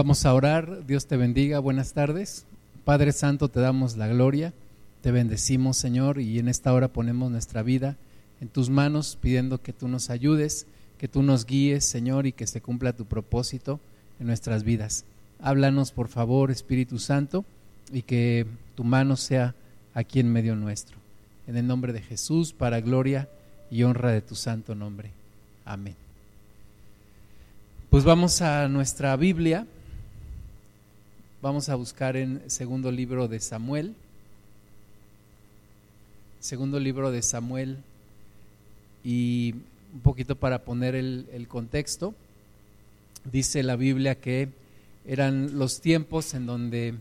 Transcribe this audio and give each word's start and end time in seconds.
Vamos 0.00 0.24
a 0.24 0.32
orar, 0.32 0.86
Dios 0.86 1.04
te 1.04 1.18
bendiga, 1.18 1.58
buenas 1.58 1.92
tardes. 1.92 2.46
Padre 2.86 3.12
Santo, 3.12 3.50
te 3.50 3.60
damos 3.60 3.98
la 3.98 4.08
gloria, 4.08 4.54
te 5.02 5.10
bendecimos 5.10 5.76
Señor 5.76 6.22
y 6.22 6.38
en 6.38 6.48
esta 6.48 6.72
hora 6.72 6.88
ponemos 6.88 7.30
nuestra 7.30 7.62
vida 7.62 7.98
en 8.40 8.48
tus 8.48 8.70
manos 8.70 9.18
pidiendo 9.20 9.60
que 9.60 9.74
tú 9.74 9.88
nos 9.88 10.08
ayudes, 10.08 10.66
que 10.96 11.06
tú 11.06 11.22
nos 11.22 11.44
guíes 11.44 11.84
Señor 11.84 12.26
y 12.26 12.32
que 12.32 12.46
se 12.46 12.62
cumpla 12.62 12.94
tu 12.94 13.04
propósito 13.04 13.78
en 14.20 14.28
nuestras 14.28 14.64
vidas. 14.64 15.04
Háblanos 15.38 15.92
por 15.92 16.08
favor 16.08 16.50
Espíritu 16.50 16.98
Santo 16.98 17.44
y 17.92 18.00
que 18.00 18.46
tu 18.76 18.84
mano 18.84 19.16
sea 19.16 19.54
aquí 19.92 20.18
en 20.18 20.32
medio 20.32 20.56
nuestro. 20.56 20.96
En 21.46 21.58
el 21.58 21.66
nombre 21.66 21.92
de 21.92 22.00
Jesús, 22.00 22.54
para 22.54 22.80
gloria 22.80 23.28
y 23.70 23.82
honra 23.82 24.12
de 24.12 24.22
tu 24.22 24.34
santo 24.34 24.74
nombre. 24.74 25.10
Amén. 25.66 25.94
Pues 27.90 28.02
vamos 28.04 28.40
a 28.40 28.66
nuestra 28.66 29.14
Biblia. 29.16 29.66
Vamos 31.42 31.70
a 31.70 31.74
buscar 31.74 32.18
en 32.18 32.42
segundo 32.50 32.92
libro 32.92 33.26
de 33.26 33.40
Samuel. 33.40 33.94
Segundo 36.38 36.78
libro 36.78 37.10
de 37.10 37.22
Samuel. 37.22 37.78
Y 39.02 39.54
un 39.94 40.00
poquito 40.00 40.36
para 40.36 40.64
poner 40.64 40.94
el, 40.94 41.26
el 41.32 41.48
contexto. 41.48 42.14
Dice 43.24 43.62
la 43.62 43.76
Biblia 43.76 44.16
que 44.16 44.50
eran 45.06 45.58
los 45.58 45.80
tiempos 45.80 46.34
en 46.34 46.44
donde 46.44 46.96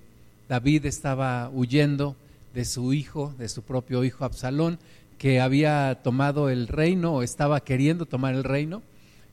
David 0.47 0.85
estaba 0.85 1.49
huyendo 1.49 2.15
de 2.53 2.63
su 2.63 2.93
hijo, 2.93 3.35
de 3.37 3.49
su 3.49 3.61
propio 3.61 4.05
hijo 4.05 4.23
Absalón, 4.23 4.79
que 5.17 5.41
había 5.41 5.99
tomado 6.01 6.49
el 6.49 6.69
reino 6.69 7.13
o 7.13 7.23
estaba 7.23 7.59
queriendo 7.59 8.05
tomar 8.05 8.35
el 8.35 8.45
reino 8.45 8.83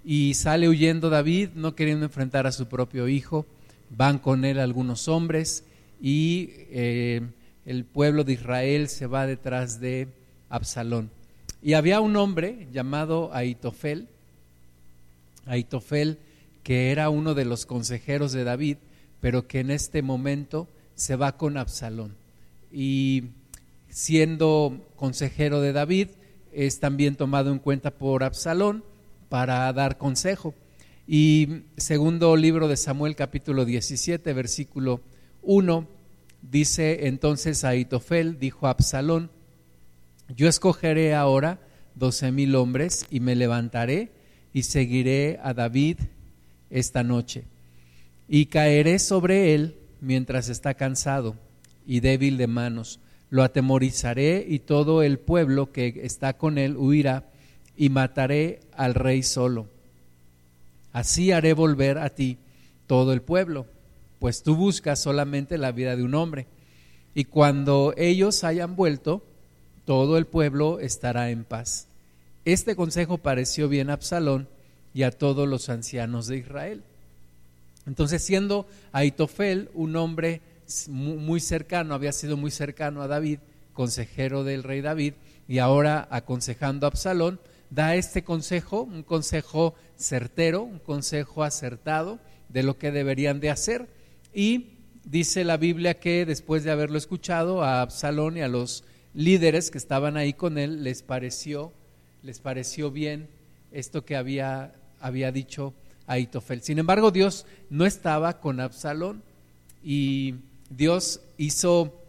y 0.04 0.34
sale 0.34 0.68
huyendo 0.68 1.10
David, 1.10 1.50
no 1.54 1.76
queriendo 1.76 2.06
enfrentar 2.06 2.48
a 2.48 2.52
su 2.52 2.66
propio 2.66 3.06
hijo. 3.06 3.46
Van 3.90 4.18
con 4.18 4.44
él 4.44 4.58
algunos 4.58 5.08
hombres 5.08 5.64
y 6.00 6.50
eh, 6.70 7.22
el 7.64 7.84
pueblo 7.84 8.24
de 8.24 8.34
Israel 8.34 8.88
se 8.88 9.06
va 9.06 9.26
detrás 9.26 9.80
de 9.80 10.08
Absalón. 10.48 11.10
Y 11.62 11.74
había 11.74 12.00
un 12.00 12.16
hombre 12.16 12.68
llamado 12.72 13.30
Aitofel, 13.32 14.08
Aitofel, 15.46 16.18
que 16.62 16.90
era 16.90 17.10
uno 17.10 17.34
de 17.34 17.44
los 17.44 17.66
consejeros 17.66 18.32
de 18.32 18.44
David, 18.44 18.76
pero 19.20 19.46
que 19.46 19.60
en 19.60 19.70
este 19.70 20.02
momento 20.02 20.68
se 20.94 21.16
va 21.16 21.36
con 21.36 21.56
Absalón. 21.56 22.14
Y 22.72 23.24
siendo 23.88 24.86
consejero 24.96 25.60
de 25.60 25.72
David, 25.72 26.08
es 26.52 26.80
también 26.80 27.16
tomado 27.16 27.52
en 27.52 27.58
cuenta 27.58 27.90
por 27.90 28.24
Absalón 28.24 28.84
para 29.28 29.72
dar 29.72 29.98
consejo. 29.98 30.54
Y 31.08 31.62
segundo 31.76 32.34
libro 32.34 32.66
de 32.66 32.76
Samuel 32.76 33.14
capítulo 33.14 33.64
17, 33.64 34.32
versículo 34.32 35.02
1, 35.42 35.86
dice 36.42 37.06
entonces 37.06 37.62
Aitofel, 37.62 38.40
dijo 38.40 38.66
a 38.66 38.70
Absalón, 38.70 39.30
yo 40.34 40.48
escogeré 40.48 41.14
ahora 41.14 41.60
doce 41.94 42.32
mil 42.32 42.56
hombres 42.56 43.06
y 43.08 43.20
me 43.20 43.36
levantaré 43.36 44.10
y 44.52 44.64
seguiré 44.64 45.38
a 45.44 45.54
David 45.54 45.98
esta 46.70 47.04
noche. 47.04 47.44
Y 48.26 48.46
caeré 48.46 48.98
sobre 48.98 49.54
él 49.54 49.76
mientras 50.00 50.48
está 50.48 50.74
cansado 50.74 51.36
y 51.86 52.00
débil 52.00 52.36
de 52.36 52.48
manos. 52.48 52.98
Lo 53.30 53.44
atemorizaré 53.44 54.44
y 54.48 54.58
todo 54.58 55.04
el 55.04 55.20
pueblo 55.20 55.70
que 55.70 56.00
está 56.02 56.36
con 56.36 56.58
él 56.58 56.76
huirá 56.76 57.30
y 57.76 57.90
mataré 57.90 58.58
al 58.72 58.94
rey 58.94 59.22
solo. 59.22 59.68
Así 60.96 61.30
haré 61.30 61.52
volver 61.52 61.98
a 61.98 62.08
ti 62.08 62.38
todo 62.86 63.12
el 63.12 63.20
pueblo, 63.20 63.66
pues 64.18 64.42
tú 64.42 64.56
buscas 64.56 64.98
solamente 64.98 65.58
la 65.58 65.70
vida 65.70 65.94
de 65.94 66.02
un 66.02 66.14
hombre. 66.14 66.46
Y 67.14 67.24
cuando 67.24 67.92
ellos 67.98 68.44
hayan 68.44 68.76
vuelto, 68.76 69.22
todo 69.84 70.16
el 70.16 70.24
pueblo 70.24 70.80
estará 70.80 71.28
en 71.28 71.44
paz. 71.44 71.86
Este 72.46 72.76
consejo 72.76 73.18
pareció 73.18 73.68
bien 73.68 73.90
a 73.90 73.92
Absalón 73.92 74.48
y 74.94 75.02
a 75.02 75.10
todos 75.10 75.46
los 75.46 75.68
ancianos 75.68 76.28
de 76.28 76.38
Israel. 76.38 76.82
Entonces, 77.86 78.24
siendo 78.24 78.66
Aitofel 78.92 79.68
un 79.74 79.96
hombre 79.96 80.40
muy 80.88 81.40
cercano, 81.40 81.92
había 81.92 82.12
sido 82.12 82.38
muy 82.38 82.50
cercano 82.50 83.02
a 83.02 83.06
David, 83.06 83.40
consejero 83.74 84.44
del 84.44 84.62
rey 84.62 84.80
David, 84.80 85.12
y 85.46 85.58
ahora 85.58 86.08
aconsejando 86.10 86.86
a 86.86 86.88
Absalón, 86.88 87.38
da 87.70 87.94
este 87.94 88.24
consejo, 88.24 88.82
un 88.82 89.02
consejo 89.02 89.74
certero, 89.96 90.62
un 90.62 90.78
consejo 90.78 91.42
acertado 91.42 92.18
de 92.48 92.62
lo 92.62 92.78
que 92.78 92.92
deberían 92.92 93.40
de 93.40 93.50
hacer. 93.50 93.88
Y 94.34 94.68
dice 95.04 95.44
la 95.44 95.56
Biblia 95.56 95.94
que 95.94 96.26
después 96.26 96.64
de 96.64 96.70
haberlo 96.70 96.98
escuchado 96.98 97.62
a 97.62 97.80
Absalón 97.80 98.36
y 98.36 98.42
a 98.42 98.48
los 98.48 98.84
líderes 99.14 99.70
que 99.70 99.78
estaban 99.78 100.16
ahí 100.16 100.32
con 100.32 100.58
él, 100.58 100.84
les 100.84 101.02
pareció, 101.02 101.72
les 102.22 102.40
pareció 102.40 102.90
bien 102.90 103.28
esto 103.72 104.04
que 104.04 104.16
había, 104.16 104.74
había 105.00 105.32
dicho 105.32 105.74
Aitofel. 106.06 106.62
Sin 106.62 106.78
embargo, 106.78 107.10
Dios 107.10 107.46
no 107.70 107.86
estaba 107.86 108.40
con 108.40 108.60
Absalón 108.60 109.22
y 109.82 110.34
Dios 110.70 111.20
hizo 111.38 112.02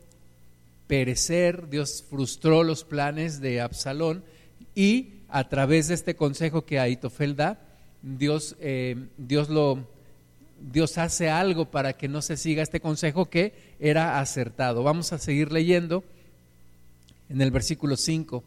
perecer, 0.88 1.70
Dios 1.70 2.04
frustró 2.10 2.64
los 2.64 2.84
planes 2.84 3.40
de 3.42 3.62
Absalón 3.62 4.24
y 4.76 5.17
a 5.30 5.48
través 5.50 5.88
de 5.88 5.94
este 5.94 6.16
consejo 6.16 6.66
que 6.66 6.80
Aitofel 6.80 7.36
da, 7.36 7.60
Dios, 8.02 8.56
eh, 8.60 9.08
Dios, 9.18 9.50
lo, 9.50 9.86
Dios 10.60 10.98
hace 10.98 11.30
algo 11.30 11.66
para 11.66 11.94
que 11.94 12.08
no 12.08 12.22
se 12.22 12.38
siga 12.38 12.64
este 12.64 12.80
consejo 12.80 13.30
que 13.30 13.54
era 13.80 14.20
acertado. 14.20 14.84
Vamos 14.84 15.14
a 15.14 15.18
seguir 15.18 15.52
leyendo 15.52 16.04
en 17.30 17.42
el 17.42 17.52
versículo 17.52 17.98
5. 17.98 18.44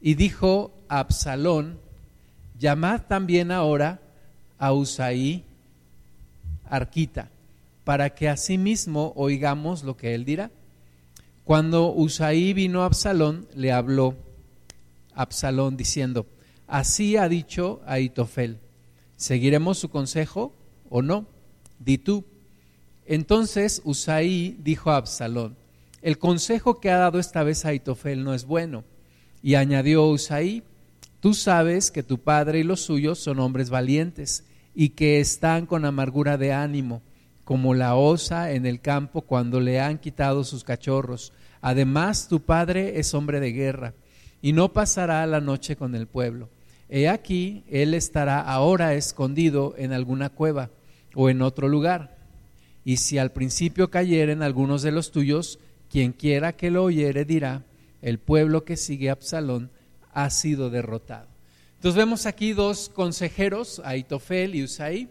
Y 0.00 0.14
dijo 0.14 0.72
Absalón, 0.88 1.78
llamad 2.58 3.02
también 3.02 3.50
ahora 3.50 4.00
a 4.58 4.72
Usaí 4.72 5.44
Arquita, 6.64 7.28
para 7.84 8.10
que 8.14 8.28
asimismo 8.28 9.12
oigamos 9.16 9.82
lo 9.82 9.96
que 9.96 10.14
él 10.14 10.24
dirá. 10.24 10.50
Cuando 11.44 11.92
Usaí 11.92 12.52
vino 12.52 12.82
a 12.82 12.86
Absalón, 12.86 13.46
le 13.54 13.72
habló 13.72 14.16
Absalón 15.14 15.76
diciendo, 15.76 16.26
así 16.66 17.16
ha 17.16 17.28
dicho 17.28 17.82
Aitofel, 17.86 18.58
¿seguiremos 19.16 19.78
su 19.78 19.90
consejo 19.90 20.54
o 20.88 21.02
no? 21.02 21.26
Di 21.78 21.98
tú. 21.98 22.24
Entonces 23.06 23.82
Usaí 23.84 24.56
dijo 24.62 24.90
a 24.90 24.96
Absalón, 24.96 25.56
el 26.00 26.18
consejo 26.18 26.80
que 26.80 26.90
ha 26.90 26.96
dado 26.96 27.18
esta 27.18 27.42
vez 27.42 27.64
Aitofel 27.64 28.24
no 28.24 28.34
es 28.34 28.44
bueno. 28.44 28.84
Y 29.42 29.54
añadió 29.54 30.06
Usaí, 30.06 30.62
tú 31.20 31.34
sabes 31.34 31.90
que 31.90 32.02
tu 32.02 32.18
padre 32.18 32.60
y 32.60 32.64
los 32.64 32.80
suyos 32.80 33.18
son 33.18 33.38
hombres 33.40 33.70
valientes 33.70 34.44
y 34.74 34.90
que 34.90 35.20
están 35.20 35.66
con 35.66 35.84
amargura 35.84 36.38
de 36.38 36.52
ánimo, 36.52 37.02
como 37.44 37.74
la 37.74 37.96
osa 37.96 38.52
en 38.52 38.66
el 38.66 38.80
campo 38.80 39.22
cuando 39.22 39.60
le 39.60 39.80
han 39.80 39.98
quitado 39.98 40.44
sus 40.44 40.64
cachorros. 40.64 41.32
Además, 41.60 42.28
tu 42.28 42.40
padre 42.40 42.98
es 42.98 43.14
hombre 43.14 43.40
de 43.40 43.52
guerra 43.52 43.94
y 44.42 44.52
no 44.52 44.72
pasará 44.72 45.24
la 45.26 45.40
noche 45.40 45.76
con 45.76 45.94
el 45.94 46.06
pueblo. 46.06 46.48
He 46.88 47.08
aquí, 47.08 47.64
él 47.70 47.94
estará 47.94 48.40
ahora 48.40 48.94
escondido 48.94 49.74
en 49.78 49.92
alguna 49.92 50.28
cueva 50.28 50.68
o 51.14 51.30
en 51.30 51.40
otro 51.40 51.68
lugar. 51.68 52.18
Y 52.84 52.98
si 52.98 53.16
al 53.16 53.30
principio 53.30 53.90
cayeren 53.90 54.42
algunos 54.42 54.82
de 54.82 54.92
los 54.92 55.12
tuyos, 55.12 55.58
quien 55.88 56.12
quiera 56.12 56.54
que 56.54 56.70
lo 56.70 56.84
oyere 56.84 57.24
dirá, 57.24 57.62
el 58.02 58.18
pueblo 58.18 58.64
que 58.64 58.76
sigue 58.76 59.08
a 59.08 59.12
Absalón 59.12 59.70
ha 60.12 60.28
sido 60.28 60.68
derrotado. 60.68 61.28
Entonces 61.76 61.96
vemos 61.96 62.26
aquí 62.26 62.52
dos 62.52 62.88
consejeros, 62.88 63.80
Aitofel 63.84 64.54
y 64.54 64.64
Usai. 64.64 65.08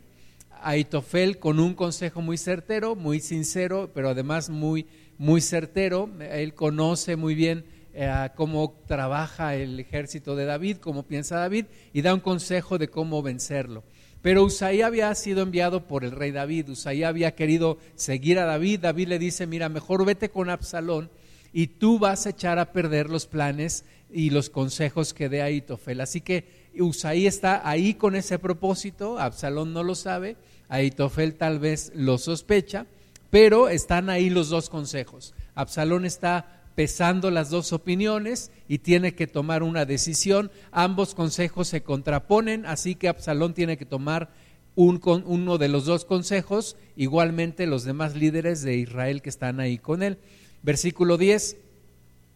Aitofel 0.61 1.39
con 1.39 1.59
un 1.59 1.73
consejo 1.73 2.21
muy 2.21 2.37
certero, 2.37 2.95
muy 2.95 3.19
sincero, 3.19 3.89
pero 3.93 4.09
además 4.09 4.49
muy, 4.49 4.85
muy 5.17 5.41
certero. 5.41 6.09
Él 6.19 6.53
conoce 6.53 7.15
muy 7.15 7.33
bien 7.33 7.65
eh, 7.93 8.29
cómo 8.35 8.81
trabaja 8.87 9.55
el 9.55 9.79
ejército 9.79 10.35
de 10.35 10.45
David, 10.45 10.77
cómo 10.77 11.03
piensa 11.03 11.37
David, 11.37 11.65
y 11.93 12.01
da 12.01 12.13
un 12.13 12.19
consejo 12.19 12.77
de 12.77 12.87
cómo 12.87 13.21
vencerlo. 13.21 13.83
Pero 14.21 14.43
Usaí 14.43 14.81
había 14.81 15.13
sido 15.15 15.41
enviado 15.41 15.87
por 15.87 16.03
el 16.03 16.11
rey 16.11 16.31
David, 16.31 16.69
Usaí 16.69 17.03
había 17.03 17.35
querido 17.35 17.79
seguir 17.95 18.37
a 18.39 18.45
David, 18.45 18.81
David 18.81 19.07
le 19.07 19.19
dice, 19.19 19.47
mira, 19.47 19.67
mejor 19.67 20.05
vete 20.05 20.29
con 20.29 20.49
Absalón 20.49 21.09
y 21.53 21.67
tú 21.67 21.99
vas 21.99 22.25
a 22.25 22.29
echar 22.29 22.59
a 22.59 22.71
perder 22.71 23.09
los 23.09 23.25
planes 23.25 23.83
y 24.11 24.29
los 24.29 24.49
consejos 24.49 25.13
que 25.13 25.27
dé 25.27 25.41
Aitofel. 25.41 26.01
Así 26.01 26.21
que 26.21 26.45
Usaí 26.79 27.25
está 27.25 27.67
ahí 27.67 27.95
con 27.95 28.15
ese 28.15 28.39
propósito, 28.39 29.17
Absalón 29.17 29.73
no 29.73 29.83
lo 29.83 29.95
sabe, 29.95 30.37
Aitofel 30.69 31.35
tal 31.35 31.59
vez 31.59 31.91
lo 31.95 32.17
sospecha, 32.17 32.85
pero 33.31 33.69
están 33.69 34.09
ahí 34.09 34.29
los 34.29 34.49
dos 34.49 34.69
consejos. 34.69 35.33
Absalón 35.55 36.05
está 36.05 36.60
pesando 36.75 37.31
las 37.31 37.49
dos 37.49 37.73
opiniones 37.73 38.51
y 38.67 38.79
tiene 38.79 39.13
que 39.13 39.27
tomar 39.27 39.63
una 39.63 39.85
decisión. 39.85 40.51
Ambos 40.71 41.15
consejos 41.15 41.67
se 41.67 41.83
contraponen, 41.83 42.65
así 42.65 42.95
que 42.95 43.07
Absalón 43.07 43.53
tiene 43.53 43.77
que 43.77 43.85
tomar 43.85 44.29
uno 44.75 45.57
de 45.57 45.67
los 45.67 45.85
dos 45.85 46.05
consejos, 46.05 46.77
igualmente 46.95 47.67
los 47.67 47.83
demás 47.83 48.15
líderes 48.15 48.61
de 48.61 48.77
Israel 48.77 49.21
que 49.21 49.29
están 49.29 49.59
ahí 49.59 49.77
con 49.77 50.01
él. 50.01 50.17
Versículo 50.63 51.17
10, 51.17 51.57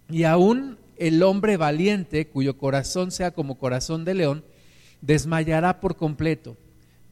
y 0.10 0.24
aún 0.24 0.78
el 0.98 1.24
hombre 1.24 1.58
valiente, 1.58 2.28
cuyo 2.28 2.58
corazón 2.58 3.12
sea 3.12 3.32
como 3.32 3.58
corazón 3.58 4.06
de 4.06 4.16
león, 4.16 4.44
desmayará 5.02 5.80
por 5.80 5.96
completo, 5.96 6.58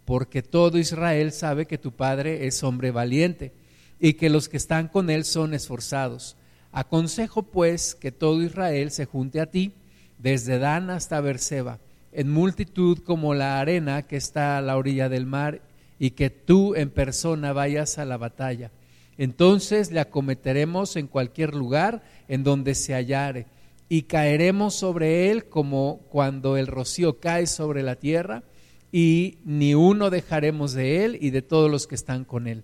porque 0.05 0.41
todo 0.41 0.77
Israel 0.77 1.31
sabe 1.31 1.65
que 1.65 1.77
tu 1.77 1.91
padre 1.91 2.47
es 2.47 2.63
hombre 2.63 2.91
valiente 2.91 3.53
y 3.99 4.13
que 4.13 4.29
los 4.29 4.49
que 4.49 4.57
están 4.57 4.87
con 4.87 5.09
él 5.09 5.23
son 5.23 5.53
esforzados. 5.53 6.35
Aconsejo 6.73 7.43
pues 7.43 7.95
que 7.95 8.11
todo 8.11 8.41
Israel 8.41 8.91
se 8.91 9.05
junte 9.05 9.39
a 9.39 9.45
ti, 9.45 9.73
desde 10.17 10.59
Dan 10.59 10.89
hasta 10.89 11.21
Berseba, 11.21 11.79
en 12.11 12.31
multitud 12.31 12.97
como 12.99 13.33
la 13.33 13.59
arena 13.59 14.01
que 14.03 14.17
está 14.17 14.57
a 14.57 14.61
la 14.61 14.75
orilla 14.75 15.07
del 15.07 15.25
mar, 15.25 15.61
y 15.99 16.11
que 16.11 16.29
tú 16.29 16.75
en 16.75 16.89
persona 16.89 17.53
vayas 17.53 17.97
a 17.97 18.05
la 18.05 18.17
batalla. 18.17 18.71
Entonces 19.17 19.91
le 19.91 19.99
acometeremos 19.99 20.95
en 20.95 21.07
cualquier 21.07 21.53
lugar 21.53 22.03
en 22.27 22.43
donde 22.43 22.75
se 22.75 22.93
hallare 22.93 23.45
y 23.87 24.03
caeremos 24.03 24.73
sobre 24.73 25.29
él 25.29 25.45
como 25.45 25.99
cuando 26.09 26.57
el 26.57 26.67
rocío 26.67 27.19
cae 27.19 27.45
sobre 27.45 27.83
la 27.83 27.95
tierra, 27.95 28.43
y 28.91 29.37
ni 29.45 29.75
uno 29.75 30.09
dejaremos 30.09 30.73
de 30.73 31.05
él 31.05 31.17
y 31.21 31.29
de 31.29 31.41
todos 31.41 31.69
los 31.69 31.87
que 31.87 31.95
están 31.95 32.25
con 32.25 32.47
él. 32.47 32.63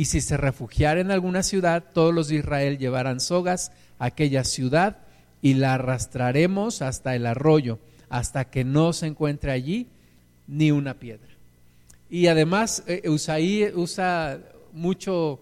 Y 0.00 0.06
si 0.06 0.22
se 0.22 0.38
refugiara 0.38 1.02
en 1.02 1.10
alguna 1.10 1.42
ciudad, 1.42 1.84
todos 1.92 2.14
los 2.14 2.28
de 2.28 2.36
Israel 2.36 2.78
llevarán 2.78 3.20
sogas 3.20 3.70
a 3.98 4.06
aquella 4.06 4.44
ciudad 4.44 4.96
y 5.42 5.52
la 5.52 5.74
arrastraremos 5.74 6.80
hasta 6.80 7.14
el 7.14 7.26
arroyo, 7.26 7.78
hasta 8.08 8.46
que 8.46 8.64
no 8.64 8.94
se 8.94 9.08
encuentre 9.08 9.52
allí 9.52 9.88
ni 10.46 10.70
una 10.70 10.94
piedra. 10.94 11.28
Y 12.08 12.28
además, 12.28 12.82
eh, 12.86 13.10
Usaí 13.10 13.70
usa 13.74 14.38
mucho 14.72 15.38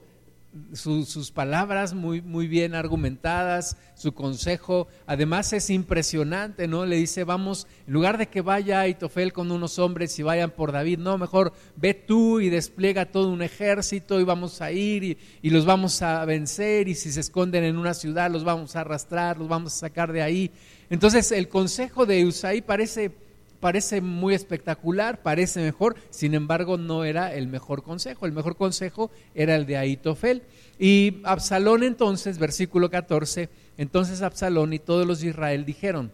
sus 0.73 1.31
palabras 1.31 1.95
muy, 1.95 2.23
muy 2.23 2.47
bien 2.47 2.75
argumentadas, 2.75 3.77
su 3.95 4.13
consejo, 4.13 4.89
además 5.07 5.53
es 5.53 5.71
impresionante, 5.71 6.69
¿no? 6.69 6.87
Le 6.87 6.97
dice, 6.97 7.25
vamos, 7.25 7.67
en 7.87 7.93
lugar 7.93 8.19
de 8.19 8.29
que 8.29 8.41
vaya 8.41 8.87
Itofel 8.87 9.33
con 9.33 9.51
unos 9.51 9.79
hombres 9.79 10.19
y 10.19 10.23
vayan 10.23 10.51
por 10.51 10.73
David, 10.73 10.99
no, 10.99 11.19
mejor 11.19 11.53
ve 11.77 11.95
tú 11.95 12.41
y 12.41 12.49
despliega 12.49 13.07
todo 13.07 13.31
un 13.31 13.43
ejército 13.43 14.21
y 14.21 14.25
vamos 14.25 14.61
a 14.61 14.73
ir 14.73 15.19
y, 15.43 15.51
los 15.51 15.65
vamos 15.65 16.03
a 16.03 16.25
vencer 16.25 16.89
y 16.89 16.95
si 16.95 17.11
se 17.11 17.21
esconden 17.21 17.65
en 17.65 17.79
una 17.79 17.95
ciudad 17.95 18.31
los 18.31 18.45
vamos 18.45 18.77
a 18.77 18.83
arrastrar, 18.83 19.39
los 19.39 19.49
vamos 19.49 19.75
a 19.75 19.79
sacar 19.79 20.13
de 20.13 20.23
ahí. 20.23 20.51
Entonces 20.91 21.33
el 21.33 21.49
consejo 21.49 22.07
de 22.07 22.25
Usaí 22.25 22.63
parece 22.63 23.11
parece 23.61 24.01
muy 24.01 24.35
espectacular, 24.35 25.23
parece 25.23 25.61
mejor, 25.61 25.97
sin 26.11 26.35
embargo 26.35 26.77
no 26.77 27.05
era 27.05 27.35
el 27.35 27.49
mejor 27.49 27.83
consejo, 27.83 28.27
el 28.27 28.33
mejor 28.33 28.57
consejo 28.57 29.11
era 29.35 29.57
el 29.57 29.67
de 29.67 29.77
Aitofel. 29.77 30.43
Y 30.79 31.21
Absalón 31.25 31.83
entonces, 31.83 32.39
versículo 32.39 32.91
14, 32.91 33.49
entonces 33.77 34.23
Absalón 34.23 34.73
y 34.73 34.79
todos 34.79 35.07
los 35.07 35.21
de 35.21 35.29
Israel 35.29 35.65
dijeron, 35.65 36.13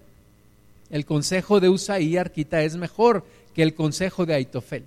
el 0.91 1.05
consejo 1.05 1.61
de 1.61 1.69
Usaí 1.69 2.17
Arquita 2.17 2.63
es 2.63 2.77
mejor 2.77 3.25
que 3.55 3.63
el 3.63 3.75
consejo 3.75 4.27
de 4.27 4.35
Aitofel, 4.35 4.85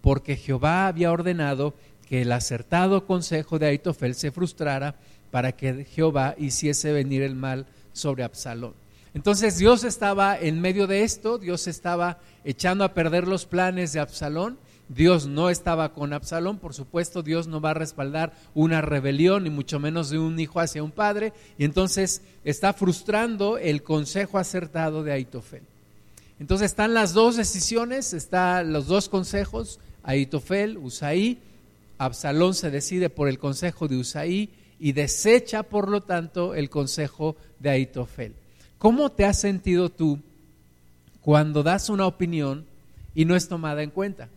porque 0.00 0.36
Jehová 0.36 0.86
había 0.86 1.12
ordenado 1.12 1.74
que 2.08 2.22
el 2.22 2.32
acertado 2.32 3.06
consejo 3.06 3.58
de 3.58 3.66
Aitofel 3.66 4.14
se 4.14 4.30
frustrara 4.30 4.94
para 5.30 5.52
que 5.52 5.84
Jehová 5.84 6.34
hiciese 6.38 6.92
venir 6.92 7.22
el 7.22 7.34
mal 7.34 7.66
sobre 7.92 8.22
Absalón. 8.22 8.85
Entonces 9.16 9.56
Dios 9.56 9.82
estaba 9.82 10.38
en 10.38 10.60
medio 10.60 10.86
de 10.86 11.02
esto, 11.02 11.38
Dios 11.38 11.68
estaba 11.68 12.18
echando 12.44 12.84
a 12.84 12.92
perder 12.92 13.26
los 13.26 13.46
planes 13.46 13.94
de 13.94 14.00
Absalón. 14.00 14.58
Dios 14.90 15.26
no 15.26 15.48
estaba 15.48 15.94
con 15.94 16.12
Absalón, 16.12 16.58
por 16.58 16.74
supuesto, 16.74 17.22
Dios 17.22 17.46
no 17.46 17.62
va 17.62 17.70
a 17.70 17.74
respaldar 17.74 18.34
una 18.54 18.82
rebelión, 18.82 19.44
ni 19.44 19.48
mucho 19.48 19.80
menos 19.80 20.10
de 20.10 20.18
un 20.18 20.38
hijo 20.38 20.60
hacia 20.60 20.82
un 20.82 20.90
padre, 20.90 21.32
y 21.56 21.64
entonces 21.64 22.20
está 22.44 22.74
frustrando 22.74 23.56
el 23.56 23.82
consejo 23.82 24.36
acertado 24.36 25.02
de 25.02 25.12
Aitofel. 25.12 25.62
Entonces 26.38 26.66
están 26.66 26.92
las 26.92 27.14
dos 27.14 27.36
decisiones, 27.36 28.12
están 28.12 28.70
los 28.70 28.86
dos 28.86 29.08
consejos, 29.08 29.80
Aitofel, 30.02 30.76
Usaí, 30.76 31.38
Absalón 31.96 32.52
se 32.52 32.70
decide 32.70 33.08
por 33.08 33.28
el 33.28 33.38
consejo 33.38 33.88
de 33.88 33.96
Usaí 33.96 34.50
y 34.78 34.92
desecha, 34.92 35.62
por 35.62 35.88
lo 35.88 36.02
tanto, 36.02 36.54
el 36.54 36.68
consejo 36.68 37.34
de 37.60 37.70
Aitofel. 37.70 38.34
¿Cómo 38.78 39.10
te 39.10 39.24
has 39.24 39.40
sentido 39.40 39.88
tú 39.88 40.20
cuando 41.22 41.62
das 41.62 41.88
una 41.88 42.06
opinión 42.06 42.66
y 43.14 43.24
no 43.24 43.34
es 43.34 43.48
tomada 43.48 43.82
en 43.82 43.90
cuenta? 43.90 44.28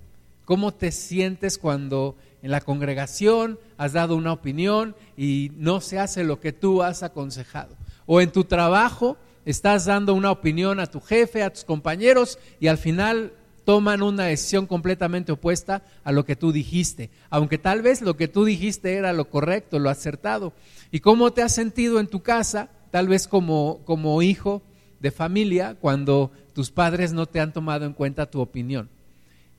¿Cómo 0.45 0.73
te 0.73 0.91
sientes 0.91 1.57
cuando 1.57 2.15
en 2.41 2.51
la 2.51 2.61
congregación 2.61 3.59
has 3.77 3.93
dado 3.93 4.15
una 4.15 4.31
opinión 4.31 4.95
y 5.17 5.51
no 5.57 5.81
se 5.81 5.99
hace 5.99 6.23
lo 6.23 6.39
que 6.39 6.53
tú 6.53 6.81
has 6.81 7.03
aconsejado? 7.03 7.75
O 8.05 8.21
en 8.21 8.31
tu 8.31 8.45
trabajo 8.45 9.17
estás 9.45 9.85
dando 9.85 10.13
una 10.13 10.31
opinión 10.31 10.79
a 10.79 10.87
tu 10.87 11.01
jefe, 11.01 11.43
a 11.43 11.51
tus 11.51 11.65
compañeros 11.65 12.39
y 12.61 12.67
al 12.67 12.77
final 12.77 13.33
toman 13.65 14.01
una 14.01 14.23
decisión 14.23 14.67
completamente 14.67 15.33
opuesta 15.33 15.83
a 16.05 16.13
lo 16.13 16.23
que 16.23 16.37
tú 16.37 16.53
dijiste, 16.53 17.11
aunque 17.29 17.57
tal 17.57 17.81
vez 17.81 18.01
lo 18.01 18.15
que 18.15 18.29
tú 18.29 18.45
dijiste 18.45 18.95
era 18.95 19.11
lo 19.11 19.29
correcto, 19.29 19.79
lo 19.79 19.89
acertado. 19.89 20.53
¿Y 20.91 21.01
cómo 21.01 21.31
te 21.33 21.43
has 21.43 21.53
sentido 21.53 21.99
en 21.99 22.07
tu 22.07 22.21
casa 22.21 22.69
tal 22.91 23.07
vez 23.07 23.27
como, 23.27 23.81
como 23.85 24.21
hijo 24.21 24.61
de 24.99 25.11
familia 25.11 25.75
cuando 25.79 26.31
tus 26.53 26.71
padres 26.71 27.13
no 27.13 27.25
te 27.25 27.39
han 27.39 27.53
tomado 27.53 27.85
en 27.85 27.93
cuenta 27.93 28.29
tu 28.29 28.41
opinión. 28.41 28.89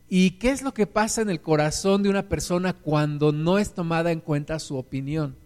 ¿Y 0.09 0.33
qué 0.33 0.51
es 0.51 0.63
lo 0.63 0.75
que 0.75 0.87
pasa 0.87 1.23
en 1.23 1.31
el 1.31 1.41
corazón 1.41 2.03
de 2.03 2.09
una 2.09 2.29
persona 2.29 2.73
cuando 2.73 3.33
no 3.33 3.59
es 3.59 3.75
tomada 3.75 4.11
en 4.11 4.21
cuenta 4.21 4.59
su 4.59 4.77
opinión? 4.77 5.37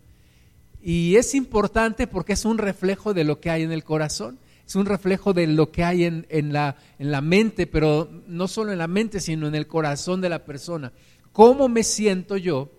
Y 0.83 1.17
es 1.17 1.35
importante 1.35 2.07
porque 2.07 2.33
es 2.33 2.45
un 2.45 2.59
reflejo 2.59 3.15
de 3.15 3.25
lo 3.25 3.41
que 3.41 3.51
hay 3.51 3.63
en 3.63 3.73
el 3.73 3.85
corazón, 3.85 4.39
es 4.67 4.75
un 4.75 4.87
reflejo 4.87 5.35
de 5.35 5.47
lo 5.47 5.71
que 5.71 5.85
hay 5.85 6.05
en, 6.05 6.27
en, 6.31 6.53
la, 6.53 6.77
en 6.99 7.11
la 7.11 7.21
mente, 7.21 7.67
pero 7.67 8.09
no 8.27 8.49
solo 8.49 8.73
en 8.73 8.79
la 8.79 8.89
mente, 8.89 9.21
sino 9.21 9.47
en 9.47 9.55
el 9.55 9.67
corazón 9.67 10.23
de 10.23 10.31
la 10.31 10.45
persona. 10.45 10.93
¿Cómo 11.33 11.69
me 11.69 11.83
siento 11.83 12.37
yo 12.37 12.71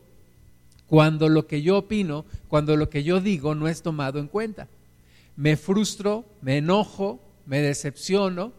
cuando 0.87 1.29
lo 1.29 1.45
que 1.45 1.61
yo 1.61 1.77
opino, 1.77 2.25
cuando 2.47 2.75
lo 2.75 2.89
que 2.89 3.03
yo 3.03 3.21
digo 3.21 3.53
no 3.53 3.67
es 3.67 3.83
tomado 3.83 4.19
en 4.19 4.27
cuenta? 4.27 4.67
Me 5.35 5.57
frustro, 5.57 6.25
me 6.41 6.57
enojo, 6.57 7.19
me 7.45 7.61
decepciono, 7.61 8.53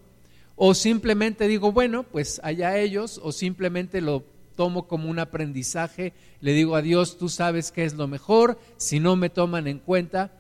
o 0.56 0.75
simplemente 0.75 1.49
digo, 1.49 1.73
bueno, 1.73 2.02
pues 2.04 2.40
allá 2.42 2.78
ellos, 2.78 3.21
o 3.23 3.33
simplemente 3.33 4.00
lo 4.00 4.25
tomo 4.56 4.88
como 4.88 5.11
un 5.11 5.18
aprendizaje, 5.18 6.14
le 6.40 6.52
digo 6.52 6.76
a 6.76 6.83
Dios, 6.83 7.18
tú 7.18 7.28
sabes 7.28 7.73
qué 7.73 7.85
es 7.85 7.95
lo 7.95 8.09
mejor, 8.09 8.59
si 8.78 8.99
no 8.99 9.16
me 9.16 9.28
toman 9.28 9.66
en 9.66 9.78
cuenta, 9.78 10.33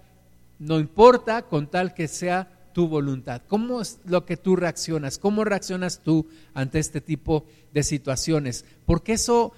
no 0.58 0.80
importa 0.80 1.42
con 1.42 1.66
tal 1.66 1.92
que 1.92 2.08
sea 2.08 2.50
tu 2.72 2.88
voluntad. 2.88 3.42
¿Cómo 3.46 3.80
es 3.80 4.00
lo 4.06 4.24
que 4.24 4.36
tú 4.36 4.56
reaccionas? 4.56 5.18
¿Cómo 5.18 5.44
reaccionas 5.44 6.00
tú 6.02 6.26
ante 6.54 6.78
este 6.78 7.00
tipo 7.00 7.44
de 7.72 7.82
situaciones? 7.82 8.64
Porque 8.86 9.14
eso, 9.14 9.52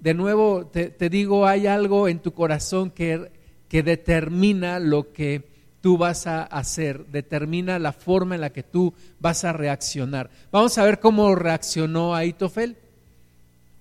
de 0.00 0.14
nuevo, 0.14 0.66
te, 0.66 0.90
te 0.90 1.08
digo, 1.08 1.46
hay 1.46 1.68
algo 1.68 2.08
en 2.08 2.18
tu 2.18 2.32
corazón 2.32 2.90
que, 2.90 3.30
que 3.68 3.84
determina 3.84 4.80
lo 4.80 5.12
que 5.12 5.53
tú 5.84 5.98
vas 5.98 6.26
a 6.26 6.44
hacer, 6.44 7.04
determina 7.08 7.78
la 7.78 7.92
forma 7.92 8.34
en 8.34 8.40
la 8.40 8.54
que 8.54 8.62
tú 8.62 8.94
vas 9.20 9.44
a 9.44 9.52
reaccionar. 9.52 10.30
Vamos 10.50 10.78
a 10.78 10.82
ver 10.82 10.98
cómo 10.98 11.34
reaccionó 11.34 12.14
Aitofel. 12.14 12.78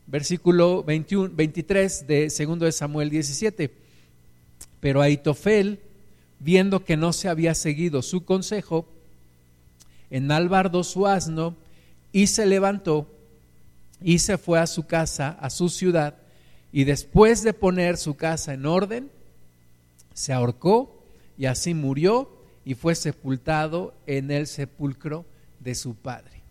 Versículo 0.05 0.83
21, 0.83 1.33
23 1.33 2.05
de 2.05 2.27
2 2.27 2.59
de 2.59 2.71
Samuel 2.73 3.09
17. 3.09 3.73
Pero 4.81 5.01
Aitofel, 5.01 5.79
viendo 6.39 6.83
que 6.83 6.97
no 6.97 7.13
se 7.13 7.29
había 7.29 7.55
seguido 7.55 8.01
su 8.01 8.25
consejo, 8.25 8.85
enalbardó 10.09 10.83
su 10.83 11.07
asno 11.07 11.55
y 12.11 12.27
se 12.27 12.45
levantó 12.45 13.07
y 14.01 14.19
se 14.19 14.37
fue 14.37 14.59
a 14.59 14.67
su 14.67 14.85
casa, 14.87 15.37
a 15.39 15.49
su 15.49 15.69
ciudad, 15.69 16.15
y 16.73 16.83
después 16.83 17.43
de 17.43 17.53
poner 17.53 17.95
su 17.95 18.15
casa 18.15 18.53
en 18.53 18.65
orden, 18.65 19.09
se 20.13 20.33
ahorcó 20.33 21.02
y 21.43 21.45
así 21.45 21.73
murió 21.73 22.29
y 22.63 22.73
fue 22.73 22.95
sepultado 22.95 23.93
en 24.07 24.31
el 24.31 24.47
sepulcro 24.47 25.25
de 25.59 25.75
su 25.75 25.93
padre. 25.93 26.41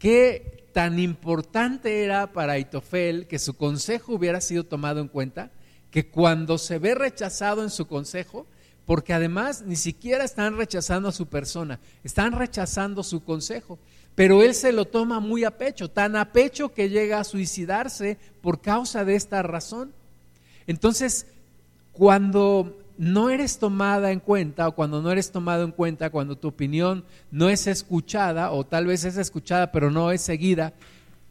¿Qué 0.00 0.66
tan 0.72 0.98
importante 0.98 2.02
era 2.02 2.32
para 2.32 2.54
Aitofel 2.54 3.28
que 3.28 3.38
su 3.38 3.54
consejo 3.54 4.14
hubiera 4.14 4.40
sido 4.40 4.64
tomado 4.64 4.98
en 4.98 5.06
cuenta? 5.06 5.52
Que 5.92 6.08
cuando 6.08 6.58
se 6.58 6.80
ve 6.80 6.96
rechazado 6.96 7.62
en 7.62 7.70
su 7.70 7.86
consejo, 7.86 8.44
porque 8.86 9.14
además 9.14 9.62
ni 9.64 9.76
siquiera 9.76 10.24
están 10.24 10.56
rechazando 10.56 11.08
a 11.08 11.12
su 11.12 11.26
persona, 11.26 11.78
están 12.02 12.32
rechazando 12.32 13.04
su 13.04 13.22
consejo, 13.22 13.78
pero 14.16 14.42
él 14.42 14.52
se 14.56 14.72
lo 14.72 14.86
toma 14.86 15.20
muy 15.20 15.44
a 15.44 15.58
pecho, 15.58 15.88
tan 15.88 16.16
a 16.16 16.32
pecho 16.32 16.74
que 16.74 16.88
llega 16.88 17.20
a 17.20 17.24
suicidarse 17.24 18.18
por 18.40 18.60
causa 18.60 19.04
de 19.04 19.14
esta 19.14 19.42
razón. 19.42 19.92
Entonces, 20.66 21.28
cuando 21.92 22.82
no 22.98 23.30
eres 23.30 23.58
tomada 23.58 24.12
en 24.12 24.20
cuenta 24.20 24.68
o 24.68 24.72
cuando 24.72 25.02
no 25.02 25.10
eres 25.10 25.30
tomado 25.30 25.64
en 25.64 25.72
cuenta, 25.72 26.10
cuando 26.10 26.36
tu 26.36 26.48
opinión 26.48 27.04
no 27.30 27.48
es 27.48 27.66
escuchada 27.66 28.50
o 28.52 28.64
tal 28.64 28.86
vez 28.86 29.04
es 29.04 29.16
escuchada 29.16 29.70
pero 29.72 29.90
no 29.90 30.12
es 30.12 30.22
seguida, 30.22 30.72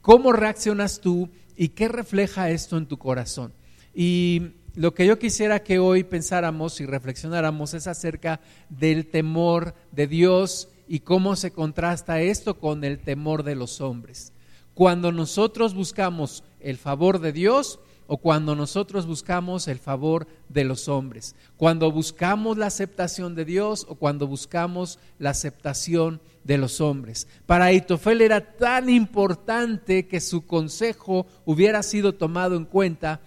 ¿Cómo 0.06 0.34
reaccionas 0.34 1.02
tú 1.02 1.30
y 1.58 1.70
qué 1.70 1.88
refleja 1.88 2.52
esto 2.52 2.78
en 2.78 2.86
tu 2.86 3.00
corazón? 3.00 3.52
Y 3.92 4.52
lo 4.76 4.94
que 4.94 5.08
yo 5.08 5.18
quisiera 5.18 5.64
que 5.64 5.80
hoy 5.80 6.04
pensáramos 6.04 6.80
y 6.80 6.86
reflexionáramos 6.86 7.74
es 7.74 7.88
acerca 7.88 8.40
del 8.70 9.08
temor 9.08 9.74
de 9.92 10.06
Dios 10.06 10.70
y 10.88 11.00
cómo 11.00 11.36
se 11.36 11.50
contrasta 11.50 12.22
esto 12.22 12.60
con 12.60 12.84
el 12.84 13.00
temor 13.00 13.42
de 13.42 13.56
los 13.56 13.82
hombres. 13.82 14.32
Cuando 14.76 15.12
nosotros 15.12 15.74
buscamos 15.74 16.44
el 16.60 16.78
favor 16.78 17.18
de 17.18 17.32
Dios 17.32 17.80
o 18.08 18.18
cuando 18.18 18.56
nosotros 18.56 19.06
buscamos 19.06 19.68
el 19.68 19.80
favor 19.80 20.28
de 20.50 20.64
los 20.64 20.88
hombres, 20.88 21.36
cuando 21.58 21.92
buscamos 21.92 22.58
la 22.58 22.68
aceptación 22.68 23.36
de 23.36 23.46
Dios 23.46 23.86
o 23.90 23.96
cuando 23.96 24.28
buscamos 24.28 25.00
la 25.20 25.32
aceptación 25.32 26.22
de 26.44 26.58
los 26.58 26.80
hombres. 26.82 27.28
Para 27.46 27.74
Itofel 27.74 28.22
era 28.22 28.42
tan 28.56 28.90
importante 28.90 30.08
que 30.08 30.22
su 30.22 30.46
consejo 30.46 31.26
hubiera 31.46 31.82
sido 31.84 32.14
tomado 32.14 32.56
en 32.56 32.66
cuenta, 32.66 33.22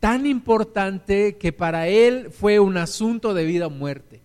tan 0.00 0.26
importante 0.26 1.36
que 1.36 1.52
para 1.52 1.88
él 1.88 2.30
fue 2.30 2.58
un 2.58 2.76
asunto 2.76 3.34
de 3.34 3.44
vida 3.44 3.68
o 3.68 3.70
muerte. 3.70 4.20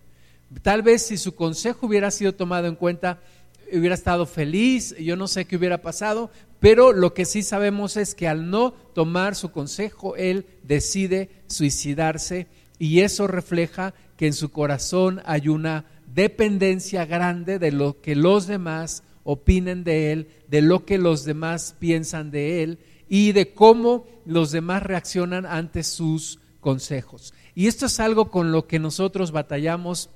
Tal 0.62 0.82
vez 0.82 1.06
si 1.06 1.16
su 1.16 1.34
consejo 1.34 1.86
hubiera 1.86 2.10
sido 2.10 2.34
tomado 2.34 2.66
en 2.66 2.76
cuenta, 2.76 3.20
hubiera 3.72 3.94
estado 3.94 4.26
feliz, 4.26 4.94
yo 4.98 5.16
no 5.16 5.28
sé 5.28 5.46
qué 5.46 5.56
hubiera 5.56 5.82
pasado, 5.82 6.30
pero 6.60 6.92
lo 6.92 7.14
que 7.14 7.24
sí 7.24 7.42
sabemos 7.42 7.96
es 7.96 8.14
que 8.14 8.28
al 8.28 8.50
no 8.50 8.72
tomar 8.94 9.34
su 9.34 9.50
consejo, 9.50 10.16
él 10.16 10.46
decide 10.62 11.30
suicidarse 11.46 12.46
y 12.78 13.00
eso 13.00 13.26
refleja 13.26 13.94
que 14.16 14.26
en 14.26 14.32
su 14.32 14.50
corazón 14.50 15.20
hay 15.26 15.48
una 15.48 15.84
dependencia 16.14 17.04
grande 17.04 17.58
de 17.58 17.72
lo 17.72 18.00
que 18.00 18.16
los 18.16 18.46
demás 18.46 19.02
opinen 19.24 19.84
de 19.84 20.12
él, 20.12 20.28
de 20.48 20.62
lo 20.62 20.84
que 20.84 20.98
los 20.98 21.24
demás 21.24 21.74
piensan 21.78 22.30
de 22.30 22.62
él 22.62 22.78
y 23.08 23.32
de 23.32 23.52
cómo 23.52 24.06
los 24.24 24.50
demás 24.52 24.82
reaccionan 24.82 25.46
ante 25.46 25.82
sus 25.82 26.38
consejos. 26.60 27.34
Y 27.54 27.66
esto 27.66 27.86
es 27.86 28.00
algo 28.00 28.30
con 28.30 28.52
lo 28.52 28.66
que 28.66 28.78
nosotros 28.78 29.32
batallamos 29.32 30.10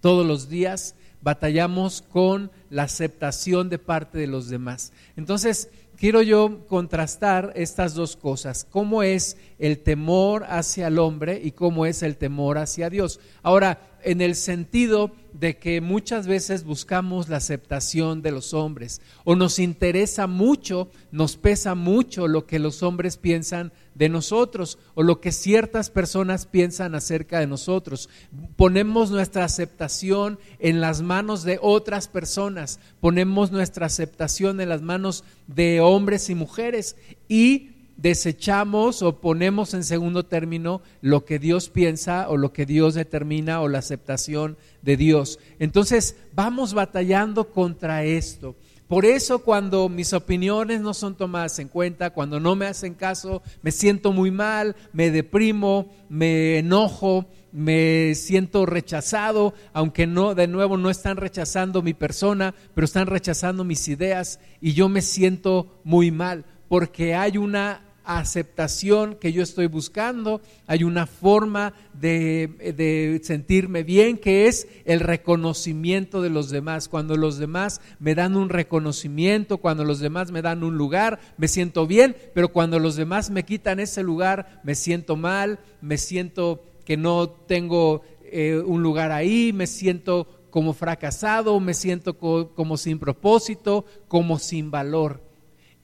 todos 0.00 0.26
los 0.26 0.48
días 0.48 0.94
batallamos 1.28 2.00
con 2.00 2.50
la 2.70 2.84
aceptación 2.84 3.68
de 3.68 3.78
parte 3.78 4.16
de 4.16 4.26
los 4.26 4.48
demás. 4.48 4.94
Entonces, 5.14 5.68
quiero 5.98 6.22
yo 6.22 6.66
contrastar 6.66 7.52
estas 7.54 7.92
dos 7.92 8.16
cosas, 8.16 8.66
cómo 8.70 9.02
es 9.02 9.36
el 9.58 9.78
temor 9.80 10.46
hacia 10.48 10.86
el 10.86 10.98
hombre 10.98 11.38
y 11.44 11.52
cómo 11.52 11.84
es 11.84 12.02
el 12.02 12.16
temor 12.16 12.56
hacia 12.56 12.88
Dios. 12.88 13.20
Ahora, 13.42 13.78
en 14.02 14.20
el 14.20 14.34
sentido 14.34 15.12
de 15.32 15.56
que 15.56 15.80
muchas 15.80 16.26
veces 16.26 16.64
buscamos 16.64 17.28
la 17.28 17.36
aceptación 17.36 18.22
de 18.22 18.32
los 18.32 18.54
hombres 18.54 19.00
o 19.24 19.36
nos 19.36 19.58
interesa 19.58 20.26
mucho, 20.26 20.90
nos 21.12 21.36
pesa 21.36 21.74
mucho 21.74 22.26
lo 22.26 22.46
que 22.46 22.58
los 22.58 22.82
hombres 22.82 23.16
piensan 23.16 23.72
de 23.94 24.08
nosotros 24.08 24.78
o 24.94 25.02
lo 25.02 25.20
que 25.20 25.32
ciertas 25.32 25.90
personas 25.90 26.46
piensan 26.46 26.94
acerca 26.94 27.40
de 27.40 27.46
nosotros. 27.46 28.08
Ponemos 28.56 29.10
nuestra 29.10 29.44
aceptación 29.44 30.38
en 30.58 30.80
las 30.80 31.02
manos 31.02 31.44
de 31.44 31.58
otras 31.62 32.08
personas, 32.08 32.80
ponemos 33.00 33.52
nuestra 33.52 33.86
aceptación 33.86 34.60
en 34.60 34.68
las 34.68 34.82
manos 34.82 35.24
de 35.46 35.80
hombres 35.80 36.30
y 36.30 36.34
mujeres 36.34 36.96
y 37.28 37.77
desechamos 37.98 39.02
o 39.02 39.20
ponemos 39.20 39.74
en 39.74 39.84
segundo 39.84 40.24
término 40.24 40.80
lo 41.02 41.26
que 41.26 41.38
Dios 41.38 41.68
piensa 41.68 42.30
o 42.30 42.38
lo 42.38 42.52
que 42.52 42.64
Dios 42.64 42.94
determina 42.94 43.60
o 43.60 43.68
la 43.68 43.80
aceptación 43.80 44.56
de 44.82 44.96
Dios. 44.96 45.38
Entonces 45.58 46.16
vamos 46.32 46.72
batallando 46.72 47.50
contra 47.50 48.04
esto. 48.04 48.56
Por 48.86 49.04
eso 49.04 49.40
cuando 49.40 49.90
mis 49.90 50.14
opiniones 50.14 50.80
no 50.80 50.94
son 50.94 51.14
tomadas 51.14 51.58
en 51.58 51.68
cuenta, 51.68 52.10
cuando 52.10 52.40
no 52.40 52.54
me 52.54 52.66
hacen 52.66 52.94
caso, 52.94 53.42
me 53.60 53.70
siento 53.70 54.12
muy 54.12 54.30
mal, 54.30 54.76
me 54.94 55.10
deprimo, 55.10 55.92
me 56.08 56.58
enojo, 56.58 57.26
me 57.52 58.14
siento 58.14 58.64
rechazado, 58.64 59.52
aunque 59.74 60.06
no, 60.06 60.34
de 60.34 60.46
nuevo, 60.46 60.78
no 60.78 60.88
están 60.88 61.18
rechazando 61.18 61.82
mi 61.82 61.92
persona, 61.92 62.54
pero 62.74 62.86
están 62.86 63.08
rechazando 63.08 63.62
mis 63.62 63.88
ideas 63.88 64.40
y 64.60 64.72
yo 64.72 64.88
me 64.88 65.02
siento 65.02 65.80
muy 65.84 66.10
mal 66.10 66.46
porque 66.68 67.14
hay 67.14 67.38
una 67.38 67.82
aceptación 68.08 69.16
que 69.16 69.34
yo 69.34 69.42
estoy 69.42 69.66
buscando, 69.66 70.40
hay 70.66 70.82
una 70.82 71.06
forma 71.06 71.74
de, 71.92 73.20
sentirme 73.22 73.82
bien 73.82 74.16
que 74.16 74.46
es 74.46 74.66
el 74.86 75.00
reconocimiento 75.00 76.22
de 76.22 76.30
los 76.30 76.48
demás. 76.48 76.88
Cuando 76.88 77.16
los 77.16 77.36
demás 77.36 77.82
me 78.00 78.14
dan 78.14 78.34
un 78.34 78.48
reconocimiento, 78.48 79.58
cuando 79.58 79.84
los 79.84 80.00
demás 80.00 80.32
me 80.32 80.40
dan 80.40 80.64
un 80.64 80.78
lugar, 80.78 81.20
me 81.36 81.48
siento 81.48 81.86
bien, 81.86 82.16
pero 82.32 82.48
cuando 82.48 82.78
los 82.78 82.96
demás 82.96 83.28
me 83.28 83.44
quitan 83.44 83.78
ese 83.78 84.02
lugar, 84.02 84.62
me 84.64 84.74
siento 84.74 85.14
mal, 85.16 85.58
me 85.82 85.98
siento 85.98 86.64
que 86.86 86.96
no 86.96 87.28
tengo 87.28 88.00
eh, 88.22 88.56
un 88.64 88.82
lugar 88.82 89.12
ahí, 89.12 89.52
me 89.52 89.66
siento 89.66 90.26
como 90.48 90.72
fracasado, 90.72 91.60
me 91.60 91.74
siento 91.74 92.16
como 92.16 92.78
sin 92.78 92.98
propósito, 92.98 93.84
como 94.08 94.38
sin 94.38 94.70
valor. 94.70 95.27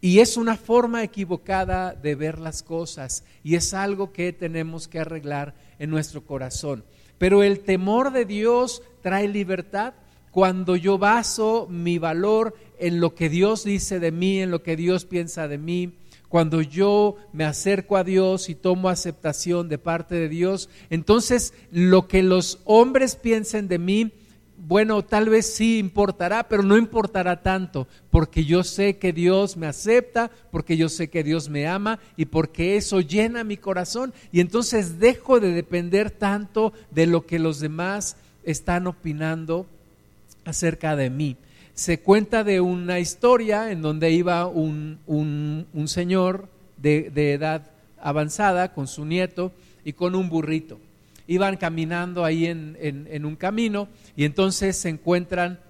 Y 0.05 0.21
es 0.21 0.37
una 0.37 0.59
forma 0.59 1.03
equivocada 1.03 1.95
de 1.95 2.15
ver 2.15 2.39
las 2.39 2.63
cosas 2.63 3.25
y 3.43 3.55
es 3.55 3.73
algo 3.73 4.13
que 4.13 4.35
tenemos 4.35 4.87
que 4.87 5.01
arreglar 5.01 5.55
en 5.79 5.89
nuestro 5.89 6.27
corazón. 6.27 6.85
Pero 7.17 7.43
el 7.43 7.61
temor 7.61 8.13
de 8.13 8.27
Dios 8.27 8.83
trae 9.01 9.29
libertad 9.29 9.95
cuando 10.31 10.77
yo 10.77 10.99
baso 10.99 11.67
mi 11.71 11.97
valor 11.97 12.55
en 12.79 13.01
lo 13.01 13.15
que 13.15 13.31
Dios 13.31 13.65
dice 13.65 13.99
de 13.99 14.13
mí, 14.13 14.43
en 14.43 14.51
lo 14.51 14.63
que 14.63 14.77
Dios 14.77 15.07
piensa 15.07 15.49
de 15.49 15.57
mí, 15.57 15.95
cuando 16.29 16.61
yo 16.61 17.17
me 17.33 17.47
acerco 17.47 17.97
a 17.97 18.05
Dios 18.05 18.51
y 18.51 18.55
tomo 18.55 18.91
aceptación 18.91 19.71
de 19.71 19.79
parte 19.79 20.17
de 20.17 20.29
Dios, 20.29 20.69
entonces 20.91 21.55
lo 21.71 22.09
que 22.09 22.23
los 22.23 22.61
hombres 22.67 23.17
piensen 23.17 23.69
de 23.69 23.79
mí 23.79 24.13
bueno, 24.67 25.05
tal 25.05 25.29
vez 25.29 25.55
sí 25.55 25.79
importará, 25.79 26.49
pero 26.49 26.63
no 26.63 26.79
importará 26.79 27.43
tanto, 27.43 27.87
porque 28.11 28.45
yo 28.45 28.65
sé 28.65 28.97
que 28.97 29.13
Dios 29.13 29.57
me 29.57 29.67
acepta, 29.67 30.31
porque 30.51 30.77
yo 30.77 30.89
sé 30.89 31.09
que 31.09 31.23
Dios 31.23 31.51
me 31.51 31.67
ama 31.67 31.99
y 32.17 32.25
porque 32.25 32.77
eso 32.77 33.01
llena 33.01 33.45
mi 33.45 33.59
corazón. 33.59 34.15
Y 34.33 34.41
entonces 34.41 34.99
dejo 34.99 35.39
de 35.39 35.53
depender 35.53 36.11
tanto 36.11 36.73
de 36.91 37.07
lo 37.07 37.27
que 37.27 37.39
los 37.39 37.61
demás 37.61 38.17
están 38.43 38.87
opinando 38.87 39.67
acerca 40.45 40.97
de 40.97 41.11
mí. 41.11 41.37
Se 41.75 42.01
cuenta 42.01 42.43
de 42.43 42.61
una 42.61 43.01
historia 43.01 43.71
en 43.71 43.83
donde 43.83 44.13
iba 44.13 44.47
un, 44.47 44.99
un, 45.07 45.89
señor 45.89 46.49
de, 46.79 47.11
de 47.11 47.33
edad 47.33 47.71
avanzada 48.01 48.73
con 48.73 48.87
su 48.87 49.05
nieto 49.05 49.53
y 49.85 49.93
con 49.93 50.15
un 50.15 50.31
burrito 50.31 50.79
iban 51.27 51.57
caminando 51.57 52.25
ahí 52.25 52.47
en, 52.47 53.25
un 53.25 53.37
camino 53.37 53.89
y 54.17 54.25
entonces 54.25 54.77
se 54.77 54.89
encuentran, 54.89 55.61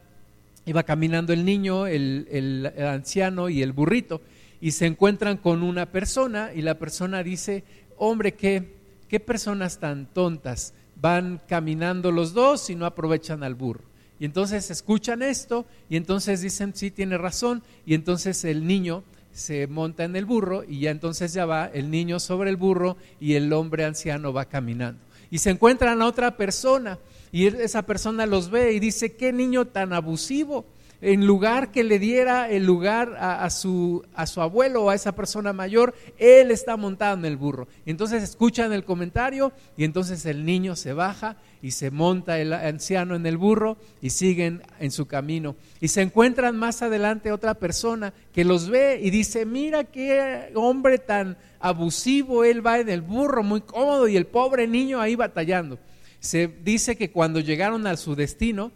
iba 0.67 0.83
caminando 0.83 1.33
el 1.33 1.45
niño, 1.45 1.87
el, 1.87 2.73
anciano 2.79 3.49
y 3.49 3.63
el 3.63 3.73
burrito, 3.73 4.21
y 4.61 4.73
se 4.73 4.87
encuentran 4.87 5.37
con 5.37 5.63
una 5.63 5.87
persona 5.87 6.51
y 6.55 6.63
la 6.63 6.79
persona 6.79 7.23
dice, 7.23 7.65
hombre, 7.97 8.35
¿qué, 8.35 8.75
qué 9.09 9.21
personas 9.21 9.79
tan 9.79 10.07
tontas 10.07 10.75
van 11.01 11.41
caminando 11.47 12.11
los 12.13 12.33
dos 12.33 12.71
y 12.71 12.75
no 12.75 12.87
aprovechan 12.87 13.43
al 13.43 13.55
burro. 13.55 13.85
Y 14.19 14.25
entonces 14.25 14.71
escuchan 14.71 15.23
esto 15.23 15.67
y 15.91 15.97
entonces 15.97 16.41
dicen, 16.41 16.73
sí, 16.75 16.91
tiene 16.91 17.19
razón, 17.19 17.63
y 17.85 17.95
entonces 17.95 18.45
el 18.45 18.67
niño 18.67 19.03
se 19.33 19.67
monta 19.67 20.05
en 20.05 20.15
el 20.15 20.25
burro 20.25 20.63
y 20.65 20.81
ya 20.81 20.91
entonces 20.91 21.33
ya 21.33 21.45
va 21.45 21.67
el 21.67 21.91
niño 21.91 22.21
sobre 22.21 22.51
el 22.51 22.57
burro 22.57 22.97
y 23.21 23.35
el 23.35 23.53
hombre 23.53 23.85
anciano 23.85 24.33
va 24.33 24.45
caminando 24.45 25.01
y 25.35 25.39
se 25.39 25.51
encuentran 25.51 26.01
a 26.01 26.07
otra 26.07 26.37
persona 26.37 27.01
y 27.33 27.49
esa 27.49 27.83
persona 27.83 28.25
los 28.25 28.53
ve 28.53 28.73
y 28.73 28.79
dice, 28.79 29.17
qué 29.17 29.33
niño 29.33 29.65
tan 29.65 29.93
abusivo. 29.93 30.65
En 31.07 31.27
lugar 31.27 31.71
que 31.71 31.85
le 31.85 31.99
diera 31.99 32.49
el 32.49 32.65
lugar 32.65 33.15
a, 33.21 33.51
su, 33.51 34.07
a 34.15 34.27
su 34.27 34.41
abuelo 34.41 34.85
o 34.85 34.89
a 34.89 34.95
esa 34.95 35.15
persona 35.15 35.53
mayor, 35.53 35.95
él 36.17 36.51
está 36.51 36.79
montado 36.79 37.19
en 37.19 37.27
el 37.27 37.37
burro. 37.37 37.69
Entonces 37.85 38.23
escuchan 38.23 38.73
el 38.73 38.85
comentario 38.85 39.53
y 39.77 39.85
entonces 39.85 40.25
el 40.25 40.47
niño 40.47 40.77
se 40.77 40.95
baja 40.95 41.37
y 41.61 41.73
se 41.73 41.91
monta 41.91 42.41
el 42.41 42.55
anciano 42.55 43.15
en 43.17 43.27
el 43.27 43.37
burro 43.37 43.77
y 44.01 44.09
siguen 44.09 44.63
en 44.81 44.91
su 44.91 45.05
camino. 45.05 45.57
Y 45.79 45.89
se 45.89 46.01
encuentran 46.01 46.57
más 46.57 46.81
adelante 46.81 47.33
otra 47.33 47.53
persona 47.53 48.15
que 48.33 48.47
los 48.47 48.71
ve 48.71 48.99
y 49.03 49.11
dice, 49.11 49.45
mira 49.45 49.85
qué 49.85 50.53
hombre 50.55 50.97
tan 50.97 51.37
abusivo, 51.61 52.45
él 52.45 52.67
va 52.67 52.79
en 52.79 52.89
el 52.89 53.03
burro 53.03 53.43
muy 53.43 53.61
cómodo 53.61 54.09
y 54.09 54.17
el 54.17 54.25
pobre 54.25 54.67
niño 54.67 55.03
ahí 55.03 55.17
batallando. 55.17 55.79
Se 56.21 56.47
dice 56.47 56.97
que 56.97 57.11
cuando 57.11 57.41
llegaron 57.41 57.87
a 57.87 57.99
su 57.99 58.15
destino, 58.15 58.73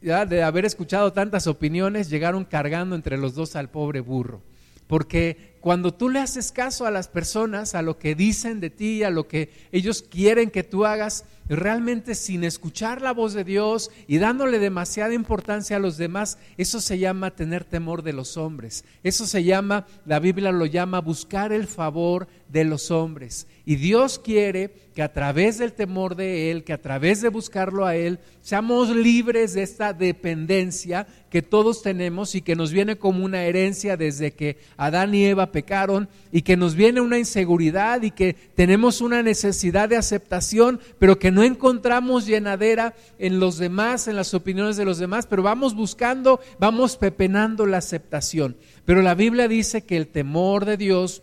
ya 0.00 0.26
de 0.26 0.42
haber 0.42 0.64
escuchado 0.64 1.12
tantas 1.12 1.46
opiniones, 1.46 2.10
llegaron 2.10 2.44
cargando 2.44 2.94
entre 2.94 3.18
los 3.18 3.34
dos 3.34 3.56
al 3.56 3.70
pobre 3.70 4.00
burro, 4.00 4.42
porque 4.86 5.57
cuando 5.60 5.92
tú 5.92 6.08
le 6.08 6.20
haces 6.20 6.52
caso 6.52 6.86
a 6.86 6.90
las 6.90 7.08
personas, 7.08 7.74
a 7.74 7.82
lo 7.82 7.98
que 7.98 8.14
dicen 8.14 8.60
de 8.60 8.70
ti, 8.70 9.02
a 9.02 9.10
lo 9.10 9.26
que 9.26 9.50
ellos 9.72 10.02
quieren 10.02 10.50
que 10.50 10.62
tú 10.62 10.86
hagas, 10.86 11.24
realmente 11.48 12.14
sin 12.14 12.44
escuchar 12.44 13.00
la 13.00 13.12
voz 13.12 13.32
de 13.32 13.44
Dios 13.44 13.90
y 14.06 14.18
dándole 14.18 14.58
demasiada 14.58 15.14
importancia 15.14 15.76
a 15.76 15.80
los 15.80 15.96
demás, 15.96 16.38
eso 16.56 16.80
se 16.80 16.98
llama 16.98 17.34
tener 17.34 17.64
temor 17.64 18.02
de 18.02 18.12
los 18.12 18.36
hombres. 18.36 18.84
Eso 19.02 19.26
se 19.26 19.44
llama, 19.44 19.86
la 20.04 20.20
Biblia 20.20 20.52
lo 20.52 20.66
llama 20.66 21.00
buscar 21.00 21.52
el 21.52 21.66
favor 21.66 22.28
de 22.48 22.64
los 22.64 22.90
hombres. 22.90 23.46
Y 23.64 23.76
Dios 23.76 24.18
quiere 24.18 24.72
que 24.94 25.02
a 25.02 25.12
través 25.12 25.58
del 25.58 25.72
temor 25.72 26.16
de 26.16 26.50
Él, 26.50 26.64
que 26.64 26.72
a 26.72 26.80
través 26.80 27.20
de 27.20 27.28
buscarlo 27.28 27.86
a 27.86 27.96
Él, 27.96 28.18
seamos 28.42 28.90
libres 28.90 29.54
de 29.54 29.62
esta 29.62 29.92
dependencia 29.92 31.06
que 31.30 31.42
todos 31.42 31.82
tenemos 31.82 32.34
y 32.34 32.42
que 32.42 32.56
nos 32.56 32.72
viene 32.72 32.96
como 32.96 33.24
una 33.24 33.44
herencia 33.44 33.96
desde 33.96 34.32
que 34.32 34.56
Adán 34.76 35.14
y 35.14 35.26
Eva 35.26 35.47
pecaron 35.48 36.08
y 36.32 36.42
que 36.42 36.56
nos 36.56 36.74
viene 36.74 37.00
una 37.00 37.18
inseguridad 37.18 38.02
y 38.02 38.10
que 38.10 38.34
tenemos 38.54 39.00
una 39.00 39.22
necesidad 39.22 39.88
de 39.88 39.96
aceptación, 39.96 40.80
pero 40.98 41.18
que 41.18 41.30
no 41.30 41.42
encontramos 41.42 42.26
llenadera 42.26 42.94
en 43.18 43.40
los 43.40 43.58
demás, 43.58 44.08
en 44.08 44.16
las 44.16 44.34
opiniones 44.34 44.76
de 44.76 44.84
los 44.84 44.98
demás, 44.98 45.26
pero 45.26 45.42
vamos 45.42 45.74
buscando, 45.74 46.40
vamos 46.58 46.96
pepenando 46.96 47.66
la 47.66 47.78
aceptación. 47.78 48.56
Pero 48.84 49.02
la 49.02 49.14
Biblia 49.14 49.48
dice 49.48 49.82
que 49.82 49.96
el 49.96 50.08
temor 50.08 50.64
de 50.64 50.76
Dios 50.76 51.22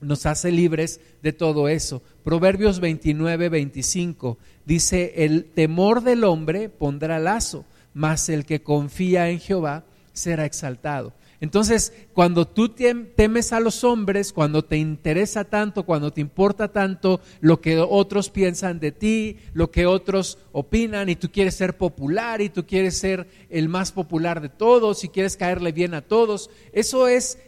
nos 0.00 0.26
hace 0.26 0.50
libres 0.50 1.00
de 1.22 1.32
todo 1.32 1.68
eso. 1.68 2.02
Proverbios 2.24 2.80
29, 2.80 3.48
25 3.48 4.38
dice, 4.64 5.12
el 5.16 5.44
temor 5.44 6.02
del 6.02 6.24
hombre 6.24 6.68
pondrá 6.68 7.18
lazo, 7.18 7.64
mas 7.94 8.28
el 8.28 8.44
que 8.44 8.62
confía 8.62 9.30
en 9.30 9.40
Jehová 9.40 9.84
será 10.12 10.44
exaltado. 10.44 11.12
Entonces, 11.42 11.92
cuando 12.12 12.46
tú 12.46 12.68
temes 12.68 13.52
a 13.52 13.58
los 13.58 13.82
hombres, 13.82 14.32
cuando 14.32 14.64
te 14.64 14.76
interesa 14.76 15.42
tanto, 15.42 15.82
cuando 15.82 16.12
te 16.12 16.20
importa 16.20 16.68
tanto 16.68 17.20
lo 17.40 17.60
que 17.60 17.80
otros 17.80 18.30
piensan 18.30 18.78
de 18.78 18.92
ti, 18.92 19.38
lo 19.52 19.68
que 19.72 19.86
otros 19.86 20.38
opinan, 20.52 21.08
y 21.08 21.16
tú 21.16 21.32
quieres 21.32 21.56
ser 21.56 21.76
popular 21.76 22.40
y 22.40 22.48
tú 22.48 22.64
quieres 22.64 22.96
ser 22.96 23.26
el 23.50 23.68
más 23.68 23.90
popular 23.90 24.40
de 24.40 24.50
todos 24.50 25.02
y 25.02 25.08
quieres 25.08 25.36
caerle 25.36 25.72
bien 25.72 25.94
a 25.94 26.02
todos, 26.02 26.48
eso 26.72 27.08
es 27.08 27.38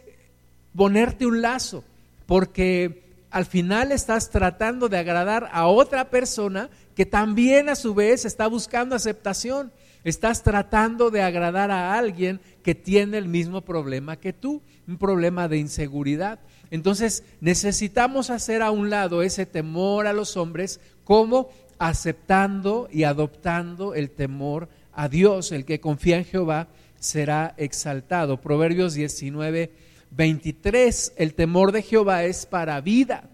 ponerte 0.75 1.25
un 1.25 1.41
lazo 1.41 1.81
porque 2.25 3.01
al 3.31 3.45
final 3.45 3.93
estás 3.93 4.29
tratando 4.29 4.89
de 4.89 4.97
agradar 4.97 5.49
a 5.53 5.67
otra 5.67 6.09
persona 6.09 6.69
que 6.95 7.05
también 7.05 7.69
a 7.69 7.75
su 7.75 7.93
vez 7.93 8.25
está 8.25 8.47
buscando 8.47 8.93
aceptación. 8.93 9.71
Estás 10.05 10.43
tratando 10.43 11.11
de 11.11 11.21
agradar 11.21 11.71
a 11.71 11.97
alguien 11.97 12.39
que 12.63 12.75
tiene 12.75 13.17
el 13.17 13.27
mismo 13.27 13.59
problema 13.61 14.15
que 14.15 14.31
tú, 14.31 14.61
un 14.87 14.97
problema 14.97 15.49
de 15.49 15.57
inseguridad. 15.57 16.39
Entonces 16.71 17.23
necesitamos 17.41 18.29
hacer 18.29 18.61
a 18.61 18.71
un 18.71 18.89
lado 18.89 19.21
ese 19.21 19.45
temor 19.45 20.07
a 20.07 20.13
los 20.13 20.37
hombres 20.37 20.79
como 21.03 21.49
aceptando 21.79 22.87
y 22.89 23.03
adoptando 23.03 23.93
el 23.93 24.11
temor 24.11 24.69
a 24.93 25.09
Dios. 25.09 25.51
El 25.51 25.65
que 25.65 25.81
confía 25.81 26.17
en 26.17 26.25
Jehová 26.25 26.69
será 26.99 27.53
exaltado. 27.57 28.39
Proverbios 28.39 28.93
19 28.93 29.71
23, 30.11 31.13
el 31.17 31.33
temor 31.33 31.71
de 31.71 31.81
Jehová 31.81 32.23
es 32.23 32.45
para 32.45 32.79
vida, 32.81 33.29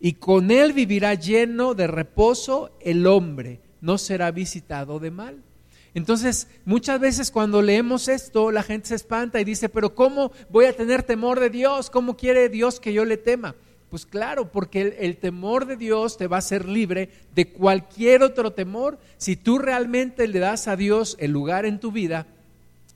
y 0.00 0.14
con 0.14 0.50
él 0.50 0.72
vivirá 0.72 1.14
lleno 1.14 1.74
de 1.74 1.86
reposo 1.86 2.70
el 2.80 3.06
hombre, 3.06 3.60
no 3.80 3.98
será 3.98 4.30
visitado 4.30 4.98
de 4.98 5.10
mal. 5.10 5.42
Entonces, 5.94 6.48
muchas 6.64 6.98
veces 7.00 7.30
cuando 7.30 7.60
leemos 7.60 8.08
esto, 8.08 8.50
la 8.50 8.62
gente 8.62 8.88
se 8.88 8.94
espanta 8.94 9.40
y 9.40 9.44
dice, 9.44 9.68
pero 9.68 9.94
¿cómo 9.94 10.32
voy 10.48 10.64
a 10.64 10.76
tener 10.76 11.02
temor 11.02 11.38
de 11.38 11.50
Dios? 11.50 11.90
¿Cómo 11.90 12.16
quiere 12.16 12.48
Dios 12.48 12.80
que 12.80 12.92
yo 12.92 13.04
le 13.04 13.18
tema? 13.18 13.54
Pues 13.90 14.06
claro, 14.06 14.50
porque 14.50 14.96
el, 15.00 15.18
temor 15.18 15.66
de 15.66 15.76
Dios 15.76 16.16
te 16.16 16.26
va 16.26 16.36
a 16.36 16.38
hacer 16.38 16.66
libre 16.66 17.10
de 17.34 17.52
cualquier 17.52 18.22
otro 18.22 18.54
temor. 18.54 18.98
Si 19.18 19.36
tú 19.36 19.58
realmente 19.58 20.26
le 20.26 20.38
das 20.38 20.66
a 20.66 20.76
Dios 20.76 21.14
el 21.20 21.30
lugar 21.30 21.66
en 21.66 21.78
tu 21.78 21.92
vida, 21.92 22.26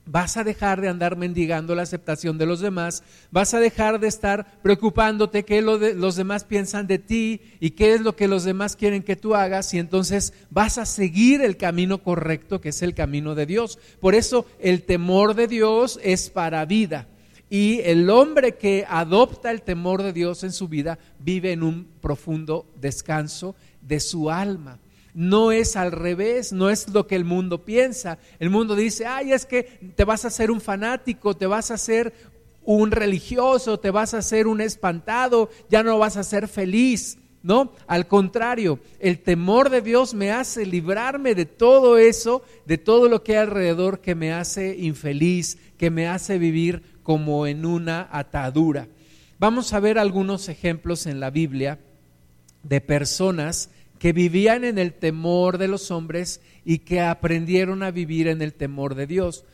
Vas 0.09 0.37
a 0.37 0.45
dejar 0.45 0.81
de 0.81 0.89
andar 0.89 1.17
mendigando 1.17 1.75
la 1.75 1.83
aceptación 1.83 2.39
de 2.39 2.47
los 2.47 2.61
demás, 2.61 3.03
vas 3.33 3.55
a 3.55 3.59
dejar 3.59 3.99
de 3.99 4.07
estar 4.07 4.47
preocupándote 4.63 5.45
qué 5.45 5.61
los 5.61 6.17
demás 6.17 6.45
piensan 6.45 6.87
de 6.87 7.01
ti 7.01 7.41
y 7.59 7.71
qué 7.71 7.95
es 7.95 8.01
lo 8.01 8.15
que 8.15 8.29
los 8.29 8.45
demás 8.45 8.77
quieren 8.77 9.03
que 9.03 9.17
tú 9.17 9.35
hagas 9.35 9.75
y 9.75 9.81
entonces 9.81 10.33
vas 10.49 10.79
a 10.79 10.87
seguir 10.87 11.43
el 11.43 11.57
camino 11.57 11.99
correcto 11.99 12.61
que 12.61 12.69
es 12.69 12.83
el 12.83 12.95
camino 12.95 13.35
de 13.35 13.47
Dios. 13.47 13.81
Por 14.01 14.15
eso 14.15 14.47
el 14.61 14.85
temor 14.85 15.35
de 15.35 15.49
Dios 15.49 15.99
es 16.05 16.31
para 16.31 16.65
vida 16.67 17.09
y 17.51 17.81
el 17.81 18.09
hombre 18.09 18.57
que 18.57 18.85
adopta 18.89 19.51
el 19.51 19.63
temor 19.63 20.05
de 20.05 20.13
Dios 20.13 20.45
en 20.45 20.53
su 20.53 20.69
vida 20.69 21.01
vive 21.19 21.51
en 21.51 21.65
un 21.65 21.89
profundo 22.01 22.65
descanso 22.81 23.57
de 23.83 23.99
su 23.99 24.31
alma 24.31 24.79
no 25.17 25.51
es 25.51 25.77
al 25.77 25.93
revés, 25.93 26.53
no 26.53 26.69
es 26.69 26.91
lo 26.91 27.07
que 27.07 27.17
el 27.17 27.25
mundo 27.25 27.65
piensa. 27.65 28.19
El 28.39 28.51
mundo 28.51 28.77
dice, 28.77 29.07
ay, 29.07 29.33
es 29.33 29.47
que 29.47 29.63
te 29.97 30.05
vas 30.05 30.27
a 30.27 30.29
hacer 30.29 30.51
un 30.51 30.61
fanático, 30.61 31.35
te 31.35 31.47
vas 31.47 31.71
a 31.71 31.75
hacer 31.75 32.13
un 32.63 32.91
religioso, 32.91 33.81
te 33.81 33.91
vas 33.91 34.13
a 34.13 34.19
hacer 34.19 34.47
un 34.47 34.61
espantado, 34.61 35.49
ya 35.71 35.83
no 35.83 35.99
vas 35.99 36.19
a 36.19 36.23
ser 36.23 36.49
feliz. 36.49 37.17
No, 37.43 37.73
al 37.87 38.07
contrario, 38.09 38.79
el 38.99 39.21
temor 39.21 39.71
de 39.71 39.81
Dios 39.81 40.13
me 40.13 40.33
hace 40.33 40.67
librarme 40.67 41.35
de 41.35 41.47
todo 41.47 41.97
eso, 41.97 42.43
de 42.67 42.77
todo 42.77 43.09
lo 43.09 43.23
que 43.23 43.39
hay 43.39 43.45
alrededor 43.45 44.01
que 44.01 44.15
me 44.15 44.35
hace 44.35 44.77
infeliz, 44.77 45.57
que 45.79 45.89
me 45.91 46.09
hace 46.09 46.39
vivir 46.39 46.83
como 47.03 47.47
en 47.47 47.65
una 47.65 48.07
atadura. 48.13 48.87
Vamos 49.39 49.73
a 49.73 49.81
ver 49.81 49.99
algunos 49.99 50.51
ejemplos 50.51 51.07
en 51.07 51.21
la 51.21 51.31
Biblia 51.31 51.79
de 52.65 52.83
personas 52.83 53.71
que 53.99 54.13
vivían 54.13 54.65
en 54.65 54.79
el 54.79 54.93
temor 54.93 55.59
de 55.59 55.69
los 55.69 55.91
hombres 55.91 56.41
y 56.65 56.79
que 56.79 57.01
aprendieron 57.01 57.83
a 57.83 57.91
vivir 57.91 58.29
en 58.29 58.43
el 58.43 58.53
temor 58.53 58.95
de 58.95 59.07
Dios. 59.07 59.45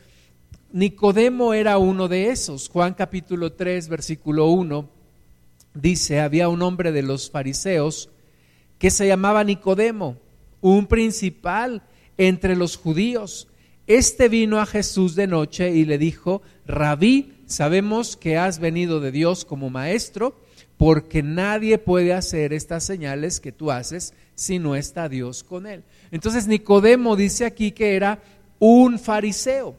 Nicodemo 0.71 1.53
era 1.53 1.77
uno 1.77 2.07
de 2.07 2.29
esos. 2.29 2.69
Juan 2.69 2.93
capítulo 2.93 3.53
3, 3.53 3.89
versículo 3.89 4.47
1 4.47 4.89
dice, 5.73 6.19
había 6.19 6.49
un 6.49 6.61
hombre 6.61 6.91
de 6.91 7.03
los 7.03 7.29
fariseos 7.29 8.09
que 8.77 8.91
se 8.91 9.07
llamaba 9.07 9.43
Nicodemo, 9.43 10.17
un 10.61 10.87
principal 10.87 11.83
entre 12.17 12.55
los 12.55 12.77
judíos. 12.77 13.47
Este 13.87 14.29
vino 14.29 14.59
a 14.59 14.65
Jesús 14.65 15.15
de 15.15 15.27
noche 15.27 15.71
y 15.71 15.85
le 15.85 15.97
dijo, 15.97 16.41
Rabí, 16.65 17.33
sabemos 17.45 18.15
que 18.15 18.37
has 18.37 18.59
venido 18.59 18.99
de 18.99 19.11
Dios 19.11 19.45
como 19.45 19.69
maestro, 19.69 20.39
porque 20.83 21.23
nadie 21.23 21.77
puede 21.77 22.11
hacer 22.11 22.51
estas 22.51 22.83
señales 22.83 23.39
que 23.39 23.53
tú 23.53 23.71
haces 23.71 24.13
si 24.35 24.59
no 24.59 24.75
está 24.75 25.07
Dios 25.07 25.41
con 25.41 25.65
él. 25.65 25.81
Entonces 26.11 26.45
Nicodemo 26.45 27.15
dice 27.15 27.45
aquí 27.45 27.71
que 27.71 27.95
era 27.95 28.21
un 28.59 28.99
fariseo, 28.99 29.77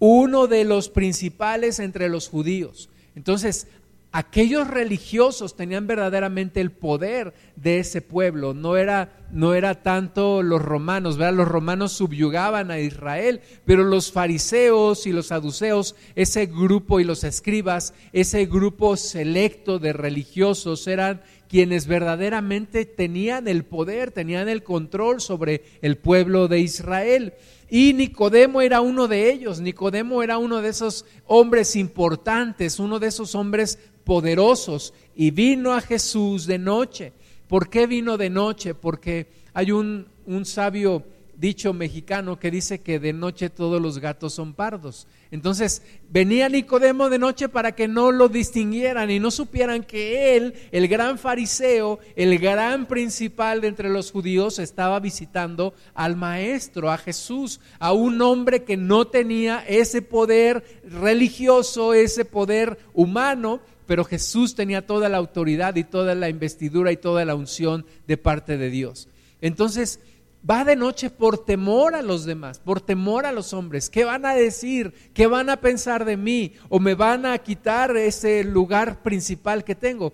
uno 0.00 0.48
de 0.48 0.64
los 0.64 0.88
principales 0.88 1.78
entre 1.78 2.08
los 2.08 2.28
judíos. 2.28 2.90
Entonces, 3.14 3.68
aquellos 4.16 4.66
religiosos 4.66 5.56
tenían 5.56 5.86
verdaderamente 5.86 6.62
el 6.62 6.72
poder 6.72 7.34
de 7.54 7.80
ese 7.80 8.00
pueblo, 8.00 8.54
no 8.54 8.78
era, 8.78 9.12
no 9.30 9.52
era 9.52 9.82
tanto 9.82 10.42
los 10.42 10.62
romanos, 10.62 11.18
¿verdad? 11.18 11.34
los 11.34 11.48
romanos 11.48 11.92
subyugaban 11.92 12.70
a 12.70 12.78
Israel, 12.78 13.42
pero 13.66 13.84
los 13.84 14.10
fariseos 14.10 15.06
y 15.06 15.12
los 15.12 15.26
saduceos, 15.26 15.96
ese 16.14 16.46
grupo 16.46 16.98
y 16.98 17.04
los 17.04 17.24
escribas, 17.24 17.92
ese 18.14 18.46
grupo 18.46 18.96
selecto 18.96 19.78
de 19.78 19.92
religiosos 19.92 20.86
eran 20.86 21.20
quienes 21.50 21.86
verdaderamente 21.86 22.86
tenían 22.86 23.48
el 23.48 23.64
poder, 23.64 24.12
tenían 24.12 24.48
el 24.48 24.62
control 24.62 25.20
sobre 25.20 25.62
el 25.82 25.98
pueblo 25.98 26.48
de 26.48 26.60
Israel. 26.60 27.34
Y 27.68 27.92
Nicodemo 27.94 28.60
era 28.60 28.80
uno 28.80 29.08
de 29.08 29.30
ellos, 29.30 29.60
Nicodemo 29.60 30.22
era 30.22 30.38
uno 30.38 30.62
de 30.62 30.68
esos 30.68 31.04
hombres 31.26 31.74
importantes, 31.74 32.78
uno 32.78 32.98
de 32.98 33.08
esos 33.08 33.34
hombres 33.34 33.78
poderosos, 34.04 34.94
y 35.14 35.32
vino 35.32 35.72
a 35.72 35.80
Jesús 35.80 36.46
de 36.46 36.58
noche. 36.58 37.12
¿Por 37.48 37.68
qué 37.68 37.86
vino 37.86 38.16
de 38.16 38.30
noche? 38.30 38.74
Porque 38.74 39.26
hay 39.52 39.72
un, 39.72 40.06
un 40.26 40.44
sabio 40.44 41.02
dicho 41.38 41.72
mexicano 41.72 42.38
que 42.38 42.50
dice 42.50 42.80
que 42.80 42.98
de 42.98 43.12
noche 43.12 43.50
todos 43.50 43.80
los 43.80 43.98
gatos 43.98 44.34
son 44.34 44.54
pardos. 44.54 45.06
Entonces 45.30 45.82
venía 46.08 46.48
Nicodemo 46.48 47.10
de 47.10 47.18
noche 47.18 47.48
para 47.48 47.72
que 47.72 47.88
no 47.88 48.10
lo 48.12 48.28
distinguieran 48.28 49.10
y 49.10 49.18
no 49.18 49.30
supieran 49.30 49.82
que 49.82 50.36
él, 50.36 50.54
el 50.72 50.88
gran 50.88 51.18
fariseo, 51.18 51.98
el 52.14 52.38
gran 52.38 52.86
principal 52.86 53.60
de 53.60 53.68
entre 53.68 53.90
los 53.90 54.12
judíos, 54.12 54.58
estaba 54.58 54.98
visitando 55.00 55.74
al 55.94 56.16
maestro, 56.16 56.90
a 56.90 56.98
Jesús, 56.98 57.60
a 57.78 57.92
un 57.92 58.20
hombre 58.22 58.64
que 58.64 58.76
no 58.76 59.06
tenía 59.06 59.64
ese 59.66 60.02
poder 60.02 60.64
religioso, 60.84 61.92
ese 61.92 62.24
poder 62.24 62.78
humano, 62.94 63.60
pero 63.86 64.04
Jesús 64.04 64.54
tenía 64.54 64.86
toda 64.86 65.08
la 65.08 65.18
autoridad 65.18 65.76
y 65.76 65.84
toda 65.84 66.14
la 66.14 66.28
investidura 66.28 66.92
y 66.92 66.96
toda 66.96 67.24
la 67.24 67.34
unción 67.34 67.86
de 68.06 68.16
parte 68.16 68.56
de 68.56 68.70
Dios. 68.70 69.08
Entonces, 69.40 70.00
va 70.48 70.64
de 70.64 70.76
noche 70.76 71.10
por 71.10 71.44
temor 71.44 71.94
a 71.94 72.02
los 72.02 72.24
demás, 72.24 72.58
por 72.58 72.80
temor 72.80 73.26
a 73.26 73.32
los 73.32 73.52
hombres. 73.52 73.90
¿Qué 73.90 74.04
van 74.04 74.24
a 74.24 74.34
decir? 74.34 74.92
¿Qué 75.12 75.26
van 75.26 75.50
a 75.50 75.60
pensar 75.60 76.04
de 76.04 76.16
mí? 76.16 76.54
¿O 76.68 76.78
me 76.78 76.94
van 76.94 77.26
a 77.26 77.38
quitar 77.38 77.96
ese 77.96 78.44
lugar 78.44 79.02
principal 79.02 79.64
que 79.64 79.74
tengo? 79.74 80.12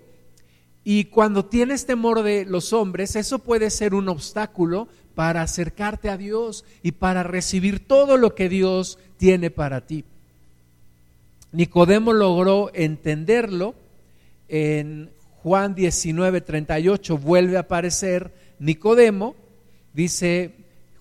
Y 0.85 1.05
cuando 1.05 1.45
tienes 1.45 1.87
temor 1.87 2.23
de 2.23 2.45
los 2.45 2.73
hombres, 2.73 3.15
eso 3.15 3.39
puede 3.39 3.71
ser 3.71 3.95
un 3.95 4.09
obstáculo 4.09 4.89
para 5.15 5.43
acercarte 5.43 6.09
a 6.09 6.17
Dios 6.17 6.65
y 6.83 6.93
para 6.93 7.23
recibir 7.23 7.87
todo 7.87 8.17
lo 8.17 8.35
que 8.35 8.49
Dios 8.49 8.99
tiene 9.19 9.51
para 9.51 9.87
ti. 9.87 10.05
Nicodemo 11.53 12.13
logró 12.13 12.71
entenderlo. 12.75 13.75
En 14.49 15.11
Juan 15.43 15.75
19, 15.75 16.41
38 16.41 17.19
vuelve 17.19 17.57
a 17.57 17.61
aparecer 17.61 18.33
Nicodemo 18.59 19.35
Dice 19.95 20.53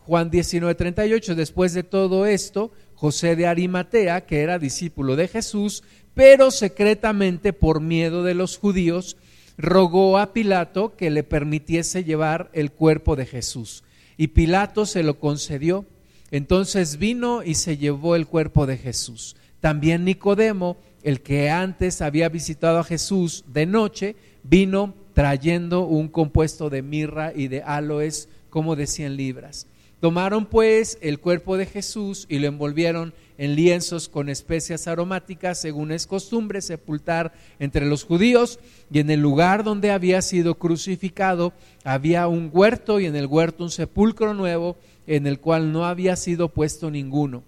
Juan 0.06 0.30
19, 0.30 0.76
38, 0.76 1.36
después 1.36 1.74
de 1.74 1.84
todo 1.84 2.26
esto, 2.26 2.72
José 2.96 3.36
de 3.36 3.48
Arimatea, 3.48 4.26
que 4.26 4.42
era 4.42 4.60
discípulo 4.60 5.16
de 5.16 5.28
Jesús, 5.28 5.84
pero 6.14 6.52
secretamente 6.52 7.54
por 7.54 7.82
miedo 7.82 8.24
de 8.24 8.34
los 8.34 8.58
judíos, 8.58 9.18
rogó 9.58 10.18
a 10.18 10.34
Pilato 10.34 10.96
que 10.96 11.10
le 11.10 11.24
permitiese 11.24 12.04
llevar 12.04 12.50
el 12.54 12.72
cuerpo 12.72 13.16
de 13.16 13.26
Jesús. 13.26 13.84
Y 14.18 14.28
Pilato 14.28 14.86
se 14.86 15.04
lo 15.04 15.20
concedió. 15.20 15.86
Entonces 16.32 16.98
vino 16.98 17.44
y 17.44 17.56
se 17.56 17.78
llevó 17.78 18.16
el 18.16 18.28
cuerpo 18.28 18.66
de 18.66 18.78
Jesús. 18.78 19.36
También 19.60 20.06
Nicodemo, 20.06 20.78
el 21.04 21.22
que 21.22 21.50
antes 21.50 22.02
había 22.02 22.30
visitado 22.30 22.80
a 22.80 22.84
Jesús 22.84 23.44
de 23.48 23.66
noche, 23.66 24.16
vino 24.44 24.94
trayendo 25.14 25.82
un 25.82 26.08
compuesto 26.08 26.70
de 26.70 26.82
mirra 26.82 27.34
y 27.36 27.48
de 27.48 27.62
aloes 27.64 28.30
como 28.52 28.76
de 28.76 28.86
cien 28.86 29.18
libras. 29.18 29.66
Tomaron 30.02 30.46
pues 30.46 30.98
el 31.02 31.20
cuerpo 31.20 31.58
de 31.58 31.66
Jesús 31.66 32.26
y 32.28 32.40
lo 32.40 32.48
envolvieron 32.48 33.14
en 33.38 33.56
lienzos 33.56 34.10
con 34.10 34.30
especias 34.30 34.88
aromáticas, 34.88 35.60
según 35.60 35.92
es 35.92 36.06
costumbre 36.06 36.62
sepultar 36.62 37.34
entre 37.60 37.86
los 37.86 38.04
judíos, 38.04 38.60
y 38.92 39.00
en 39.00 39.10
el 39.10 39.20
lugar 39.20 39.64
donde 39.64 39.92
había 39.92 40.22
sido 40.22 40.56
crucificado 40.56 41.54
había 41.84 42.28
un 42.28 42.50
huerto 42.52 43.00
y 43.00 43.06
en 43.06 43.16
el 43.16 43.28
huerto 43.28 43.64
un 43.64 43.72
sepulcro 43.72 44.34
nuevo 44.34 44.76
en 45.08 45.28
el 45.28 45.40
cual 45.40 45.72
no 45.72 45.86
había 45.86 46.16
sido 46.16 46.50
puesto 46.50 46.92
ninguno. 46.92 47.44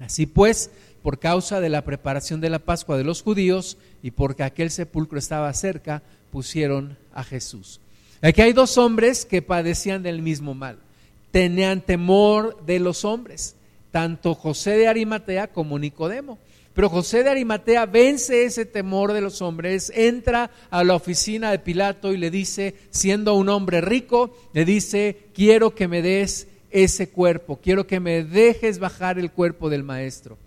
Así 0.00 0.26
pues, 0.26 0.70
por 1.02 1.18
causa 1.18 1.60
de 1.60 1.68
la 1.68 1.82
preparación 1.82 2.40
de 2.40 2.50
la 2.50 2.58
Pascua 2.58 2.96
de 2.96 3.04
los 3.04 3.22
judíos 3.22 3.76
y 4.02 4.10
porque 4.10 4.42
aquel 4.42 4.70
sepulcro 4.70 5.18
estaba 5.18 5.52
cerca, 5.54 6.02
pusieron 6.30 6.96
a 7.14 7.24
Jesús. 7.24 7.80
Aquí 8.22 8.40
hay 8.40 8.52
dos 8.52 8.78
hombres 8.78 9.24
que 9.24 9.42
padecían 9.42 10.04
del 10.04 10.22
mismo 10.22 10.54
mal. 10.54 10.78
Tenían 11.32 11.80
temor 11.80 12.64
de 12.64 12.78
los 12.78 13.04
hombres, 13.04 13.56
tanto 13.90 14.36
José 14.36 14.76
de 14.76 14.86
Arimatea 14.86 15.48
como 15.48 15.76
Nicodemo. 15.76 16.38
Pero 16.72 16.88
José 16.88 17.24
de 17.24 17.30
Arimatea 17.30 17.84
vence 17.84 18.44
ese 18.44 18.64
temor 18.64 19.12
de 19.12 19.20
los 19.20 19.42
hombres, 19.42 19.92
entra 19.94 20.52
a 20.70 20.84
la 20.84 20.94
oficina 20.94 21.50
de 21.50 21.58
Pilato 21.58 22.12
y 22.12 22.16
le 22.16 22.30
dice, 22.30 22.76
siendo 22.90 23.34
un 23.34 23.48
hombre 23.48 23.80
rico, 23.80 24.34
le 24.54 24.64
dice, 24.64 25.26
quiero 25.34 25.74
que 25.74 25.88
me 25.88 26.00
des 26.00 26.46
ese 26.70 27.10
cuerpo, 27.10 27.58
quiero 27.60 27.88
que 27.88 27.98
me 27.98 28.22
dejes 28.22 28.78
bajar 28.78 29.18
el 29.18 29.32
cuerpo 29.32 29.68
del 29.68 29.82
maestro. 29.82 30.38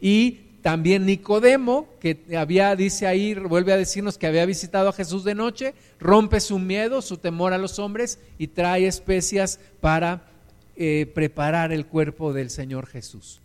Y 0.00 0.49
también 0.62 1.06
Nicodemo, 1.06 1.88
que 2.00 2.36
había, 2.36 2.76
dice 2.76 3.06
ahí, 3.06 3.34
vuelve 3.34 3.72
a 3.72 3.76
decirnos 3.76 4.18
que 4.18 4.26
había 4.26 4.44
visitado 4.44 4.88
a 4.88 4.92
Jesús 4.92 5.24
de 5.24 5.34
noche, 5.34 5.74
rompe 5.98 6.40
su 6.40 6.58
miedo, 6.58 7.00
su 7.00 7.16
temor 7.16 7.52
a 7.52 7.58
los 7.58 7.78
hombres 7.78 8.18
y 8.38 8.48
trae 8.48 8.86
especias 8.86 9.58
para 9.80 10.28
eh, 10.76 11.10
preparar 11.14 11.72
el 11.72 11.86
cuerpo 11.86 12.32
del 12.32 12.50
Señor 12.50 12.86
Jesús. 12.86 13.40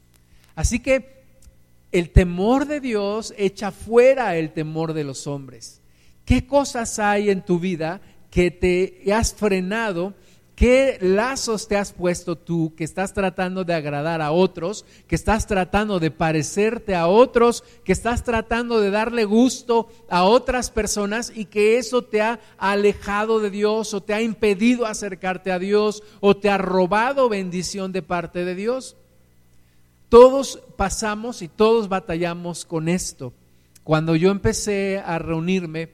Así 0.56 0.80
que 0.80 1.24
el 1.92 2.10
temor 2.10 2.66
de 2.66 2.82
Dios 2.82 3.34
echa 3.38 3.72
fuera 3.72 4.36
el 4.36 4.52
temor 4.52 4.94
de 4.94 5.06
los 5.06 5.28
hombres. 5.28 5.82
¿Qué 6.26 6.46
cosas 6.46 7.00
hay 7.00 7.30
en 7.30 7.44
tu 7.44 7.60
vida 7.60 8.02
que 8.30 8.52
te 8.52 9.14
has 9.14 9.34
frenado 9.34 10.14
¿Qué 10.56 10.98
lazos 11.02 11.68
te 11.68 11.76
has 11.76 11.92
puesto 11.92 12.38
tú 12.38 12.74
que 12.78 12.86
estás 12.86 13.14
tratando 13.14 13.66
de 13.66 13.74
agradar 13.74 14.22
a 14.22 14.32
otros, 14.32 14.86
que 15.06 15.16
estás 15.16 15.48
tratando 15.48 16.00
de 16.00 16.12
parecerte 16.12 16.96
a 16.96 17.08
otros, 17.08 17.66
que 17.84 17.92
estás 17.92 18.24
tratando 18.24 18.80
de 18.80 18.90
darle 18.90 19.26
gusto 19.26 19.90
a 20.10 20.24
otras 20.24 20.72
personas 20.72 21.34
y 21.36 21.44
que 21.44 21.78
eso 21.78 22.04
te 22.04 22.22
ha 22.22 22.40
alejado 22.58 23.42
de 23.42 23.50
Dios 23.50 23.94
o 23.94 24.02
te 24.02 24.14
ha 24.14 24.22
impedido 24.22 24.86
acercarte 24.86 25.52
a 25.52 25.60
Dios 25.60 26.04
o 26.22 26.38
te 26.38 26.50
ha 26.50 26.58
robado 26.58 27.28
bendición 27.28 27.92
de 27.92 28.02
parte 28.02 28.46
de 28.46 28.56
Dios? 28.56 28.96
Todos 30.08 30.62
pasamos 30.78 31.42
y 31.42 31.50
todos 31.50 31.90
batallamos 31.90 32.64
con 32.64 32.88
esto. 32.88 33.34
Cuando 33.84 34.16
yo 34.16 34.32
empecé 34.32 35.04
a 35.06 35.20
reunirme 35.20 35.90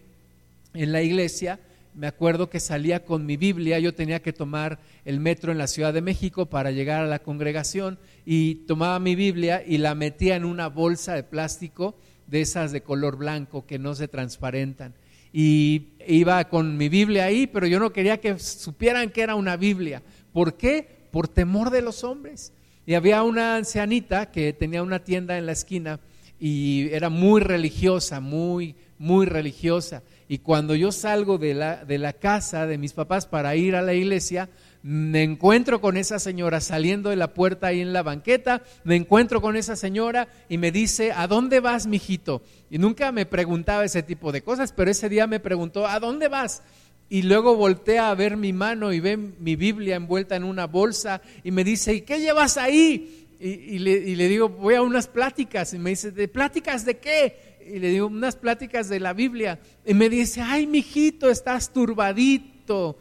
en 0.75 0.91
la 0.91 1.01
iglesia, 1.01 1.59
me 1.93 2.07
acuerdo 2.07 2.49
que 2.49 2.59
salía 2.59 3.03
con 3.03 3.25
mi 3.25 3.37
Biblia, 3.37 3.79
yo 3.79 3.93
tenía 3.93 4.21
que 4.21 4.33
tomar 4.33 4.79
el 5.05 5.19
metro 5.19 5.51
en 5.51 5.57
la 5.57 5.67
Ciudad 5.67 5.93
de 5.93 6.01
México 6.01 6.45
para 6.45 6.71
llegar 6.71 7.01
a 7.01 7.07
la 7.07 7.19
congregación 7.19 7.99
y 8.25 8.55
tomaba 8.65 8.99
mi 8.99 9.15
Biblia 9.15 9.63
y 9.65 9.77
la 9.77 9.95
metía 9.95 10.35
en 10.35 10.45
una 10.45 10.67
bolsa 10.67 11.13
de 11.15 11.23
plástico 11.23 11.95
de 12.27 12.41
esas 12.41 12.71
de 12.71 12.81
color 12.81 13.17
blanco 13.17 13.65
que 13.65 13.77
no 13.77 13.93
se 13.93 14.07
transparentan. 14.07 14.93
Y 15.33 15.89
iba 16.07 16.43
con 16.49 16.77
mi 16.77 16.89
Biblia 16.89 17.25
ahí, 17.25 17.47
pero 17.47 17.67
yo 17.67 17.79
no 17.79 17.91
quería 17.91 18.19
que 18.19 18.39
supieran 18.39 19.09
que 19.09 19.21
era 19.21 19.35
una 19.35 19.57
Biblia. 19.57 20.01
¿Por 20.33 20.55
qué? 20.55 20.87
Por 21.11 21.27
temor 21.27 21.69
de 21.69 21.81
los 21.81 22.03
hombres. 22.03 22.53
Y 22.85 22.95
había 22.95 23.23
una 23.23 23.57
ancianita 23.57 24.31
que 24.31 24.53
tenía 24.53 24.81
una 24.81 25.03
tienda 25.03 25.37
en 25.37 25.45
la 25.45 25.51
esquina 25.51 25.99
y 26.39 26.89
era 26.91 27.09
muy 27.09 27.41
religiosa, 27.41 28.19
muy, 28.19 28.75
muy 28.97 29.25
religiosa. 29.25 30.01
Y 30.31 30.37
cuando 30.37 30.75
yo 30.75 30.93
salgo 30.93 31.37
de 31.37 31.53
la, 31.53 31.83
de 31.83 31.97
la 31.97 32.13
casa 32.13 32.65
de 32.65 32.77
mis 32.77 32.93
papás 32.93 33.25
para 33.25 33.53
ir 33.57 33.75
a 33.75 33.81
la 33.81 33.93
iglesia, 33.93 34.47
me 34.81 35.23
encuentro 35.23 35.81
con 35.81 35.97
esa 35.97 36.19
señora 36.19 36.61
saliendo 36.61 37.09
de 37.09 37.17
la 37.17 37.33
puerta 37.33 37.67
ahí 37.67 37.81
en 37.81 37.91
la 37.91 38.01
banqueta, 38.01 38.61
me 38.85 38.95
encuentro 38.95 39.41
con 39.41 39.57
esa 39.57 39.75
señora 39.75 40.29
y 40.47 40.57
me 40.57 40.71
dice, 40.71 41.11
¿a 41.11 41.27
dónde 41.27 41.59
vas, 41.59 41.85
mijito? 41.85 42.41
Y 42.69 42.77
nunca 42.77 43.11
me 43.11 43.25
preguntaba 43.25 43.83
ese 43.83 44.03
tipo 44.03 44.31
de 44.31 44.41
cosas, 44.41 44.71
pero 44.71 44.89
ese 44.89 45.09
día 45.09 45.27
me 45.27 45.41
preguntó, 45.41 45.85
¿a 45.85 45.99
dónde 45.99 46.29
vas? 46.29 46.63
Y 47.09 47.23
luego 47.23 47.57
voltea 47.57 48.09
a 48.09 48.15
ver 48.15 48.37
mi 48.37 48.53
mano 48.53 48.93
y 48.93 49.01
ve 49.01 49.17
mi 49.17 49.57
Biblia 49.57 49.97
envuelta 49.97 50.37
en 50.37 50.45
una 50.45 50.65
bolsa 50.65 51.21
y 51.43 51.51
me 51.51 51.65
dice, 51.65 51.93
¿y 51.93 52.01
qué 52.03 52.21
llevas 52.21 52.55
ahí? 52.55 53.27
Y, 53.37 53.49
y 53.49 54.15
le 54.15 54.27
digo, 54.29 54.47
voy 54.47 54.75
a 54.75 54.81
unas 54.81 55.07
pláticas. 55.07 55.73
Y 55.73 55.79
me 55.79 55.89
dice, 55.89 56.11
¿de 56.11 56.29
pláticas 56.29 56.85
de 56.85 56.99
qué? 56.99 57.50
Y 57.67 57.79
le 57.79 57.89
digo 57.89 58.07
unas 58.07 58.35
pláticas 58.35 58.89
de 58.89 58.99
la 58.99 59.13
Biblia 59.13 59.59
y 59.85 59.93
me 59.93 60.09
dice, 60.09 60.41
ay, 60.41 60.67
mijito, 60.67 61.29
estás 61.29 61.71
turbadito, 61.71 62.97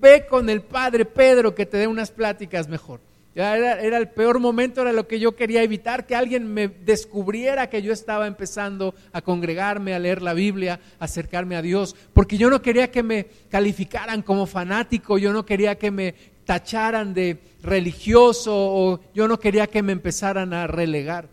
ve 0.00 0.26
con 0.28 0.50
el 0.50 0.62
padre 0.62 1.04
Pedro 1.04 1.54
que 1.54 1.66
te 1.66 1.76
dé 1.76 1.86
unas 1.86 2.10
pláticas 2.10 2.68
mejor. 2.68 3.00
Era, 3.34 3.80
era, 3.80 3.96
el 3.96 4.10
peor 4.10 4.40
momento, 4.40 4.82
era 4.82 4.92
lo 4.92 5.08
que 5.08 5.18
yo 5.18 5.34
quería 5.34 5.62
evitar, 5.62 6.06
que 6.06 6.14
alguien 6.14 6.52
me 6.52 6.68
descubriera 6.68 7.70
que 7.70 7.80
yo 7.80 7.90
estaba 7.90 8.26
empezando 8.26 8.94
a 9.10 9.22
congregarme, 9.22 9.94
a 9.94 9.98
leer 9.98 10.20
la 10.20 10.34
Biblia, 10.34 10.80
a 10.98 11.04
acercarme 11.04 11.56
a 11.56 11.62
Dios, 11.62 11.96
porque 12.12 12.36
yo 12.36 12.50
no 12.50 12.60
quería 12.60 12.90
que 12.90 13.02
me 13.02 13.28
calificaran 13.48 14.20
como 14.20 14.44
fanático, 14.46 15.16
yo 15.16 15.32
no 15.32 15.46
quería 15.46 15.78
que 15.78 15.90
me 15.90 16.14
tacharan 16.44 17.14
de 17.14 17.38
religioso 17.62 18.52
o 18.54 19.00
yo 19.14 19.28
no 19.28 19.38
quería 19.38 19.66
que 19.66 19.82
me 19.82 19.92
empezaran 19.92 20.52
a 20.52 20.66
relegar. 20.66 21.28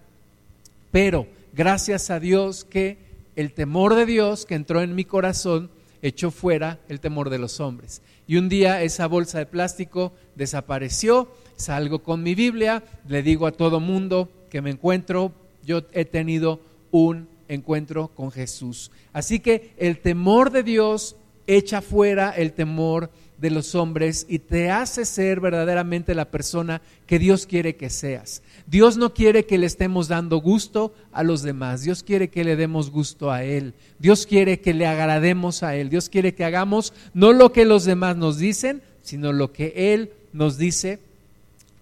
Pero 0.92 1.28
gracias 1.60 2.10
a 2.10 2.22
Dios 2.22 2.64
que 2.64 3.00
el 3.36 3.52
temor 3.52 3.94
de 3.94 4.06
Dios 4.06 4.46
que 4.46 4.56
entró 4.56 4.82
en 4.82 4.96
mi 4.96 5.04
corazón 5.04 5.70
echó 6.02 6.32
fuera 6.32 6.80
el 6.88 7.02
temor 7.02 7.30
de 7.30 7.38
los 7.38 7.60
hombres. 7.60 8.02
Y 8.28 8.38
un 8.38 8.48
día 8.48 8.82
esa 8.82 9.08
bolsa 9.08 9.40
de 9.40 9.46
plástico 9.46 10.14
desapareció, 10.38 11.30
salgo 11.58 12.02
con 12.02 12.24
mi 12.24 12.34
Biblia, 12.34 12.86
le 13.10 13.24
digo 13.24 13.46
a 13.46 13.52
todo 13.52 13.82
mundo 13.82 14.30
que 14.50 14.62
me 14.62 14.70
encuentro, 14.70 15.34
yo 15.62 15.82
he 15.92 16.06
tenido 16.06 16.62
un 16.92 17.28
encuentro 17.50 18.08
con 18.08 18.32
Jesús. 18.32 18.90
Así 19.12 19.42
que 19.42 19.74
el 19.76 20.00
temor 20.00 20.52
de 20.52 20.64
Dios 20.64 21.18
echa 21.46 21.82
fuera 21.82 22.30
el 22.30 22.54
temor 22.54 23.12
de 23.40 23.50
los 23.50 23.76
hombres 23.76 24.26
y 24.28 24.40
te 24.40 24.70
hace 24.70 25.06
ser 25.06 25.40
verdaderamente 25.40 26.14
la 26.14 26.26
persona 26.26 26.82
que 27.06 27.20
Dios 27.20 27.46
quiere 27.46 27.76
que 27.76 27.90
seas. 27.90 28.42
Dios 28.68 28.98
no 28.98 29.14
quiere 29.14 29.46
que 29.46 29.58
le 29.58 29.66
estemos 29.66 30.08
dando 30.08 30.38
gusto 30.38 30.94
a 31.12 31.24
los 31.24 31.42
demás, 31.42 31.82
Dios 31.82 32.04
quiere 32.04 32.30
que 32.30 32.44
le 32.44 32.56
demos 32.56 32.92
gusto 32.92 33.32
a 33.32 33.44
Él, 33.44 33.74
Dios 33.98 34.26
quiere 34.26 34.60
que 34.60 34.74
le 34.74 34.86
agrademos 34.86 35.64
a 35.64 35.76
Él, 35.76 35.90
Dios 35.90 36.10
quiere 36.10 36.36
que 36.36 36.46
hagamos 36.46 36.94
no 37.14 37.34
lo 37.34 37.52
que 37.52 37.66
los 37.66 37.86
demás 37.86 38.16
nos 38.18 38.38
dicen, 38.38 38.82
sino 39.02 39.32
lo 39.34 39.52
que 39.52 39.94
Él 39.94 40.12
nos 40.34 40.58
dice 40.58 41.00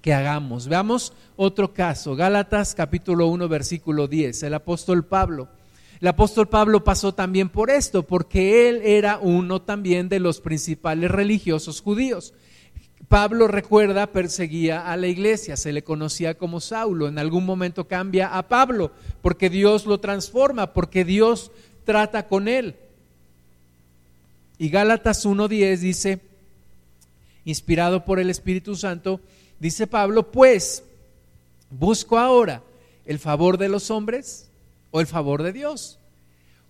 que 0.02 0.14
hagamos. 0.14 0.68
Veamos 0.68 1.12
otro 1.36 1.74
caso, 1.74 2.16
Gálatas 2.16 2.76
capítulo 2.76 3.28
1 3.28 3.50
versículo 3.50 4.08
10, 4.08 4.44
el 4.44 4.54
apóstol 4.54 5.04
Pablo 5.04 5.50
el 6.00 6.08
apóstol 6.08 6.48
Pablo 6.48 6.84
pasó 6.84 7.14
también 7.14 7.50
por 7.50 7.72
esto, 7.72 8.04
porque 8.04 8.70
él 8.70 8.82
era 8.84 9.18
uno 9.18 9.62
también 9.62 10.10
de 10.10 10.20
los 10.20 10.42
principales 10.42 11.10
religiosos 11.10 11.82
judíos. 11.82 12.34
Pablo 13.08 13.48
recuerda, 13.48 14.08
perseguía 14.08 14.92
a 14.92 14.98
la 14.98 15.08
iglesia, 15.08 15.58
se 15.58 15.72
le 15.72 15.84
conocía 15.84 16.38
como 16.38 16.60
Saulo, 16.60 17.08
en 17.08 17.18
algún 17.18 17.46
momento 17.46 17.88
cambia 17.88 18.38
a 18.38 18.48
Pablo, 18.48 18.92
porque 19.22 19.50
Dios 19.50 19.86
lo 19.86 20.00
transforma, 20.00 20.74
porque 20.74 21.04
Dios 21.04 21.52
trata 21.84 22.28
con 22.28 22.48
él. 22.48 22.76
Y 24.60 24.70
Gálatas 24.70 25.26
1.10 25.26 25.78
dice, 25.78 26.20
inspirado 27.46 28.06
por 28.06 28.20
el 28.20 28.30
Espíritu 28.30 28.76
Santo, 28.76 29.20
dice 29.60 29.88
Pablo, 29.88 30.32
pues, 30.32 30.84
busco 31.72 32.20
ahora 32.20 32.62
el 33.06 33.18
favor 33.18 33.58
de 33.58 33.70
los 33.70 33.90
hombres 33.90 34.47
o 34.92 35.00
el 35.02 35.08
favor 35.08 35.44
de 35.44 35.54
Dios. 35.54 36.00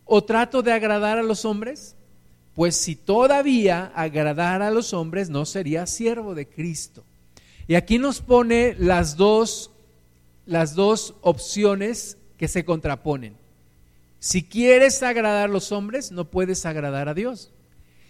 ¿O 0.06 0.24
trato 0.24 0.62
de 0.62 0.72
agradar 0.72 1.18
a 1.18 1.24
los 1.24 1.46
hombres? 1.46 1.96
Pues 2.56 2.76
si 2.76 2.96
todavía 2.96 3.92
agradara 3.94 4.68
a 4.68 4.72
los 4.72 4.94
hombres, 4.94 5.30
no 5.30 5.46
sería 5.46 5.86
siervo 5.86 6.34
de 6.34 6.48
Cristo. 6.48 7.04
Y 7.68 7.76
aquí 7.76 8.00
nos 8.00 8.22
pone 8.22 8.76
las 8.80 9.18
dos, 9.18 9.72
las 10.46 10.74
dos 10.74 11.16
opciones 11.22 12.18
que 12.38 12.48
se 12.48 12.64
contraponen. 12.64 13.36
Si 14.20 14.44
quieres 14.44 15.04
agradar 15.04 15.50
a 15.50 15.52
los 15.52 15.72
hombres, 15.72 16.12
no 16.12 16.26
puedes 16.32 16.66
agradar 16.66 17.10
a 17.10 17.14
Dios. 17.14 17.52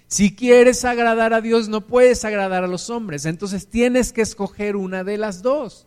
Si 0.07 0.35
quieres 0.35 0.85
agradar 0.85 1.33
a 1.33 1.41
Dios, 1.41 1.67
no 1.67 1.81
puedes 1.81 2.23
agradar 2.23 2.63
a 2.63 2.67
los 2.67 2.89
hombres. 2.89 3.25
Entonces 3.25 3.67
tienes 3.67 4.13
que 4.13 4.21
escoger 4.21 4.75
una 4.75 5.03
de 5.03 5.17
las 5.17 5.41
dos. 5.41 5.86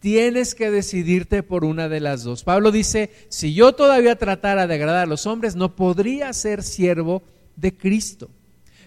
Tienes 0.00 0.54
que 0.54 0.70
decidirte 0.70 1.42
por 1.42 1.64
una 1.64 1.88
de 1.88 2.00
las 2.00 2.22
dos. 2.22 2.44
Pablo 2.44 2.70
dice, 2.70 3.10
si 3.28 3.52
yo 3.52 3.72
todavía 3.72 4.16
tratara 4.16 4.66
de 4.66 4.74
agradar 4.74 5.04
a 5.04 5.06
los 5.06 5.26
hombres, 5.26 5.56
no 5.56 5.74
podría 5.74 6.32
ser 6.32 6.62
siervo 6.62 7.22
de 7.56 7.76
Cristo. 7.76 8.30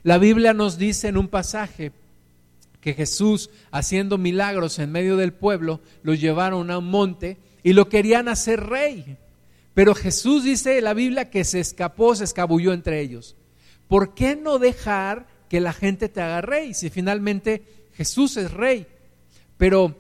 La 0.04 0.18
Biblia 0.18 0.54
nos 0.54 0.78
dice 0.78 1.10
en 1.10 1.18
un 1.18 1.28
pasaje 1.28 1.92
que 2.80 2.94
Jesús, 2.94 3.50
haciendo 3.72 4.18
milagros 4.18 4.80
en 4.80 4.92
medio 4.92 5.18
del 5.18 5.34
pueblo, 5.34 5.82
lo 6.02 6.14
llevaron 6.14 6.72
a 6.72 6.80
un 6.80 6.90
monte 6.90 7.38
y 7.62 7.74
lo 7.74 7.90
querían 7.90 8.28
hacer 8.28 8.62
rey. 8.62 9.18
Pero 9.74 9.94
Jesús 9.96 10.44
dice 10.44 10.82
la 10.82 10.94
Biblia 10.94 11.30
que 11.30 11.44
se 11.44 11.60
escapó, 11.60 12.16
se 12.16 12.24
escabulló 12.24 12.74
entre 12.74 13.02
ellos. 13.02 13.36
¿Por 13.88 14.14
qué 14.14 14.36
no 14.36 14.60
dejar 14.60 15.28
que 15.50 15.60
la 15.60 15.74
gente 15.74 16.10
te 16.10 16.22
haga 16.22 16.42
rey 16.42 16.74
si 16.74 16.90
finalmente 16.90 17.64
Jesús 17.94 18.38
es 18.38 18.52
rey? 18.52 18.88
Pero 19.58 19.96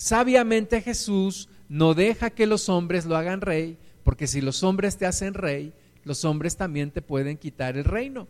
sabiamente 0.00 0.80
Jesús 0.80 1.50
no 1.68 1.92
deja 1.92 2.30
que 2.30 2.46
los 2.46 2.70
hombres 2.70 3.04
lo 3.04 3.18
hagan 3.18 3.42
rey, 3.42 3.76
porque 4.02 4.26
si 4.26 4.40
los 4.40 4.62
hombres 4.62 4.96
te 4.96 5.04
hacen 5.04 5.34
rey, 5.34 5.74
los 6.04 6.24
hombres 6.24 6.56
también 6.56 6.90
te 6.90 7.02
pueden 7.02 7.36
quitar 7.36 7.76
el 7.76 7.84
reino. 7.84 8.26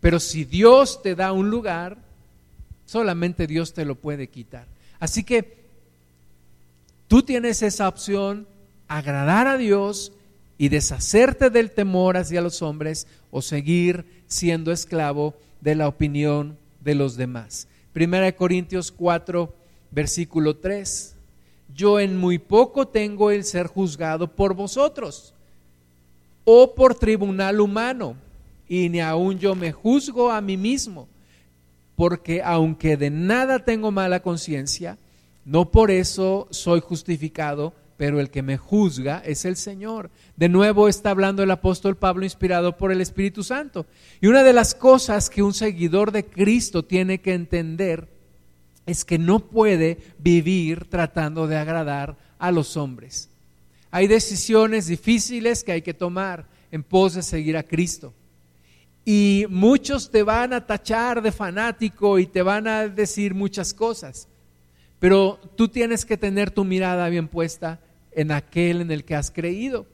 Pero 0.00 0.18
si 0.18 0.46
Dios 0.46 1.02
te 1.02 1.14
da 1.14 1.32
un 1.32 1.50
lugar, 1.50 1.98
solamente 2.86 3.46
Dios 3.46 3.74
te 3.74 3.84
lo 3.84 3.96
puede 3.96 4.28
quitar. 4.28 4.66
Así 4.98 5.24
que 5.24 5.58
tú 7.06 7.22
tienes 7.22 7.60
esa 7.60 7.86
opción, 7.86 8.48
agradar 8.88 9.46
a 9.48 9.58
Dios 9.58 10.10
y 10.56 10.70
deshacerte 10.70 11.50
del 11.50 11.70
temor 11.70 12.16
hacia 12.16 12.40
los 12.40 12.62
hombres 12.62 13.06
o 13.30 13.42
seguir 13.42 14.06
siendo 14.26 14.72
esclavo 14.72 15.34
de 15.60 15.74
la 15.74 15.86
opinión 15.86 16.56
de 16.80 16.94
los 16.94 17.18
demás. 17.18 17.68
Primera 17.92 18.24
de 18.24 18.34
Corintios 18.34 18.90
4, 18.90 19.54
versículo 19.96 20.58
3. 20.58 21.16
Yo 21.74 21.98
en 21.98 22.18
muy 22.18 22.38
poco 22.38 22.86
tengo 22.86 23.30
el 23.30 23.44
ser 23.44 23.66
juzgado 23.66 24.28
por 24.28 24.52
vosotros 24.52 25.32
o 26.44 26.74
por 26.74 26.94
tribunal 26.94 27.60
humano, 27.60 28.14
y 28.68 28.90
ni 28.90 29.00
aun 29.00 29.38
yo 29.38 29.54
me 29.54 29.72
juzgo 29.72 30.30
a 30.30 30.40
mí 30.42 30.58
mismo, 30.58 31.08
porque 31.96 32.42
aunque 32.42 32.98
de 32.98 33.08
nada 33.08 33.64
tengo 33.64 33.90
mala 33.90 34.20
conciencia, 34.20 34.98
no 35.46 35.70
por 35.70 35.90
eso 35.90 36.46
soy 36.50 36.80
justificado, 36.80 37.72
pero 37.96 38.20
el 38.20 38.28
que 38.30 38.42
me 38.42 38.58
juzga 38.58 39.22
es 39.24 39.46
el 39.46 39.56
Señor. 39.56 40.10
De 40.36 40.50
nuevo 40.50 40.88
está 40.88 41.10
hablando 41.10 41.42
el 41.42 41.50
apóstol 41.50 41.96
Pablo 41.96 42.24
inspirado 42.24 42.76
por 42.76 42.92
el 42.92 43.00
Espíritu 43.00 43.42
Santo. 43.42 43.86
Y 44.20 44.26
una 44.26 44.42
de 44.42 44.52
las 44.52 44.74
cosas 44.74 45.30
que 45.30 45.42
un 45.42 45.54
seguidor 45.54 46.12
de 46.12 46.26
Cristo 46.26 46.84
tiene 46.84 47.18
que 47.18 47.32
entender 47.32 48.15
es 48.86 49.04
que 49.04 49.18
no 49.18 49.40
puede 49.40 49.98
vivir 50.18 50.86
tratando 50.86 51.46
de 51.46 51.56
agradar 51.56 52.16
a 52.38 52.50
los 52.52 52.76
hombres. 52.76 53.28
Hay 53.90 54.06
decisiones 54.06 54.86
difíciles 54.86 55.64
que 55.64 55.72
hay 55.72 55.82
que 55.82 55.94
tomar 55.94 56.46
en 56.70 56.82
pos 56.82 57.14
de 57.14 57.22
seguir 57.22 57.56
a 57.56 57.62
Cristo. 57.62 58.14
Y 59.04 59.46
muchos 59.48 60.10
te 60.10 60.22
van 60.22 60.52
a 60.52 60.66
tachar 60.66 61.22
de 61.22 61.32
fanático 61.32 62.18
y 62.18 62.26
te 62.26 62.42
van 62.42 62.66
a 62.66 62.88
decir 62.88 63.34
muchas 63.34 63.72
cosas. 63.72 64.28
Pero 64.98 65.38
tú 65.56 65.68
tienes 65.68 66.04
que 66.04 66.16
tener 66.16 66.50
tu 66.50 66.64
mirada 66.64 67.08
bien 67.08 67.28
puesta 67.28 67.80
en 68.12 68.32
aquel 68.32 68.80
en 68.80 68.90
el 68.90 69.04
que 69.04 69.14
has 69.14 69.30
creído. 69.30 69.86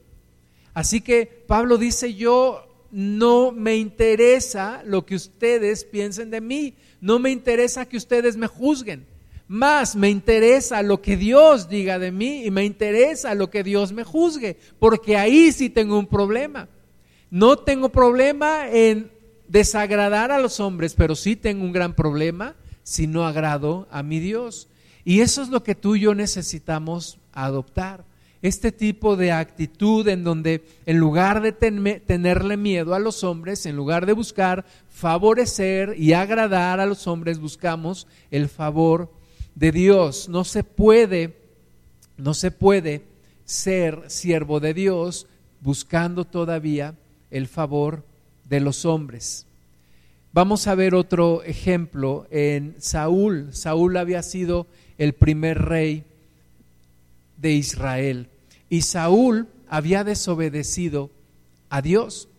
Así 0.74 1.00
que 1.00 1.26
Pablo 1.46 1.76
dice, 1.76 2.14
yo 2.14 2.86
no 2.90 3.52
me 3.52 3.76
interesa 3.76 4.82
lo 4.84 5.04
que 5.04 5.14
ustedes 5.14 5.84
piensen 5.84 6.30
de 6.30 6.40
mí, 6.40 6.74
no 7.02 7.18
me 7.18 7.30
interesa 7.30 7.84
que 7.84 7.96
ustedes 7.96 8.36
me 8.36 8.46
juzguen. 8.46 9.04
Más 9.48 9.96
me 9.96 10.08
interesa 10.08 10.82
lo 10.82 11.02
que 11.02 11.16
Dios 11.16 11.68
diga 11.68 11.98
de 11.98 12.12
mí 12.12 12.46
y 12.46 12.50
me 12.50 12.64
interesa 12.64 13.34
lo 13.34 13.50
que 13.50 13.64
Dios 13.64 13.92
me 13.92 14.04
juzgue, 14.04 14.56
porque 14.78 15.18
ahí 15.18 15.50
sí 15.50 15.68
tengo 15.68 15.98
un 15.98 16.06
problema. 16.06 16.68
No 17.28 17.56
tengo 17.56 17.90
problema 17.90 18.70
en 18.70 19.10
desagradar 19.48 20.30
a 20.30 20.38
los 20.38 20.60
hombres, 20.60 20.94
pero 20.94 21.16
sí 21.16 21.34
tengo 21.34 21.64
un 21.64 21.72
gran 21.72 21.94
problema 21.94 22.54
si 22.84 23.08
no 23.08 23.26
agrado 23.26 23.88
a 23.90 24.04
mi 24.04 24.20
Dios. 24.20 24.68
Y 25.04 25.20
eso 25.20 25.42
es 25.42 25.48
lo 25.48 25.64
que 25.64 25.74
tú 25.74 25.96
y 25.96 26.00
yo 26.00 26.14
necesitamos 26.14 27.18
adoptar. 27.32 28.04
Este 28.42 28.72
tipo 28.72 29.16
de 29.16 29.30
actitud 29.30 30.06
en 30.08 30.24
donde 30.24 30.64
en 30.84 30.98
lugar 30.98 31.42
de 31.42 31.52
tenerle 31.52 32.56
miedo 32.56 32.92
a 32.92 32.98
los 32.98 33.22
hombres, 33.22 33.66
en 33.66 33.76
lugar 33.76 34.04
de 34.04 34.14
buscar 34.14 34.64
favorecer 34.90 35.94
y 35.96 36.12
agradar 36.12 36.80
a 36.80 36.86
los 36.86 37.06
hombres, 37.06 37.38
buscamos 37.38 38.08
el 38.32 38.48
favor 38.48 39.12
de 39.54 39.70
Dios. 39.70 40.28
No 40.28 40.42
se 40.42 40.64
puede, 40.64 41.36
no 42.16 42.34
se 42.34 42.50
puede 42.50 43.02
ser 43.44 44.02
siervo 44.08 44.58
de 44.58 44.74
Dios 44.74 45.28
buscando 45.60 46.24
todavía 46.24 46.94
el 47.30 47.46
favor 47.46 48.02
de 48.48 48.58
los 48.58 48.84
hombres. 48.84 49.46
Vamos 50.32 50.66
a 50.66 50.74
ver 50.74 50.96
otro 50.96 51.44
ejemplo 51.44 52.26
en 52.32 52.74
Saúl. 52.78 53.50
Saúl 53.52 53.96
había 53.98 54.24
sido 54.24 54.66
el 54.98 55.12
primer 55.12 55.62
rey 55.62 56.02
de 57.36 57.52
Israel 57.52 58.28
y 58.72 58.80
Saúl 58.80 59.48
había 59.68 60.02
desobedecido 60.02 61.10
a 61.68 61.82
Dios 61.82 62.30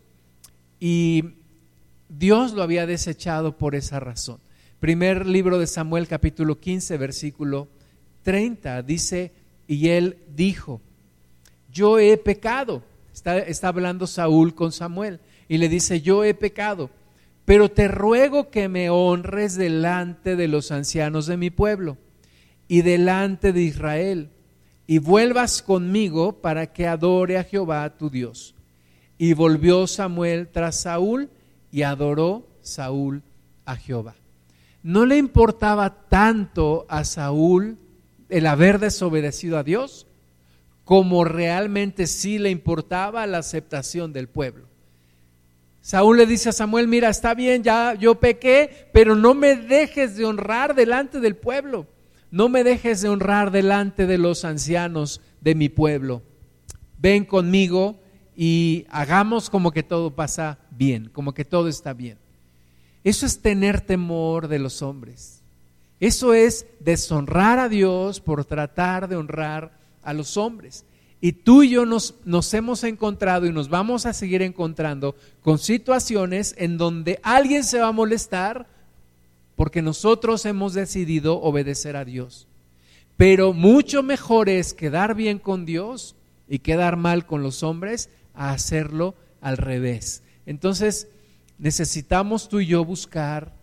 y 0.79 1.35
Dios 2.09 2.53
lo 2.53 2.63
había 2.63 2.87
desechado 2.87 3.55
por 3.55 3.75
esa 3.75 3.99
razón. 3.99 4.39
Primer 4.79 5.27
libro 5.27 5.59
de 5.59 5.67
Samuel 5.67 6.07
capítulo 6.07 6.59
15 6.59 6.97
versículo 6.97 7.67
30 8.23 8.81
dice, 8.81 9.31
y 9.67 9.89
él 9.89 10.17
dijo, 10.35 10.81
yo 11.71 11.99
he 11.99 12.17
pecado. 12.17 12.81
Está, 13.13 13.37
está 13.37 13.67
hablando 13.67 14.07
Saúl 14.07 14.55
con 14.55 14.71
Samuel 14.71 15.19
y 15.47 15.59
le 15.59 15.69
dice, 15.69 16.01
yo 16.01 16.23
he 16.23 16.33
pecado, 16.33 16.89
pero 17.45 17.69
te 17.69 17.87
ruego 17.87 18.49
que 18.49 18.69
me 18.69 18.89
honres 18.89 19.53
delante 19.53 20.35
de 20.35 20.47
los 20.47 20.71
ancianos 20.71 21.27
de 21.27 21.37
mi 21.37 21.51
pueblo 21.51 21.99
y 22.67 22.81
delante 22.81 23.53
de 23.53 23.61
Israel 23.61 24.31
y 24.87 24.97
vuelvas 24.97 25.61
conmigo 25.61 26.41
para 26.41 26.73
que 26.73 26.87
adore 26.87 27.37
a 27.37 27.43
Jehová 27.43 27.97
tu 27.97 28.09
Dios. 28.09 28.55
Y 29.17 29.33
volvió 29.33 29.87
Samuel 29.87 30.47
tras 30.47 30.81
Saúl 30.81 31.29
y 31.71 31.83
adoró 31.83 32.47
Saúl 32.61 33.23
a 33.65 33.75
Jehová 33.75 34.15
no 34.83 35.05
le 35.05 35.17
importaba 35.17 36.07
tanto 36.09 36.85
a 36.89 37.05
Saúl 37.05 37.77
el 38.29 38.45
haber 38.45 38.79
desobedecido 38.79 39.57
a 39.57 39.63
Dios 39.63 40.05
como 40.83 41.23
realmente 41.23 42.07
sí 42.07 42.37
le 42.37 42.49
importaba 42.49 43.25
la 43.25 43.37
aceptación 43.37 44.11
del 44.11 44.27
pueblo. 44.27 44.65
Saúl 45.81 46.17
le 46.17 46.25
dice 46.25 46.49
a 46.49 46.53
Samuel, 46.53 46.89
mira, 46.89 47.09
está 47.09 47.33
bien, 47.33 47.63
ya 47.63 47.93
yo 47.93 48.15
pequé, 48.15 48.89
pero 48.91 49.15
no 49.15 49.33
me 49.33 49.55
dejes 49.55 50.17
de 50.17 50.25
honrar 50.25 50.75
delante 50.75 51.21
del 51.21 51.35
pueblo, 51.37 51.87
no 52.33 52.49
me 52.49 52.63
dejes 52.63 52.99
de 53.03 53.09
honrar 53.09 53.51
delante 53.51 54.07
de 54.07 54.17
los 54.17 54.43
ancianos 54.43 55.21
de 55.41 55.53
mi 55.53 55.69
pueblo. 55.69 56.23
Ven 56.97 57.25
conmigo 57.25 57.99
y 58.35 58.87
hagamos 58.89 59.51
como 59.51 59.71
que 59.71 59.83
todo 59.83 60.15
pasa 60.15 60.57
bien, 60.71 61.11
como 61.13 61.35
que 61.35 61.45
todo 61.45 61.67
está 61.67 61.93
bien. 61.93 62.17
Eso 63.03 63.27
es 63.27 63.39
tener 63.39 63.81
temor 63.81 64.47
de 64.47 64.57
los 64.57 64.81
hombres. 64.81 65.43
Eso 65.99 66.33
es 66.33 66.65
deshonrar 66.79 67.59
a 67.59 67.69
Dios 67.69 68.19
por 68.19 68.45
tratar 68.45 69.07
de 69.07 69.15
honrar 69.15 69.77
a 70.01 70.11
los 70.11 70.35
hombres. 70.35 70.85
Y 71.21 71.33
tú 71.33 71.61
y 71.61 71.69
yo 71.69 71.85
nos, 71.85 72.15
nos, 72.25 72.51
hemos 72.55 72.83
encontrado 72.83 73.45
y 73.45 73.53
nos 73.53 73.69
vamos 73.69 74.07
a 74.07 74.13
seguir 74.13 74.41
encontrando 74.41 75.15
con 75.43 75.59
situaciones 75.59 76.55
en 76.57 76.79
donde 76.79 77.19
alguien 77.21 77.63
se 77.63 77.79
va 77.79 77.89
a 77.89 77.91
molestar 77.91 78.72
porque 79.55 79.81
nosotros 79.81 80.45
hemos 80.45 80.73
decidido 80.73 81.41
obedecer 81.41 81.95
a 81.95 82.05
Dios. 82.05 82.47
Pero 83.17 83.53
mucho 83.53 84.03
mejor 84.03 84.49
es 84.49 84.73
quedar 84.73 85.15
bien 85.15 85.39
con 85.39 85.65
Dios 85.65 86.15
y 86.47 86.59
quedar 86.59 86.97
mal 86.97 87.25
con 87.25 87.43
los 87.43 87.63
hombres 87.63 88.09
a 88.33 88.51
hacerlo 88.51 89.15
al 89.41 89.57
revés. 89.57 90.23
Entonces, 90.45 91.07
necesitamos 91.57 92.49
tú 92.49 92.59
y 92.59 92.67
yo 92.67 92.83
buscar 92.83 93.53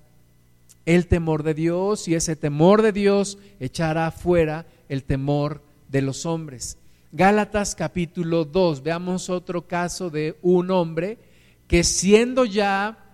el 0.86 1.06
temor 1.06 1.42
de 1.42 1.54
Dios 1.54 2.08
y 2.08 2.14
ese 2.14 2.36
temor 2.36 2.82
de 2.82 2.92
Dios 2.92 3.38
echará 3.58 4.06
afuera 4.06 4.66
el 4.88 5.04
temor 5.04 5.62
de 5.88 6.02
los 6.02 6.26
hombres. 6.26 6.78
Gálatas 7.12 7.74
capítulo 7.74 8.44
2, 8.44 8.82
veamos 8.82 9.30
otro 9.30 9.66
caso 9.66 10.10
de 10.10 10.38
un 10.42 10.70
hombre 10.70 11.18
que 11.66 11.84
siendo 11.84 12.44
ya 12.44 13.09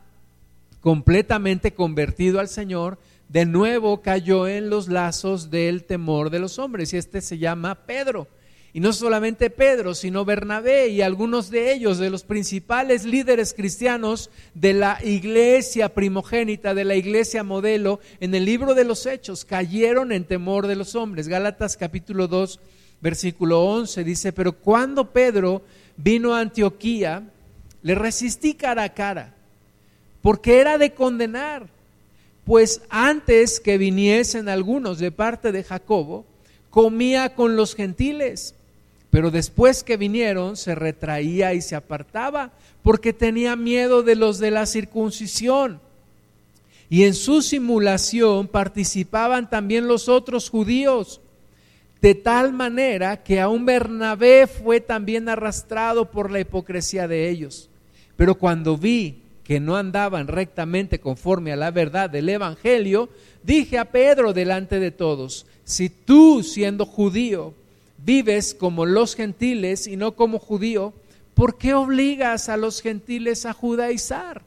completamente 0.87 1.75
convertido 1.75 2.39
al 2.39 2.47
Señor, 2.47 2.97
de 3.29 3.45
nuevo 3.45 4.03
cayó 4.03 4.47
en 4.47 4.71
los 4.71 4.87
lazos 4.87 5.51
del 5.51 5.83
temor 5.83 6.31
de 6.31 6.39
los 6.39 6.61
hombres 6.61 6.93
y 6.93 6.97
este 6.97 7.23
se 7.23 7.39
llama 7.39 7.87
Pedro. 7.87 8.29
Y 8.73 8.79
no 8.79 8.93
solamente 8.93 9.51
Pedro, 9.51 9.97
sino 9.97 10.25
Bernabé 10.25 10.87
y 10.91 11.03
algunos 11.03 11.51
de 11.51 11.73
ellos, 11.73 11.99
de 11.99 12.09
los 12.09 12.23
principales 12.23 13.05
líderes 13.05 13.53
cristianos 13.53 14.31
de 14.55 14.75
la 14.75 15.01
iglesia 15.03 15.89
primogénita, 15.89 16.73
de 16.73 16.85
la 16.85 16.95
iglesia 16.95 17.43
modelo, 17.43 17.99
en 18.21 18.33
el 18.37 18.45
libro 18.45 18.75
de 18.75 18.85
los 18.85 19.07
Hechos, 19.07 19.45
cayeron 19.45 20.13
en 20.13 20.23
temor 20.23 20.69
de 20.69 20.77
los 20.77 20.95
hombres. 20.95 21.27
Gálatas 21.27 21.77
capítulo 21.77 22.29
2, 22.29 22.61
versículo 23.01 23.65
11 23.65 24.05
dice, 24.05 24.33
pero 24.33 24.53
cuando 24.53 25.11
Pedro 25.11 25.63
vino 25.97 26.33
a 26.33 26.39
Antioquía, 26.39 27.25
le 27.83 27.97
resistí 27.97 28.55
cara 28.55 28.85
a 28.85 28.95
cara, 28.95 29.36
porque 30.27 30.59
era 30.59 30.77
de 30.77 30.93
condenar, 30.93 31.69
pues 32.45 32.81
antes 32.91 33.61
que 33.61 33.79
viniesen 33.79 34.49
algunos 34.49 34.99
de 34.99 35.13
parte 35.13 35.53
de 35.53 35.63
Jacobo, 35.63 36.25
comía 36.69 37.37
con 37.37 37.55
los 37.55 37.77
gentiles 37.77 38.57
pero 39.17 39.31
después 39.31 39.85
que 39.85 39.97
vinieron 39.97 40.57
se 40.57 40.75
retraía 40.75 41.55
y 41.55 41.63
se 41.63 41.77
apartaba 41.77 42.51
porque 42.83 43.13
tenía 43.13 43.55
miedo 43.57 44.03
de 44.03 44.17
los 44.17 44.39
de 44.39 44.51
la 44.51 44.67
circuncisión. 44.67 45.81
Y 46.91 47.05
en 47.05 47.15
su 47.15 47.41
simulación 47.41 48.47
participaban 48.47 49.49
también 49.49 49.89
los 49.89 50.11
otros 50.11 50.51
judíos, 50.51 51.21
de 52.03 52.15
tal 52.15 52.53
manera 52.53 53.23
que 53.23 53.41
aún 53.41 53.65
Bernabé 53.65 54.47
fue 54.49 54.83
también 54.83 55.29
arrastrado 55.31 56.11
por 56.11 56.31
la 56.31 56.41
hipocresía 56.41 57.09
de 57.09 57.31
ellos. 57.31 57.71
Pero 58.17 58.35
cuando 58.35 58.77
vi 58.77 59.23
que 59.47 59.61
no 59.61 59.77
andaban 59.77 60.27
rectamente 60.27 60.99
conforme 60.99 61.53
a 61.53 61.57
la 61.57 61.71
verdad 61.71 62.11
del 62.11 62.29
Evangelio, 62.29 63.09
dije 63.45 63.79
a 63.79 63.85
Pedro 63.85 64.33
delante 64.33 64.81
de 64.81 64.91
todos, 64.91 65.47
si 65.65 65.89
tú 65.89 66.43
siendo 66.43 66.85
judío, 66.85 67.55
vives 68.05 68.55
como 68.55 68.87
los 68.87 69.15
gentiles 69.15 69.87
y 69.87 69.97
no 69.97 70.17
como 70.17 70.41
judío, 70.41 70.93
¿por 71.35 71.59
qué 71.59 71.75
obligas 71.75 72.49
a 72.49 72.57
los 72.57 72.83
gentiles 72.83 73.47
a 73.47 73.53
judaizar? 73.53 74.43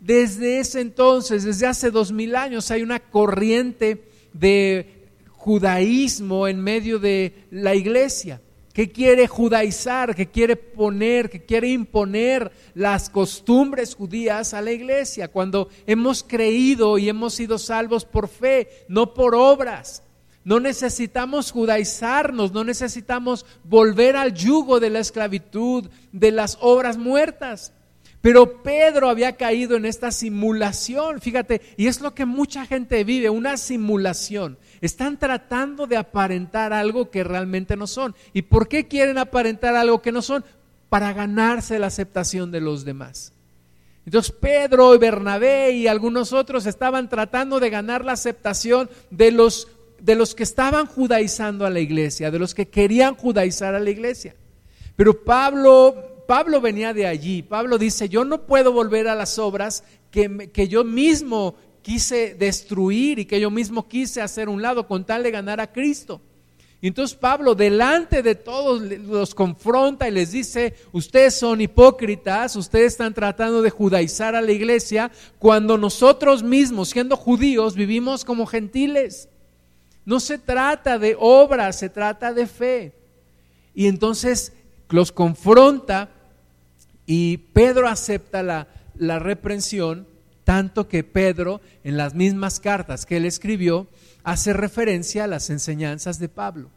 Desde 0.00 0.58
ese 0.58 0.80
entonces, 0.80 1.44
desde 1.44 1.68
hace 1.68 1.92
dos 1.92 2.10
mil 2.10 2.34
años, 2.34 2.72
hay 2.72 2.82
una 2.82 2.98
corriente 2.98 4.02
de 4.32 4.86
judaísmo 5.30 6.48
en 6.48 6.60
medio 6.60 6.98
de 6.98 7.32
la 7.52 7.76
iglesia 7.76 8.40
que 8.72 8.90
quiere 8.90 9.26
judaizar, 9.26 10.14
que 10.14 10.28
quiere 10.28 10.56
poner, 10.56 11.28
que 11.28 11.44
quiere 11.44 11.68
imponer 11.68 12.50
las 12.74 13.10
costumbres 13.10 13.94
judías 13.94 14.54
a 14.54 14.62
la 14.62 14.72
iglesia, 14.72 15.28
cuando 15.28 15.68
hemos 15.86 16.22
creído 16.22 16.98
y 16.98 17.08
hemos 17.08 17.34
sido 17.34 17.58
salvos 17.58 18.04
por 18.04 18.28
fe, 18.28 18.68
no 18.88 19.14
por 19.14 19.34
obras. 19.34 20.02
No 20.44 20.58
necesitamos 20.58 21.52
judaizarnos, 21.52 22.52
no 22.52 22.64
necesitamos 22.64 23.46
volver 23.62 24.16
al 24.16 24.34
yugo 24.34 24.80
de 24.80 24.90
la 24.90 24.98
esclavitud, 24.98 25.88
de 26.10 26.32
las 26.32 26.58
obras 26.60 26.96
muertas. 26.96 27.72
Pero 28.22 28.62
Pedro 28.62 29.08
había 29.08 29.36
caído 29.36 29.76
en 29.76 29.84
esta 29.84 30.12
simulación, 30.12 31.20
fíjate, 31.20 31.60
y 31.76 31.88
es 31.88 32.00
lo 32.00 32.14
que 32.14 32.24
mucha 32.24 32.66
gente 32.66 33.02
vive, 33.02 33.28
una 33.30 33.56
simulación. 33.56 34.58
Están 34.82 35.18
tratando 35.18 35.86
de 35.86 35.96
aparentar 35.96 36.72
algo 36.72 37.08
que 37.08 37.24
realmente 37.24 37.76
no 37.76 37.86
son. 37.86 38.14
¿Y 38.34 38.42
por 38.42 38.68
qué 38.68 38.88
quieren 38.88 39.16
aparentar 39.16 39.76
algo 39.76 40.02
que 40.02 40.12
no 40.12 40.20
son? 40.20 40.44
Para 40.88 41.12
ganarse 41.12 41.78
la 41.78 41.86
aceptación 41.86 42.50
de 42.50 42.60
los 42.60 42.84
demás. 42.84 43.32
Entonces 44.04 44.34
Pedro 44.38 44.94
y 44.94 44.98
Bernabé 44.98 45.70
y 45.70 45.86
algunos 45.86 46.32
otros 46.32 46.66
estaban 46.66 47.08
tratando 47.08 47.60
de 47.60 47.70
ganar 47.70 48.04
la 48.04 48.12
aceptación 48.12 48.90
de 49.10 49.30
los 49.30 49.68
de 50.00 50.16
los 50.16 50.34
que 50.34 50.42
estaban 50.42 50.86
judaizando 50.86 51.64
a 51.64 51.70
la 51.70 51.78
iglesia, 51.78 52.32
de 52.32 52.40
los 52.40 52.54
que 52.54 52.66
querían 52.66 53.14
judaizar 53.14 53.76
a 53.76 53.80
la 53.80 53.90
iglesia. 53.90 54.34
Pero 54.96 55.22
Pablo, 55.22 56.24
Pablo 56.26 56.60
venía 56.60 56.92
de 56.92 57.06
allí. 57.06 57.42
Pablo 57.42 57.78
dice, 57.78 58.08
yo 58.08 58.24
no 58.24 58.42
puedo 58.42 58.72
volver 58.72 59.06
a 59.06 59.14
las 59.14 59.38
obras 59.38 59.84
que, 60.10 60.50
que 60.52 60.66
yo 60.66 60.82
mismo 60.82 61.54
quise 61.82 62.34
destruir 62.34 63.18
y 63.18 63.24
que 63.24 63.40
yo 63.40 63.50
mismo 63.50 63.86
quise 63.88 64.22
hacer 64.22 64.48
un 64.48 64.62
lado 64.62 64.86
con 64.86 65.04
tal 65.04 65.22
de 65.22 65.30
ganar 65.30 65.60
a 65.60 65.70
Cristo. 65.70 66.20
Y 66.80 66.88
entonces 66.88 67.16
Pablo 67.16 67.54
delante 67.54 68.24
de 68.24 68.34
todos 68.34 68.82
los 68.82 69.36
confronta 69.36 70.08
y 70.08 70.10
les 70.10 70.32
dice, 70.32 70.74
ustedes 70.90 71.34
son 71.34 71.60
hipócritas, 71.60 72.56
ustedes 72.56 72.94
están 72.94 73.14
tratando 73.14 73.62
de 73.62 73.70
judaizar 73.70 74.34
a 74.34 74.42
la 74.42 74.50
iglesia 74.50 75.12
cuando 75.38 75.78
nosotros 75.78 76.42
mismos, 76.42 76.88
siendo 76.88 77.16
judíos, 77.16 77.76
vivimos 77.76 78.24
como 78.24 78.46
gentiles. 78.46 79.28
No 80.04 80.18
se 80.18 80.38
trata 80.38 80.98
de 80.98 81.16
obras, 81.16 81.78
se 81.78 81.88
trata 81.88 82.32
de 82.32 82.48
fe. 82.48 82.92
Y 83.76 83.86
entonces 83.86 84.52
los 84.88 85.12
confronta 85.12 86.10
y 87.06 87.36
Pedro 87.36 87.86
acepta 87.86 88.42
la, 88.42 88.66
la 88.96 89.20
reprensión, 89.20 90.08
tanto 90.44 90.88
que 90.88 91.04
Pedro 91.04 91.60
en 91.84 91.96
las 91.96 92.14
mismas 92.14 92.60
cartas 92.60 93.06
que 93.06 93.16
él 93.16 93.24
escribió 93.24 93.88
hace 94.24 94.52
referencia 94.52 95.24
a 95.24 95.28
las 95.28 95.50
enseñanzas 95.50 96.18
de 96.18 96.28
Pablo. 96.28 96.70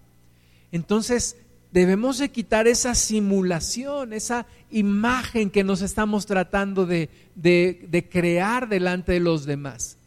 Entonces 0.72 1.38
debemos 1.72 2.18
de 2.18 2.30
quitar 2.30 2.68
esa 2.68 2.96
simulación, 2.96 4.14
esa 4.14 4.46
imagen 4.72 5.50
que 5.50 5.64
nos 5.64 5.82
estamos 5.82 6.26
tratando 6.26 6.86
de, 6.86 7.10
de, 7.36 7.86
de 7.90 8.08
crear 8.08 8.70
delante 8.70 9.14
de 9.14 9.20
los 9.20 9.46
demás 9.46 9.98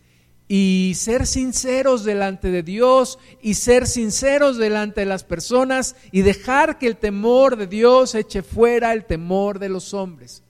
y 0.48 0.94
ser 0.96 1.26
sinceros 1.26 2.04
delante 2.04 2.50
de 2.50 2.62
Dios 2.62 3.18
y 3.42 3.54
ser 3.54 3.86
sinceros 3.86 4.56
delante 4.56 5.02
de 5.02 5.06
las 5.06 5.22
personas 5.22 5.94
y 6.10 6.22
dejar 6.22 6.78
que 6.78 6.86
el 6.86 6.96
temor 6.96 7.56
de 7.56 7.66
Dios 7.66 8.14
eche 8.14 8.42
fuera 8.42 8.94
el 8.94 9.04
temor 9.04 9.58
de 9.58 9.68
los 9.68 9.92
hombres. 9.92 10.42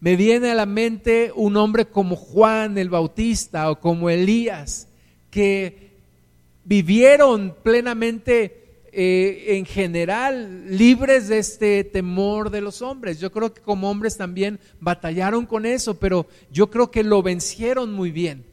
Me 0.00 0.16
viene 0.16 0.50
a 0.50 0.54
la 0.54 0.66
mente 0.66 1.32
un 1.34 1.56
hombre 1.56 1.86
como 1.86 2.16
Juan 2.16 2.78
el 2.78 2.88
Bautista 2.88 3.70
o 3.70 3.80
como 3.80 4.10
Elías, 4.10 4.88
que 5.30 5.92
vivieron 6.64 7.56
plenamente 7.62 8.82
eh, 8.92 9.56
en 9.56 9.64
general 9.64 10.76
libres 10.76 11.28
de 11.28 11.38
este 11.38 11.84
temor 11.84 12.50
de 12.50 12.60
los 12.60 12.80
hombres. 12.82 13.18
Yo 13.20 13.32
creo 13.32 13.52
que 13.52 13.60
como 13.60 13.90
hombres 13.90 14.16
también 14.16 14.60
batallaron 14.80 15.46
con 15.46 15.66
eso, 15.66 15.98
pero 15.98 16.26
yo 16.50 16.70
creo 16.70 16.90
que 16.90 17.02
lo 17.02 17.22
vencieron 17.22 17.92
muy 17.92 18.10
bien 18.10 18.44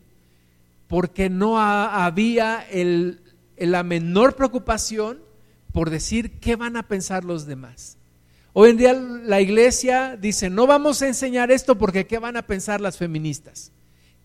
porque 0.88 1.30
no 1.30 1.60
había 1.60 2.66
la 3.58 3.84
menor 3.84 4.36
preocupación 4.36 5.20
por 5.72 5.90
decir 5.90 6.40
qué 6.40 6.56
van 6.56 6.78
a 6.78 6.88
pensar 6.88 7.26
los 7.26 7.46
demás. 7.46 7.98
Hoy 8.58 8.70
en 8.70 8.78
día 8.78 8.94
la 8.94 9.42
iglesia 9.42 10.18
dice, 10.20 10.50
no 10.50 10.66
vamos 10.66 11.02
a 11.02 11.08
enseñar 11.08 11.52
esto 11.52 11.78
porque 11.78 12.08
qué 12.08 12.20
van 12.20 12.38
a 12.38 12.48
pensar 12.48 12.82
las 12.82 12.98
feministas. 12.98 13.72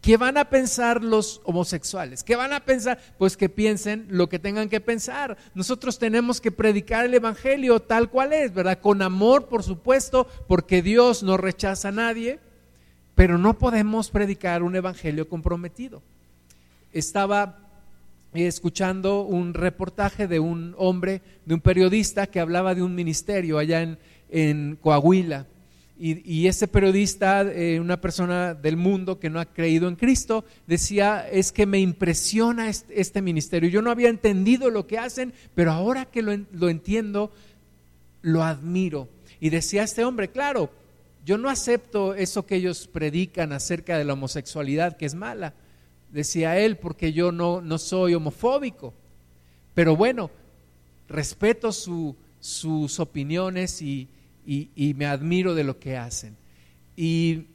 ¿Qué 0.00 0.16
van 0.16 0.38
a 0.38 0.48
pensar 0.48 1.04
los 1.04 1.42
homosexuales? 1.44 2.24
¿Qué 2.24 2.36
van 2.36 2.52
a 2.52 2.60
pensar? 2.60 2.98
Pues 3.18 3.36
que 3.36 3.48
piensen 3.48 4.06
lo 4.08 4.28
que 4.28 4.38
tengan 4.38 4.68
que 4.68 4.80
pensar. 4.80 5.36
Nosotros 5.54 5.98
tenemos 5.98 6.40
que 6.40 6.52
predicar 6.52 7.04
el 7.04 7.12
Evangelio 7.12 7.80
tal 7.80 8.08
cual 8.08 8.32
es, 8.32 8.54
¿verdad? 8.54 8.80
Con 8.80 9.02
amor, 9.02 9.48
por 9.48 9.62
supuesto, 9.62 10.26
porque 10.48 10.80
Dios 10.80 11.22
no 11.22 11.36
rechaza 11.36 11.88
a 11.88 11.92
nadie, 11.92 12.38
pero 13.14 13.36
no 13.36 13.58
podemos 13.58 14.10
predicar 14.10 14.62
un 14.62 14.76
Evangelio 14.76 15.28
comprometido 15.28 16.02
estaba 16.92 17.58
escuchando 18.32 19.22
un 19.22 19.54
reportaje 19.54 20.28
de 20.28 20.38
un 20.38 20.74
hombre, 20.78 21.22
de 21.46 21.54
un 21.54 21.60
periodista 21.60 22.26
que 22.26 22.40
hablaba 22.40 22.74
de 22.74 22.82
un 22.82 22.94
ministerio 22.94 23.58
allá 23.58 23.82
en, 23.82 23.98
Coahuila. 24.80 25.46
Y, 26.02 26.46
ese 26.46 26.66
periodista, 26.66 27.42
eh, 27.42 27.78
una 27.78 28.00
persona 28.00 28.54
del 28.54 28.78
mundo 28.78 29.20
que 29.20 29.28
no 29.28 29.38
ha 29.38 29.44
creído 29.44 29.86
en 29.86 29.96
Cristo, 29.96 30.46
decía, 30.66 31.28
es 31.30 31.52
que 31.52 31.66
me 31.66 31.78
impresiona 31.78 32.70
este, 32.70 33.20
ministerio. 33.20 33.68
Yo 33.68 33.82
no 33.82 33.90
había 33.90 34.08
entendido 34.08 34.70
lo 34.70 34.86
que 34.86 34.96
hacen, 34.96 35.34
pero 35.54 35.72
ahora 35.72 36.06
que 36.06 36.22
lo, 36.22 36.34
lo 36.52 36.70
entiendo, 36.70 37.30
lo 38.22 38.42
admiro. 38.42 39.08
Y 39.40 39.50
decía 39.50 39.82
este 39.82 40.02
hombre, 40.02 40.28
claro, 40.28 40.70
yo 41.26 41.36
no 41.36 41.50
acepto 41.50 42.14
eso 42.14 42.46
que 42.46 42.56
ellos 42.56 42.88
predican 42.90 43.52
acerca 43.52 43.98
de 43.98 44.06
la 44.06 44.14
homosexualidad, 44.14 44.96
que 44.96 45.04
es 45.04 45.14
mala 45.14 45.52
decía 46.10 46.58
él, 46.58 46.76
porque 46.76 47.12
yo 47.12 47.32
no, 47.32 47.60
no 47.60 47.78
soy 47.78 48.14
homofóbico. 48.14 48.92
Pero 49.74 49.96
bueno, 49.96 50.30
respeto 51.08 51.72
sus 51.72 53.00
opiniones 53.00 53.80
y, 53.82 54.08
y, 54.50 54.94
me 54.94 55.06
admiro 55.06 55.54
de 55.54 55.62
lo 55.62 55.78
que 55.78 55.96
hacen. 55.96 56.36
Y, 56.96 57.46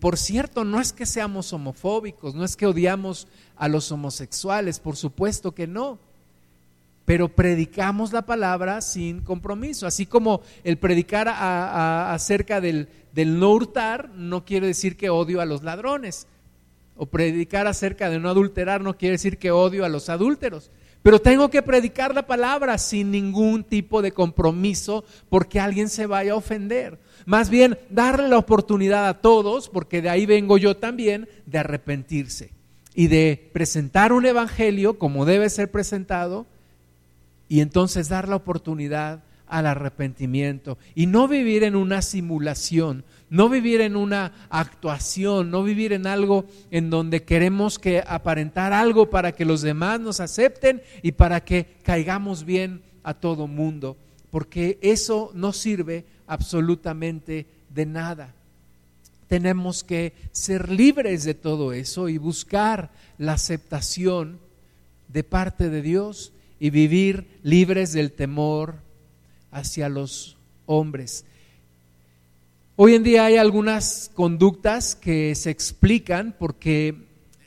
por 0.00 0.18
cierto, 0.18 0.64
no 0.64 0.80
es 0.80 0.92
que 0.92 1.06
seamos 1.06 1.52
homofóbicos, 1.54 2.34
no 2.34 2.44
es 2.44 2.56
que 2.56 2.66
odiamos 2.66 3.26
a 3.56 3.68
los 3.68 3.90
homosexuales, 3.90 4.80
por 4.80 4.96
supuesto 4.96 5.54
que 5.54 5.66
no 5.66 5.98
pero 7.04 7.30
predicamos 7.30 8.12
la 8.12 8.26
palabra 8.26 8.82
sin 8.82 9.22
compromiso. 9.22 9.86
Así 9.86 10.04
como 10.04 10.42
el 10.62 10.76
predicar 10.76 11.26
acerca 11.26 12.60
del, 12.60 12.90
del, 13.14 13.38
no 13.38 13.50
hurtar 13.50 14.10
no 14.10 14.44
quiere 14.44 14.66
decir 14.66 14.98
que 14.98 15.08
odio 15.08 15.40
a 15.40 15.46
los 15.46 15.62
ladrones, 15.62 16.26
o 16.98 17.06
predicar 17.06 17.66
acerca 17.66 18.10
de 18.10 18.18
no 18.18 18.28
adulterar 18.28 18.82
no 18.82 18.98
quiere 18.98 19.12
decir 19.12 19.38
que 19.38 19.50
odio 19.50 19.86
a 19.86 19.88
los 19.88 20.10
adúlteros. 20.10 20.70
Pero 21.02 21.20
tengo 21.20 21.48
que 21.48 21.62
predicar 21.62 22.14
la 22.14 22.26
palabra 22.26 22.76
sin 22.78 23.10
ningún 23.10 23.64
tipo 23.64 24.02
de 24.02 24.12
compromiso 24.12 25.04
porque 25.28 25.60
alguien 25.60 25.88
se 25.88 26.06
vaya 26.06 26.32
a 26.32 26.36
ofender. 26.36 26.98
Más 27.24 27.50
bien, 27.50 27.78
darle 27.90 28.28
la 28.28 28.38
oportunidad 28.38 29.08
a 29.08 29.20
todos, 29.20 29.68
porque 29.68 30.02
de 30.02 30.10
ahí 30.10 30.26
vengo 30.26 30.58
yo 30.58 30.76
también, 30.76 31.28
de 31.46 31.58
arrepentirse 31.58 32.52
y 32.94 33.06
de 33.06 33.50
presentar 33.52 34.12
un 34.12 34.26
evangelio 34.26 34.98
como 34.98 35.24
debe 35.24 35.50
ser 35.50 35.70
presentado 35.70 36.46
y 37.48 37.60
entonces 37.60 38.08
dar 38.08 38.28
la 38.28 38.36
oportunidad 38.36 39.22
al 39.46 39.66
arrepentimiento 39.66 40.78
y 40.94 41.06
no 41.06 41.28
vivir 41.28 41.62
en 41.62 41.76
una 41.76 42.02
simulación, 42.02 43.04
no 43.30 43.48
vivir 43.48 43.80
en 43.80 43.96
una 43.96 44.32
actuación, 44.48 45.50
no 45.50 45.62
vivir 45.62 45.92
en 45.92 46.06
algo 46.06 46.46
en 46.70 46.90
donde 46.90 47.22
queremos 47.22 47.78
que 47.78 48.02
aparentar 48.06 48.72
algo 48.72 49.10
para 49.10 49.32
que 49.32 49.44
los 49.44 49.62
demás 49.62 50.00
nos 50.00 50.20
acepten 50.20 50.82
y 51.02 51.12
para 51.12 51.44
que 51.44 51.76
caigamos 51.82 52.44
bien 52.44 52.82
a 53.02 53.14
todo 53.14 53.46
mundo, 53.46 53.96
porque 54.30 54.78
eso 54.82 55.30
no 55.34 55.52
sirve 55.52 56.04
absolutamente 56.26 57.46
de 57.70 57.86
nada. 57.86 58.34
Tenemos 59.28 59.84
que 59.84 60.14
ser 60.32 60.70
libres 60.70 61.24
de 61.24 61.34
todo 61.34 61.72
eso 61.72 62.08
y 62.08 62.16
buscar 62.16 62.90
la 63.18 63.34
aceptación 63.34 64.38
de 65.08 65.22
parte 65.22 65.68
de 65.68 65.82
Dios 65.82 66.32
y 66.58 66.70
vivir 66.70 67.38
libres 67.42 67.92
del 67.92 68.12
temor 68.12 68.76
hacia 69.50 69.88
los 69.88 70.36
hombres. 70.66 71.24
Hoy 72.80 72.94
en 72.94 73.02
día 73.02 73.24
hay 73.24 73.36
algunas 73.36 74.08
conductas 74.14 74.94
que 74.94 75.34
se 75.34 75.50
explican 75.50 76.32
porque 76.38 76.94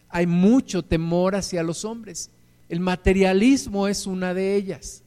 hay 0.09 0.27
mucho 0.27 0.83
temor 0.83 1.35
hacia 1.35 1.63
los 1.63 1.85
hombres. 1.85 2.31
El 2.67 2.81
materialismo 2.81 3.87
es 3.87 4.07
una 4.07 4.33
de 4.33 4.55
ellas. 4.55 5.03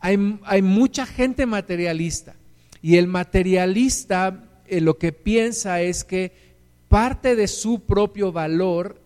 Hay, 0.00 0.18
mucha 0.18 1.06
gente 1.06 1.46
materialista 1.46 2.34
y 2.82 2.96
el 2.96 3.06
materialista 3.06 4.44
eh, 4.66 4.82
lo 4.82 4.98
que 4.98 5.12
piensa 5.12 5.80
es 5.80 6.04
que 6.04 6.30
parte 6.88 7.34
de 7.34 7.48
su 7.48 7.80
propio 7.80 8.32
valor 8.32 9.00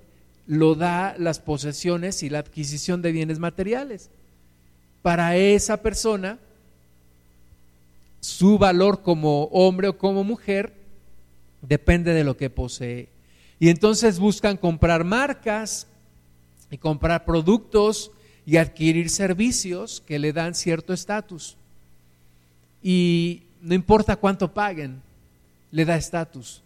lo 0.49 0.75
da 0.75 1.15
las 1.19 1.39
posesiones 1.39 2.25
y 2.25 2.31
la 2.31 2.41
adquisición 2.41 3.01
de 3.01 3.13
bienes 3.13 3.39
materiales. 3.39 4.11
Para 5.03 5.37
esa 5.37 5.83
persona, 5.83 6.41
su 8.23 8.57
valor 8.57 9.03
como 9.03 9.45
hombre 9.47 9.89
o 9.89 9.99
como 9.99 10.23
mujer 10.23 10.73
depende 11.61 12.15
de 12.15 12.25
lo 12.25 12.37
que 12.37 12.51
posee. 12.51 13.09
Y 13.59 13.69
entonces 13.69 14.19
buscan 14.19 14.57
comprar 14.57 15.05
marcas 15.05 15.89
y 16.71 16.79
comprar 16.79 17.25
productos 17.25 18.13
y 18.47 18.57
adquirir 18.57 19.11
servicios 19.11 20.01
que 20.07 20.19
le 20.19 20.33
dan 20.33 20.55
cierto 20.55 20.93
estatus. 20.93 21.57
Y 22.81 23.43
no 23.61 23.75
importa 23.75 24.17
cuánto 24.17 24.55
paguen, 24.55 25.03
le 25.71 25.85
da 25.85 25.97
estatus. 25.97 26.63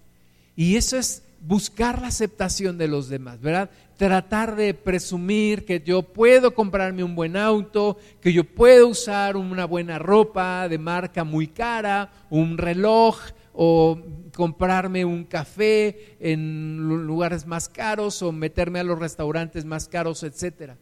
Y 0.56 0.76
eso 0.76 0.98
es 0.98 1.22
buscar 1.40 2.00
la 2.00 2.08
aceptación 2.08 2.78
de 2.78 2.88
los 2.88 3.08
demás, 3.08 3.40
¿verdad? 3.40 3.70
Tratar 3.96 4.56
de 4.56 4.74
presumir 4.74 5.64
que 5.64 5.80
yo 5.80 6.02
puedo 6.02 6.54
comprarme 6.54 7.04
un 7.04 7.14
buen 7.14 7.36
auto, 7.36 7.98
que 8.20 8.32
yo 8.32 8.44
puedo 8.44 8.88
usar 8.88 9.36
una 9.36 9.64
buena 9.64 9.98
ropa 9.98 10.68
de 10.68 10.78
marca 10.78 11.24
muy 11.24 11.46
cara, 11.46 12.10
un 12.30 12.58
reloj 12.58 13.18
o 13.54 13.98
comprarme 14.34 15.04
un 15.04 15.24
café 15.24 16.16
en 16.20 17.06
lugares 17.06 17.46
más 17.46 17.68
caros 17.68 18.22
o 18.22 18.32
meterme 18.32 18.80
a 18.80 18.84
los 18.84 18.98
restaurantes 18.98 19.64
más 19.64 19.88
caros, 19.88 20.22
etcétera. 20.22 20.76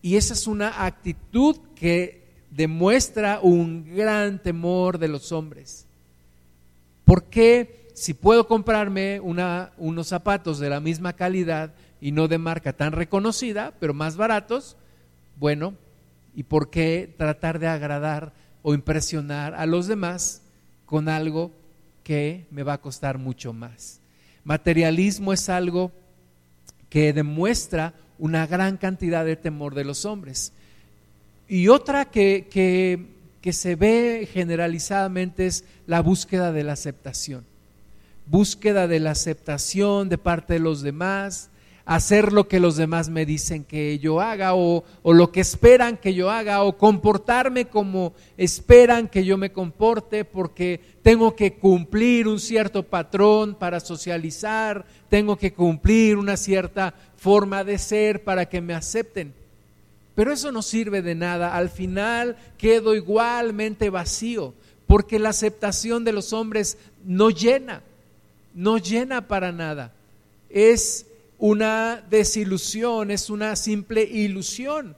Y 0.00 0.16
esa 0.16 0.34
es 0.34 0.46
una 0.46 0.84
actitud 0.86 1.56
que 1.74 2.22
demuestra 2.50 3.40
un 3.42 3.96
gran 3.96 4.40
temor 4.40 4.98
de 4.98 5.08
los 5.08 5.32
hombres. 5.32 5.86
¿Por 7.04 7.24
qué? 7.24 7.85
Si 7.96 8.12
puedo 8.12 8.46
comprarme 8.46 9.20
unos 9.20 10.06
zapatos 10.06 10.58
de 10.58 10.68
la 10.68 10.80
misma 10.80 11.14
calidad 11.14 11.72
y 11.98 12.12
no 12.12 12.28
de 12.28 12.36
marca 12.36 12.74
tan 12.74 12.92
reconocida, 12.92 13.72
pero 13.80 13.94
más 13.94 14.18
baratos, 14.18 14.76
bueno, 15.38 15.72
¿y 16.34 16.42
por 16.42 16.68
qué 16.68 17.10
tratar 17.16 17.58
de 17.58 17.68
agradar 17.68 18.34
o 18.60 18.74
impresionar 18.74 19.54
a 19.54 19.64
los 19.64 19.86
demás 19.86 20.42
con 20.84 21.08
algo 21.08 21.52
que 22.04 22.44
me 22.50 22.62
va 22.62 22.74
a 22.74 22.82
costar 22.82 23.16
mucho 23.16 23.54
más? 23.54 23.98
Materialismo 24.44 25.32
es 25.32 25.48
algo 25.48 25.90
que 26.90 27.14
demuestra 27.14 27.94
una 28.18 28.46
gran 28.46 28.76
cantidad 28.76 29.24
de 29.24 29.36
temor 29.36 29.74
de 29.74 29.84
los 29.84 30.04
hombres. 30.04 30.52
Y 31.48 31.68
otra 31.68 32.04
que, 32.04 33.06
se 33.50 33.74
ve 33.74 34.28
generalizadamente 34.30 35.46
es 35.46 35.64
la 35.86 36.02
búsqueda 36.02 36.52
de 36.52 36.62
la 36.62 36.74
aceptación 36.74 37.55
búsqueda 38.26 38.86
de 38.88 39.00
la 39.00 39.12
aceptación 39.12 40.08
de 40.08 40.18
parte 40.18 40.54
de 40.54 40.60
los 40.60 40.82
demás, 40.82 41.50
hacer 41.86 42.32
lo 42.32 42.48
que 42.48 42.58
los 42.58 42.76
demás 42.76 43.08
me 43.08 43.24
dicen 43.24 43.62
que 43.62 44.00
yo 44.00 44.20
haga 44.20 44.54
o, 44.56 44.84
lo 45.04 45.30
que 45.30 45.40
esperan 45.40 45.96
que 45.96 46.14
yo 46.14 46.30
haga 46.30 46.64
o 46.64 46.76
comportarme 46.76 47.66
como 47.66 48.12
esperan 48.36 49.06
que 49.06 49.24
yo 49.24 49.38
me 49.38 49.52
comporte 49.52 50.24
porque 50.24 50.80
tengo 51.02 51.36
que 51.36 51.54
cumplir 51.54 52.26
un 52.26 52.40
cierto 52.40 52.82
patrón 52.82 53.54
para 53.54 53.78
socializar, 53.78 54.84
tengo 55.08 55.36
que 55.36 55.52
cumplir 55.52 56.16
una 56.16 56.36
cierta 56.36 56.92
forma 57.16 57.62
de 57.62 57.78
ser 57.78 58.24
para 58.24 58.46
que 58.46 58.60
me 58.60 58.74
acepten. 58.74 59.32
Pero 60.16 60.32
eso 60.32 60.50
no 60.50 60.62
sirve 60.62 61.02
de 61.02 61.14
nada, 61.14 61.54
al 61.54 61.70
final 61.70 62.36
quedo 62.58 62.96
igualmente 62.96 63.90
vacío 63.90 64.54
porque 64.88 65.20
la 65.20 65.28
aceptación 65.28 66.04
de 66.04 66.12
los 66.12 66.32
hombres 66.32 66.78
no 67.04 67.30
llena 67.30 67.82
no 68.56 68.78
llena 68.78 69.28
para 69.28 69.52
nada. 69.52 69.92
Es 70.50 71.06
una 71.38 72.02
desilusión, 72.10 73.12
es 73.12 73.30
una 73.30 73.54
simple 73.54 74.02
ilusión 74.02 74.96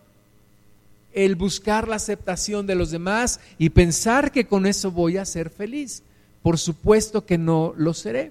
el 1.13 1.35
buscar 1.35 1.89
la 1.89 1.97
aceptación 1.97 2.67
de 2.67 2.77
los 2.77 2.91
demás 2.91 3.41
y 3.59 3.71
pensar 3.71 4.31
que 4.31 4.47
con 4.47 4.67
eso 4.67 4.93
voy 4.93 5.17
a 5.17 5.25
ser 5.25 5.51
feliz. 5.51 6.03
Por 6.43 6.59
supuesto 6.59 7.27
que 7.27 7.39
no 7.39 7.75
lo 7.77 7.93
seré. 7.93 8.31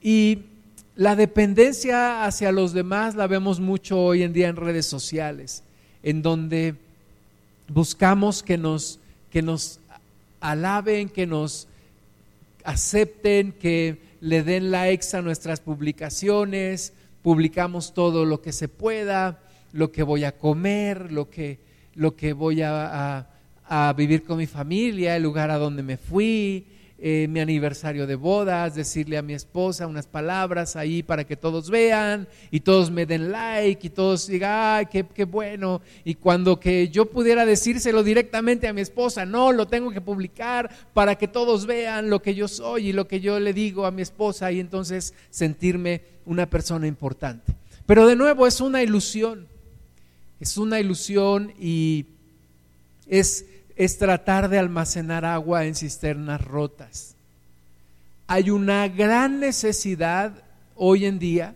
Y 0.00 0.38
la 0.94 1.16
dependencia 1.16 2.24
hacia 2.24 2.52
los 2.52 2.72
demás 2.72 3.16
la 3.16 3.26
vemos 3.26 3.58
mucho 3.58 3.98
hoy 3.98 4.22
en 4.22 4.32
día 4.32 4.48
en 4.48 4.54
redes 4.54 4.86
sociales, 4.86 5.64
en 6.04 6.22
donde 6.22 6.76
buscamos 7.66 8.44
que 8.44 8.58
nos, 8.58 9.00
que 9.32 9.42
nos 9.42 9.80
alaben, 10.40 11.08
que 11.08 11.26
nos 11.26 11.66
acepten, 12.62 13.50
que 13.50 13.98
le 14.24 14.42
den 14.42 14.70
likes 14.70 15.14
a 15.14 15.20
nuestras 15.20 15.60
publicaciones, 15.60 16.94
publicamos 17.20 17.92
todo 17.92 18.24
lo 18.24 18.40
que 18.40 18.52
se 18.52 18.68
pueda, 18.68 19.42
lo 19.72 19.92
que 19.92 20.02
voy 20.02 20.24
a 20.24 20.32
comer, 20.32 21.12
lo 21.12 21.28
que, 21.28 21.60
lo 21.94 22.16
que 22.16 22.32
voy 22.32 22.62
a, 22.62 23.28
a 23.66 23.92
vivir 23.92 24.24
con 24.24 24.38
mi 24.38 24.46
familia, 24.46 25.14
el 25.14 25.22
lugar 25.22 25.50
a 25.50 25.58
donde 25.58 25.82
me 25.82 25.98
fui, 25.98 26.66
eh, 27.06 27.28
mi 27.28 27.40
aniversario 27.40 28.06
de 28.06 28.14
bodas, 28.14 28.74
decirle 28.74 29.18
a 29.18 29.22
mi 29.22 29.34
esposa 29.34 29.86
unas 29.86 30.06
palabras 30.06 30.74
ahí 30.74 31.02
para 31.02 31.24
que 31.24 31.36
todos 31.36 31.68
vean 31.68 32.26
y 32.50 32.60
todos 32.60 32.90
me 32.90 33.04
den 33.04 33.30
like 33.30 33.86
y 33.86 33.90
todos 33.90 34.26
digan, 34.26 34.50
ay, 34.54 34.86
qué, 34.86 35.04
qué 35.04 35.24
bueno. 35.24 35.82
Y 36.02 36.14
cuando 36.14 36.58
que 36.58 36.88
yo 36.88 37.04
pudiera 37.04 37.44
decírselo 37.44 38.02
directamente 38.02 38.68
a 38.68 38.72
mi 38.72 38.80
esposa, 38.80 39.26
no, 39.26 39.52
lo 39.52 39.68
tengo 39.68 39.90
que 39.90 40.00
publicar 40.00 40.70
para 40.94 41.16
que 41.16 41.28
todos 41.28 41.66
vean 41.66 42.08
lo 42.08 42.22
que 42.22 42.34
yo 42.34 42.48
soy 42.48 42.88
y 42.88 42.92
lo 42.94 43.06
que 43.06 43.20
yo 43.20 43.38
le 43.38 43.52
digo 43.52 43.84
a 43.84 43.90
mi 43.90 44.00
esposa 44.00 44.50
y 44.50 44.58
entonces 44.58 45.12
sentirme 45.28 46.00
una 46.24 46.48
persona 46.48 46.86
importante. 46.86 47.54
Pero 47.84 48.06
de 48.06 48.16
nuevo 48.16 48.46
es 48.46 48.62
una 48.62 48.82
ilusión, 48.82 49.46
es 50.40 50.56
una 50.56 50.80
ilusión 50.80 51.52
y 51.60 52.06
es 53.06 53.44
es 53.76 53.98
tratar 53.98 54.48
de 54.48 54.58
almacenar 54.58 55.24
agua 55.24 55.64
en 55.64 55.74
cisternas 55.74 56.40
rotas. 56.40 57.16
Hay 58.26 58.50
una 58.50 58.88
gran 58.88 59.40
necesidad 59.40 60.32
hoy 60.76 61.06
en 61.06 61.18
día 61.18 61.54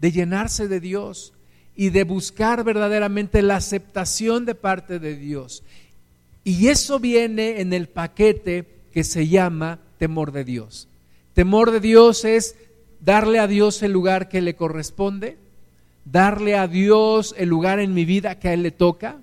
de 0.00 0.12
llenarse 0.12 0.68
de 0.68 0.80
Dios 0.80 1.32
y 1.76 1.90
de 1.90 2.04
buscar 2.04 2.64
verdaderamente 2.64 3.42
la 3.42 3.56
aceptación 3.56 4.44
de 4.44 4.54
parte 4.54 4.98
de 4.98 5.16
Dios. 5.16 5.62
Y 6.44 6.68
eso 6.68 6.98
viene 6.98 7.60
en 7.60 7.72
el 7.72 7.88
paquete 7.88 8.66
que 8.92 9.04
se 9.04 9.28
llama 9.28 9.78
temor 9.98 10.32
de 10.32 10.44
Dios. 10.44 10.88
Temor 11.34 11.70
de 11.70 11.80
Dios 11.80 12.24
es 12.24 12.56
darle 13.00 13.38
a 13.38 13.46
Dios 13.46 13.82
el 13.82 13.92
lugar 13.92 14.28
que 14.28 14.40
le 14.40 14.56
corresponde, 14.56 15.36
darle 16.04 16.56
a 16.56 16.66
Dios 16.66 17.34
el 17.36 17.48
lugar 17.48 17.80
en 17.80 17.94
mi 17.94 18.04
vida 18.04 18.38
que 18.38 18.48
a 18.48 18.54
Él 18.54 18.62
le 18.62 18.70
toca, 18.70 19.18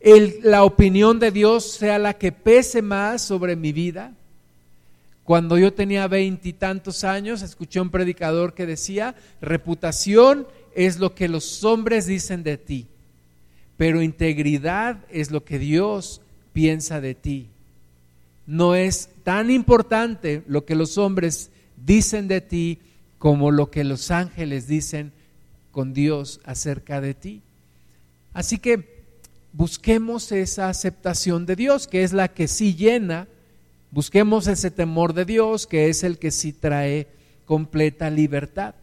la 0.00 0.64
opinión 0.64 1.18
de 1.18 1.30
Dios 1.30 1.72
sea 1.72 1.98
la 1.98 2.14
que 2.14 2.32
pese 2.32 2.82
más 2.82 3.22
sobre 3.22 3.56
mi 3.56 3.72
vida. 3.72 4.12
Cuando 5.24 5.58
yo 5.58 5.74
tenía 5.74 6.06
veintitantos 6.08 7.04
años, 7.04 7.42
escuché 7.42 7.80
un 7.80 7.90
predicador 7.90 8.54
que 8.54 8.64
decía, 8.64 9.14
reputación 9.42 10.46
es 10.74 10.98
lo 10.98 11.14
que 11.14 11.28
los 11.28 11.64
hombres 11.64 12.06
dicen 12.06 12.42
de 12.42 12.56
ti, 12.56 12.86
pero 13.76 14.00
integridad 14.00 14.98
es 15.10 15.30
lo 15.30 15.44
que 15.44 15.58
Dios 15.58 16.22
piensa 16.52 17.00
de 17.00 17.14
ti. 17.14 17.48
No 18.46 18.74
es 18.74 19.10
tan 19.24 19.50
importante 19.50 20.42
lo 20.46 20.64
que 20.64 20.74
los 20.74 20.96
hombres 20.96 21.50
dicen 21.84 22.28
de 22.28 22.40
ti 22.40 22.78
como 23.18 23.50
lo 23.50 23.70
que 23.70 23.84
los 23.84 24.10
ángeles 24.10 24.66
dicen 24.66 25.12
con 25.72 25.92
Dios 25.92 26.40
acerca 26.44 27.00
de 27.00 27.12
ti. 27.12 27.42
Así 28.32 28.58
que 28.58 28.97
busquemos 29.52 30.32
esa 30.32 30.68
aceptación 30.68 31.46
de 31.46 31.56
Dios, 31.56 31.86
que 31.86 32.02
es 32.02 32.12
la 32.12 32.28
que 32.28 32.48
sí 32.48 32.74
llena, 32.74 33.28
busquemos 33.90 34.46
ese 34.46 34.70
temor 34.70 35.14
de 35.14 35.24
Dios, 35.24 35.66
que 35.66 35.88
es 35.88 36.04
el 36.04 36.18
que 36.18 36.30
sí 36.30 36.52
trae 36.52 37.06
completa 37.46 38.10
libertad. 38.10 38.74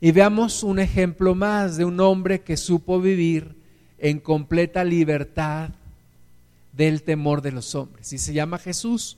Y 0.00 0.12
veamos 0.12 0.62
un 0.62 0.78
ejemplo 0.78 1.34
más 1.34 1.76
de 1.76 1.84
un 1.84 1.98
hombre 2.00 2.42
que 2.42 2.56
supo 2.56 3.00
vivir 3.00 3.56
en 3.98 4.20
completa 4.20 4.84
libertad 4.84 5.70
del 6.72 7.02
temor 7.02 7.40
de 7.42 7.52
los 7.52 7.74
hombres. 7.74 8.12
Y 8.12 8.18
se 8.18 8.32
llama 8.32 8.58
Jesús. 8.58 9.16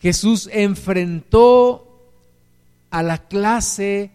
Jesús 0.00 0.48
enfrentó 0.52 2.10
a 2.90 3.02
la 3.02 3.18
clase 3.18 4.10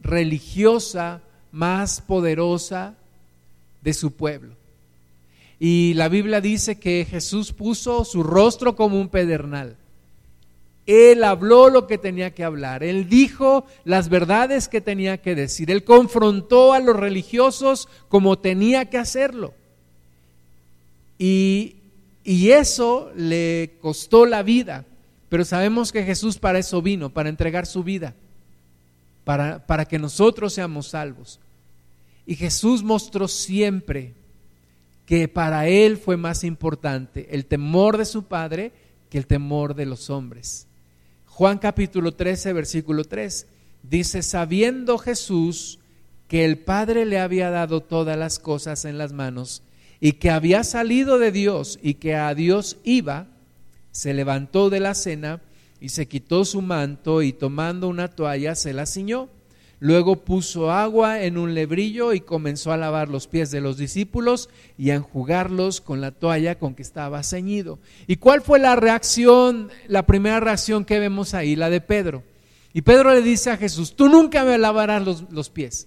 religiosa 0.00 1.20
más 1.52 2.00
poderosa 2.00 2.94
de 3.82 3.92
su 3.92 4.12
pueblo. 4.12 4.54
Y 5.58 5.94
la 5.94 6.08
Biblia 6.08 6.40
dice 6.40 6.78
que 6.78 7.06
Jesús 7.08 7.52
puso 7.52 8.04
su 8.04 8.22
rostro 8.22 8.76
como 8.76 9.00
un 9.00 9.08
pedernal. 9.08 9.76
Él 10.86 11.24
habló 11.24 11.70
lo 11.70 11.86
que 11.86 11.96
tenía 11.96 12.34
que 12.34 12.44
hablar, 12.44 12.82
él 12.82 13.08
dijo 13.08 13.64
las 13.84 14.10
verdades 14.10 14.68
que 14.68 14.82
tenía 14.82 15.16
que 15.16 15.34
decir, 15.34 15.70
él 15.70 15.82
confrontó 15.82 16.74
a 16.74 16.80
los 16.80 16.94
religiosos 16.94 17.88
como 18.08 18.38
tenía 18.38 18.90
que 18.90 18.98
hacerlo. 18.98 19.54
Y, 21.18 21.76
y 22.22 22.50
eso 22.50 23.10
le 23.16 23.78
costó 23.80 24.26
la 24.26 24.42
vida, 24.42 24.84
pero 25.30 25.46
sabemos 25.46 25.90
que 25.90 26.04
Jesús 26.04 26.36
para 26.36 26.58
eso 26.58 26.82
vino, 26.82 27.08
para 27.08 27.30
entregar 27.30 27.64
su 27.64 27.82
vida, 27.82 28.14
para, 29.24 29.66
para 29.66 29.86
que 29.86 29.98
nosotros 29.98 30.52
seamos 30.52 30.88
salvos. 30.88 31.40
Y 32.26 32.36
Jesús 32.36 32.82
mostró 32.82 33.26
siempre 33.26 34.12
que 35.06 35.28
para 35.28 35.68
él 35.68 35.96
fue 35.96 36.16
más 36.16 36.44
importante 36.44 37.28
el 37.32 37.46
temor 37.46 37.98
de 37.98 38.04
su 38.04 38.24
padre 38.24 38.72
que 39.10 39.18
el 39.18 39.26
temor 39.26 39.74
de 39.74 39.86
los 39.86 40.10
hombres. 40.10 40.66
Juan 41.26 41.58
capítulo 41.58 42.12
13, 42.12 42.52
versículo 42.52 43.04
3 43.04 43.46
dice, 43.82 44.22
sabiendo 44.22 44.98
Jesús 44.98 45.78
que 46.28 46.44
el 46.44 46.58
Padre 46.58 47.04
le 47.04 47.18
había 47.18 47.50
dado 47.50 47.80
todas 47.80 48.16
las 48.16 48.38
cosas 48.38 48.84
en 48.84 48.98
las 48.98 49.12
manos 49.12 49.62
y 50.00 50.12
que 50.12 50.30
había 50.30 50.64
salido 50.64 51.18
de 51.18 51.32
Dios 51.32 51.78
y 51.82 51.94
que 51.94 52.14
a 52.14 52.34
Dios 52.34 52.78
iba, 52.82 53.26
se 53.90 54.14
levantó 54.14 54.70
de 54.70 54.80
la 54.80 54.94
cena 54.94 55.40
y 55.80 55.90
se 55.90 56.08
quitó 56.08 56.44
su 56.44 56.62
manto 56.62 57.22
y 57.22 57.32
tomando 57.32 57.88
una 57.88 58.08
toalla 58.08 58.54
se 58.54 58.72
la 58.72 58.86
ciñó 58.86 59.28
Luego 59.80 60.16
puso 60.16 60.70
agua 60.70 61.22
en 61.22 61.36
un 61.36 61.54
lebrillo 61.54 62.12
y 62.12 62.20
comenzó 62.20 62.72
a 62.72 62.76
lavar 62.76 63.08
los 63.08 63.26
pies 63.26 63.50
de 63.50 63.60
los 63.60 63.76
discípulos 63.76 64.48
y 64.78 64.90
a 64.90 64.94
enjugarlos 64.94 65.80
con 65.80 66.00
la 66.00 66.10
toalla 66.10 66.58
con 66.58 66.74
que 66.74 66.82
estaba 66.82 67.22
ceñido. 67.22 67.78
¿Y 68.06 68.16
cuál 68.16 68.40
fue 68.40 68.58
la 68.58 68.76
reacción, 68.76 69.70
la 69.88 70.06
primera 70.06 70.40
reacción 70.40 70.84
que 70.84 70.98
vemos 70.98 71.34
ahí, 71.34 71.56
la 71.56 71.70
de 71.70 71.80
Pedro? 71.80 72.22
Y 72.72 72.82
Pedro 72.82 73.12
le 73.12 73.22
dice 73.22 73.50
a 73.50 73.56
Jesús, 73.56 73.94
tú 73.94 74.08
nunca 74.08 74.44
me 74.44 74.58
lavarás 74.58 75.04
los, 75.04 75.30
los 75.30 75.50
pies, 75.50 75.86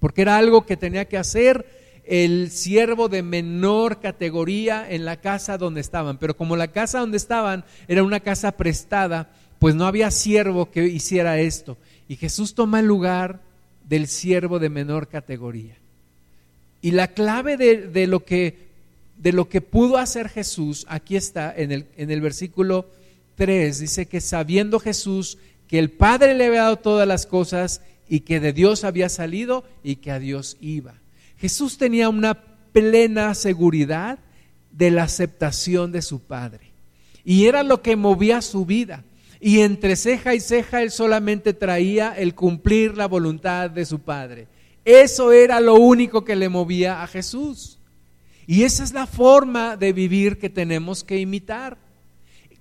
porque 0.00 0.22
era 0.22 0.36
algo 0.36 0.66
que 0.66 0.76
tenía 0.76 1.06
que 1.06 1.18
hacer 1.18 1.66
el 2.08 2.50
siervo 2.50 3.08
de 3.08 3.22
menor 3.22 4.00
categoría 4.00 4.86
en 4.88 5.04
la 5.04 5.20
casa 5.20 5.58
donde 5.58 5.82
estaban. 5.82 6.18
Pero 6.18 6.36
como 6.36 6.56
la 6.56 6.68
casa 6.68 7.00
donde 7.00 7.18
estaban 7.18 7.64
era 7.86 8.02
una 8.02 8.20
casa 8.20 8.52
prestada, 8.52 9.30
pues 9.58 9.74
no 9.74 9.86
había 9.86 10.10
siervo 10.10 10.70
que 10.70 10.84
hiciera 10.84 11.38
esto. 11.38 11.76
Y 12.08 12.16
Jesús 12.16 12.54
toma 12.54 12.80
el 12.80 12.86
lugar 12.86 13.40
del 13.88 14.06
siervo 14.06 14.58
de 14.58 14.70
menor 14.70 15.08
categoría. 15.08 15.76
Y 16.80 16.92
la 16.92 17.08
clave 17.08 17.56
de, 17.56 18.06
lo, 18.06 18.24
que, 18.24 18.68
de 19.16 19.32
lo 19.32 19.48
que 19.48 19.60
pudo 19.60 19.98
hacer 19.98 20.28
Jesús, 20.28 20.86
aquí 20.88 21.16
está 21.16 21.54
en 21.54 21.72
el, 21.72 21.86
en 21.96 22.10
el 22.10 22.20
versículo 22.20 22.86
3, 23.34 23.78
dice 23.78 24.06
que 24.06 24.20
sabiendo 24.20 24.80
Jesús 24.80 25.38
que 25.66 25.78
el 25.78 25.90
Padre 25.90 26.34
le 26.34 26.46
había 26.46 26.62
dado 26.62 26.78
todas 26.78 27.06
las 27.06 27.26
cosas 27.26 27.82
y 28.08 28.20
que 28.20 28.40
de 28.40 28.52
Dios 28.52 28.84
había 28.84 29.08
salido 29.08 29.64
y 29.82 29.96
que 29.96 30.10
a 30.10 30.18
Dios 30.18 30.56
iba. 30.60 30.94
Jesús 31.38 31.78
tenía 31.78 32.08
una 32.08 32.34
plena 32.72 33.34
seguridad 33.34 34.18
de 34.72 34.90
la 34.90 35.04
aceptación 35.04 35.92
de 35.92 36.02
su 36.02 36.20
Padre. 36.20 36.68
Y 37.24 37.46
era 37.46 37.62
lo 37.62 37.82
que 37.82 37.96
movía 37.96 38.40
su 38.40 38.64
vida. 38.64 39.04
Y 39.40 39.60
entre 39.60 39.96
ceja 39.96 40.34
y 40.34 40.40
ceja 40.40 40.82
él 40.82 40.90
solamente 40.90 41.52
traía 41.52 42.12
el 42.16 42.34
cumplir 42.34 42.96
la 42.96 43.06
voluntad 43.06 43.70
de 43.70 43.86
su 43.86 44.00
Padre. 44.00 44.48
Eso 44.84 45.32
era 45.32 45.60
lo 45.60 45.74
único 45.74 46.24
que 46.24 46.34
le 46.34 46.48
movía 46.48 47.02
a 47.02 47.06
Jesús. 47.06 47.78
Y 48.46 48.62
esa 48.62 48.82
es 48.82 48.92
la 48.92 49.06
forma 49.06 49.76
de 49.76 49.92
vivir 49.92 50.38
que 50.38 50.48
tenemos 50.48 51.04
que 51.04 51.18
imitar. 51.18 51.76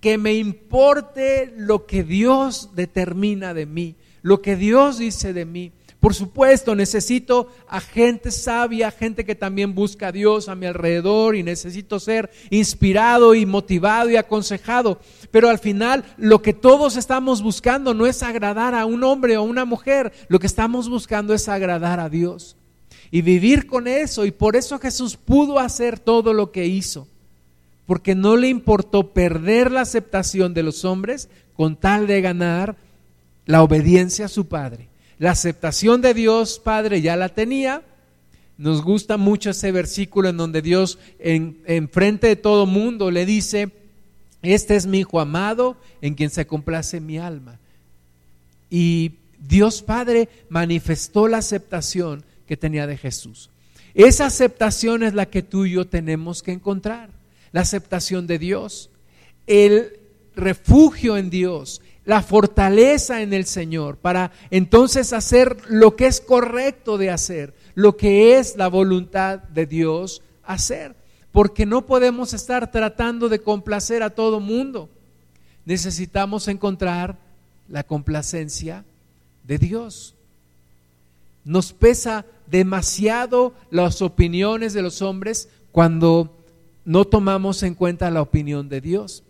Que 0.01 0.17
me 0.17 0.33
importe 0.35 1.53
lo 1.57 1.85
que 1.85 2.03
Dios 2.03 2.71
determina 2.75 3.53
de 3.53 3.65
mí, 3.65 3.95
lo 4.21 4.41
que 4.41 4.55
Dios 4.55 4.99
dice 4.99 5.33
de 5.33 5.45
mí. 5.45 5.71
Por 6.07 6.15
supuesto, 6.15 6.73
necesito 6.73 7.49
a 7.67 7.81
gente 7.81 8.31
sabia, 8.31 8.91
gente 8.91 9.25
que 9.25 9.35
también 9.35 9.75
busca 9.75 10.07
a 10.07 10.11
Dios 10.13 10.47
a 10.47 10.55
mi 10.55 10.65
alrededor 10.65 11.35
y 11.35 11.43
necesito 11.43 11.99
ser 11.99 12.31
inspirado 12.49 13.35
y 13.35 13.45
motivado 13.45 14.09
y 14.09 14.15
aconsejado. 14.15 15.01
Pero 15.31 15.49
al 15.49 15.59
final 15.59 16.05
lo 16.15 16.41
que 16.41 16.53
todos 16.53 16.95
estamos 16.95 17.41
buscando 17.41 17.93
no 17.93 18.05
es 18.05 18.23
agradar 18.23 18.73
a 18.73 18.85
un 18.85 19.03
hombre 19.03 19.35
o 19.35 19.43
una 19.43 19.65
mujer, 19.65 20.13
lo 20.29 20.39
que 20.39 20.47
estamos 20.47 20.87
buscando 20.87 21.33
es 21.33 21.49
agradar 21.49 21.99
a 21.99 22.07
Dios 22.07 22.55
y 23.11 23.21
vivir 23.21 23.67
con 23.67 23.85
eso. 23.85 24.23
Y 24.23 24.31
por 24.31 24.55
eso 24.55 24.79
Jesús 24.79 25.17
pudo 25.17 25.59
hacer 25.59 25.99
todo 25.99 26.31
lo 26.31 26.53
que 26.53 26.67
hizo, 26.67 27.05
porque 27.85 28.15
no 28.15 28.37
le 28.37 28.47
importó 28.47 29.09
perder 29.11 29.73
la 29.73 29.81
aceptación 29.81 30.53
de 30.53 30.63
los 30.63 30.85
hombres 30.85 31.27
con 31.53 31.75
tal 31.75 32.07
de 32.07 32.21
ganar 32.21 32.77
la 33.45 33.61
obediencia 33.61 34.27
a 34.27 34.29
su 34.29 34.47
Padre. 34.47 34.87
La 35.19 35.31
aceptación 35.31 36.01
de 36.01 36.13
Dios 36.13 36.59
Padre 36.59 37.01
ya 37.01 37.15
la 37.15 37.29
tenía. 37.29 37.81
Nos 38.57 38.83
gusta 38.83 39.17
mucho 39.17 39.51
ese 39.51 39.71
versículo 39.71 40.29
en 40.29 40.37
donde 40.37 40.61
Dios 40.61 40.99
en, 41.19 41.89
frente 41.89 42.27
de 42.27 42.35
todo 42.35 42.65
mundo 42.65 43.11
le 43.11 43.25
dice, 43.25 43.69
este 44.41 44.75
es 44.75 44.85
mi 44.85 44.99
hijo 44.99 45.19
amado 45.19 45.77
en 46.01 46.15
quien 46.15 46.29
se 46.29 46.45
complace 46.45 46.99
mi 46.99 47.17
alma. 47.17 47.59
Y 48.69 49.13
Dios 49.39 49.81
Padre 49.81 50.29
manifestó 50.49 51.27
la 51.27 51.37
aceptación 51.37 52.23
que 52.47 52.57
tenía 52.57 52.87
de 52.87 52.97
Jesús. 52.97 53.49
Esa 53.93 54.27
aceptación 54.27 55.01
es 55.01 55.13
la 55.13 55.27
que 55.27 55.41
tú 55.41 55.65
y 55.65 55.71
yo 55.71 55.85
tenemos 55.85 56.43
que 56.43 56.51
encontrar. 56.51 57.09
La 57.51 57.61
aceptación 57.61 58.27
de 58.27 58.37
Dios, 58.37 58.91
el 59.47 59.99
refugio 60.35 61.17
en 61.17 61.29
Dios, 61.31 61.81
la 62.07 62.21
fortaleza 62.21 63.21
en 63.21 63.33
el 63.33 63.45
Señor 63.45 63.97
para 63.97 64.31
entonces 64.49 65.11
hacer 65.11 65.57
lo 65.67 65.97
que 65.97 66.07
es 66.07 66.21
correcto 66.21 66.97
de 66.97 67.09
hacer, 67.09 67.53
lo 67.75 67.97
que 67.97 68.39
es 68.39 68.55
la 68.55 68.69
voluntad 68.69 69.39
de 69.39 69.65
Dios 69.65 70.21
hacer. 70.45 70.95
Porque 71.33 71.65
no 71.65 71.85
podemos 71.85 72.33
estar 72.33 72.71
tratando 72.71 73.27
de 73.27 73.39
complacer 73.39 74.03
a 74.03 74.09
todo 74.09 74.39
mundo. 74.39 74.87
Necesitamos 75.65 76.47
encontrar 76.47 77.17
la 77.67 77.83
complacencia 77.83 78.85
de 79.43 79.57
Dios. 79.57 80.15
Nos 81.43 81.73
pesa 81.73 82.25
demasiado 82.49 83.53
las 83.69 84.01
opiniones 84.01 84.71
de 84.71 84.81
los 84.81 85.01
hombres 85.01 85.49
cuando 85.73 86.33
no 86.85 87.03
tomamos 87.03 87.63
en 87.63 87.75
cuenta 87.75 88.09
la 88.11 88.21
opinión 88.21 88.69
de 88.69 88.79
Dios. 88.79 89.23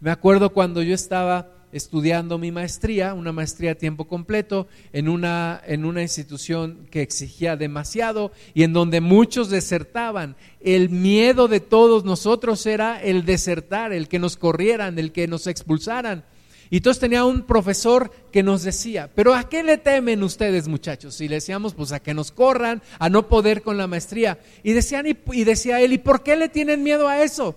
Me 0.00 0.10
acuerdo 0.10 0.48
cuando 0.50 0.80
yo 0.82 0.94
estaba 0.94 1.50
estudiando 1.72 2.38
mi 2.38 2.50
maestría, 2.50 3.12
una 3.12 3.32
maestría 3.32 3.72
a 3.72 3.74
tiempo 3.74 4.06
completo, 4.06 4.66
en 4.94 5.10
una, 5.10 5.60
en 5.66 5.84
una 5.84 6.00
institución 6.00 6.86
que 6.90 7.02
exigía 7.02 7.56
demasiado 7.56 8.32
y 8.54 8.62
en 8.62 8.72
donde 8.72 9.02
muchos 9.02 9.50
desertaban. 9.50 10.36
El 10.62 10.88
miedo 10.88 11.48
de 11.48 11.60
todos 11.60 12.04
nosotros 12.04 12.64
era 12.64 13.02
el 13.02 13.26
desertar, 13.26 13.92
el 13.92 14.08
que 14.08 14.18
nos 14.18 14.38
corrieran, 14.38 14.98
el 14.98 15.12
que 15.12 15.28
nos 15.28 15.46
expulsaran. 15.46 16.24
Y 16.70 16.78
entonces 16.78 17.00
tenía 17.00 17.26
un 17.26 17.42
profesor 17.42 18.10
que 18.32 18.42
nos 18.42 18.62
decía, 18.62 19.10
pero 19.14 19.34
¿a 19.34 19.50
qué 19.50 19.62
le 19.62 19.76
temen 19.76 20.22
ustedes 20.22 20.66
muchachos? 20.66 21.20
Y 21.20 21.28
le 21.28 21.34
decíamos, 21.36 21.74
pues 21.74 21.92
a 21.92 22.00
que 22.00 22.14
nos 22.14 22.32
corran, 22.32 22.80
a 22.98 23.10
no 23.10 23.28
poder 23.28 23.60
con 23.60 23.76
la 23.76 23.86
maestría. 23.86 24.38
Y, 24.62 24.72
decían, 24.72 25.04
y 25.06 25.44
decía 25.44 25.82
él, 25.82 25.92
¿y 25.92 25.98
por 25.98 26.22
qué 26.22 26.36
le 26.36 26.48
tienen 26.48 26.82
miedo 26.82 27.06
a 27.06 27.22
eso? 27.22 27.54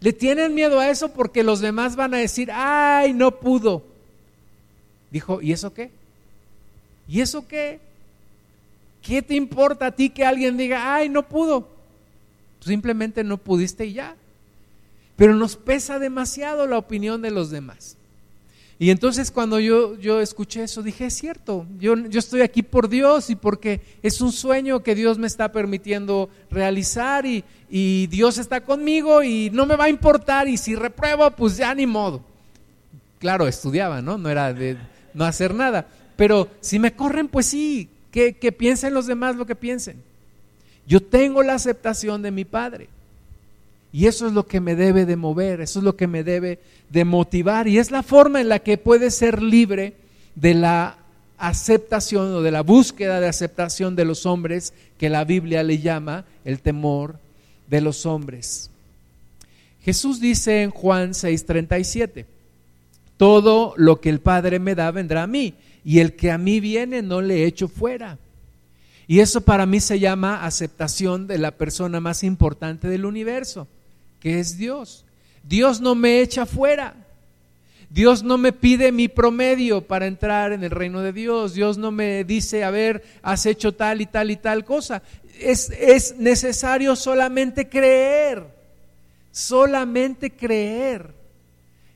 Le 0.00 0.12
tienen 0.12 0.54
miedo 0.54 0.78
a 0.78 0.88
eso 0.88 1.12
porque 1.12 1.42
los 1.42 1.60
demás 1.60 1.96
van 1.96 2.14
a 2.14 2.18
decir, 2.18 2.50
ay, 2.52 3.12
no 3.12 3.40
pudo. 3.40 3.82
Dijo, 5.10 5.42
¿y 5.42 5.52
eso 5.52 5.74
qué? 5.74 5.90
¿Y 7.08 7.20
eso 7.20 7.46
qué? 7.48 7.80
¿Qué 9.02 9.22
te 9.22 9.34
importa 9.34 9.86
a 9.86 9.92
ti 9.92 10.10
que 10.10 10.24
alguien 10.24 10.56
diga, 10.56 10.94
ay, 10.94 11.08
no 11.08 11.28
pudo? 11.28 11.68
Simplemente 12.60 13.24
no 13.24 13.38
pudiste 13.38 13.86
y 13.86 13.94
ya. 13.94 14.16
Pero 15.16 15.34
nos 15.34 15.56
pesa 15.56 15.98
demasiado 15.98 16.66
la 16.66 16.78
opinión 16.78 17.22
de 17.22 17.30
los 17.30 17.50
demás. 17.50 17.97
Y 18.80 18.90
entonces 18.90 19.32
cuando 19.32 19.58
yo, 19.58 19.96
yo 19.98 20.20
escuché 20.20 20.62
eso, 20.62 20.82
dije, 20.82 21.06
es 21.06 21.14
cierto, 21.14 21.66
yo, 21.80 21.96
yo 21.96 22.18
estoy 22.20 22.42
aquí 22.42 22.62
por 22.62 22.88
Dios 22.88 23.28
y 23.28 23.34
porque 23.34 23.80
es 24.04 24.20
un 24.20 24.30
sueño 24.30 24.84
que 24.84 24.94
Dios 24.94 25.18
me 25.18 25.26
está 25.26 25.50
permitiendo 25.50 26.30
realizar 26.48 27.26
y, 27.26 27.44
y 27.68 28.06
Dios 28.06 28.38
está 28.38 28.60
conmigo 28.60 29.24
y 29.24 29.50
no 29.50 29.66
me 29.66 29.74
va 29.74 29.84
a 29.84 29.88
importar 29.88 30.46
y 30.46 30.56
si 30.56 30.76
repruebo, 30.76 31.28
pues 31.32 31.56
ya 31.56 31.74
ni 31.74 31.86
modo. 31.86 32.22
Claro, 33.18 33.48
estudiaba, 33.48 34.00
¿no? 34.00 34.16
No 34.16 34.30
era 34.30 34.52
de 34.52 34.76
no 35.12 35.24
hacer 35.24 35.54
nada. 35.54 35.88
Pero 36.14 36.48
si 36.60 36.78
me 36.78 36.94
corren, 36.94 37.26
pues 37.26 37.46
sí, 37.46 37.88
que, 38.12 38.34
que 38.34 38.52
piensen 38.52 38.94
los 38.94 39.08
demás 39.08 39.34
lo 39.34 39.44
que 39.44 39.56
piensen. 39.56 40.00
Yo 40.86 41.02
tengo 41.02 41.42
la 41.42 41.54
aceptación 41.54 42.22
de 42.22 42.30
mi 42.30 42.44
Padre. 42.44 42.88
Y 43.92 44.06
eso 44.06 44.26
es 44.26 44.32
lo 44.32 44.46
que 44.46 44.60
me 44.60 44.74
debe 44.74 45.06
de 45.06 45.16
mover, 45.16 45.60
eso 45.60 45.78
es 45.78 45.84
lo 45.84 45.96
que 45.96 46.06
me 46.06 46.22
debe 46.22 46.58
de 46.90 47.04
motivar 47.04 47.68
y 47.68 47.78
es 47.78 47.90
la 47.90 48.02
forma 48.02 48.40
en 48.40 48.48
la 48.48 48.58
que 48.58 48.76
puede 48.76 49.10
ser 49.10 49.42
libre 49.42 49.94
de 50.34 50.54
la 50.54 50.98
aceptación 51.38 52.32
o 52.34 52.42
de 52.42 52.50
la 52.50 52.62
búsqueda 52.62 53.20
de 53.20 53.28
aceptación 53.28 53.96
de 53.96 54.04
los 54.04 54.26
hombres 54.26 54.74
que 54.98 55.08
la 55.08 55.24
Biblia 55.24 55.62
le 55.62 55.78
llama 55.78 56.24
el 56.44 56.60
temor 56.60 57.18
de 57.68 57.80
los 57.80 58.04
hombres. 58.04 58.70
Jesús 59.82 60.20
dice 60.20 60.62
en 60.62 60.70
Juan 60.70 61.12
6:37, 61.12 62.26
todo 63.16 63.72
lo 63.76 64.00
que 64.00 64.10
el 64.10 64.20
Padre 64.20 64.58
me 64.58 64.74
da 64.74 64.90
vendrá 64.90 65.22
a 65.22 65.26
mí 65.26 65.54
y 65.82 66.00
el 66.00 66.14
que 66.14 66.30
a 66.30 66.36
mí 66.36 66.60
viene 66.60 67.00
no 67.00 67.22
le 67.22 67.44
echo 67.44 67.68
fuera. 67.68 68.18
Y 69.06 69.20
eso 69.20 69.40
para 69.40 69.64
mí 69.64 69.80
se 69.80 69.98
llama 69.98 70.44
aceptación 70.44 71.26
de 71.26 71.38
la 71.38 71.52
persona 71.52 72.00
más 72.00 72.22
importante 72.22 72.88
del 72.88 73.06
universo 73.06 73.66
que 74.20 74.40
es 74.40 74.56
Dios. 74.56 75.04
Dios 75.42 75.80
no 75.80 75.94
me 75.94 76.20
echa 76.20 76.46
fuera. 76.46 76.94
Dios 77.90 78.22
no 78.22 78.36
me 78.36 78.52
pide 78.52 78.92
mi 78.92 79.08
promedio 79.08 79.80
para 79.80 80.06
entrar 80.06 80.52
en 80.52 80.62
el 80.62 80.70
reino 80.70 81.00
de 81.00 81.12
Dios. 81.12 81.54
Dios 81.54 81.78
no 81.78 81.90
me 81.90 82.24
dice, 82.24 82.62
a 82.62 82.70
ver, 82.70 83.02
has 83.22 83.46
hecho 83.46 83.72
tal 83.72 84.00
y 84.00 84.06
tal 84.06 84.30
y 84.30 84.36
tal 84.36 84.64
cosa. 84.64 85.02
Es, 85.40 85.70
es 85.70 86.16
necesario 86.16 86.94
solamente 86.96 87.68
creer. 87.68 88.44
Solamente 89.32 90.30
creer. 90.30 91.14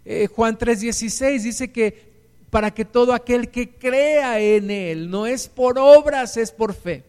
Eh, 0.04 0.28
Juan 0.28 0.58
3:16 0.58 1.42
dice 1.42 1.70
que 1.70 2.12
para 2.50 2.72
que 2.72 2.84
todo 2.84 3.14
aquel 3.14 3.48
que 3.48 3.70
crea 3.70 4.38
en 4.40 4.70
Él, 4.70 5.10
no 5.10 5.26
es 5.26 5.48
por 5.48 5.78
obras, 5.78 6.36
es 6.36 6.50
por 6.50 6.74
fe. 6.74 7.02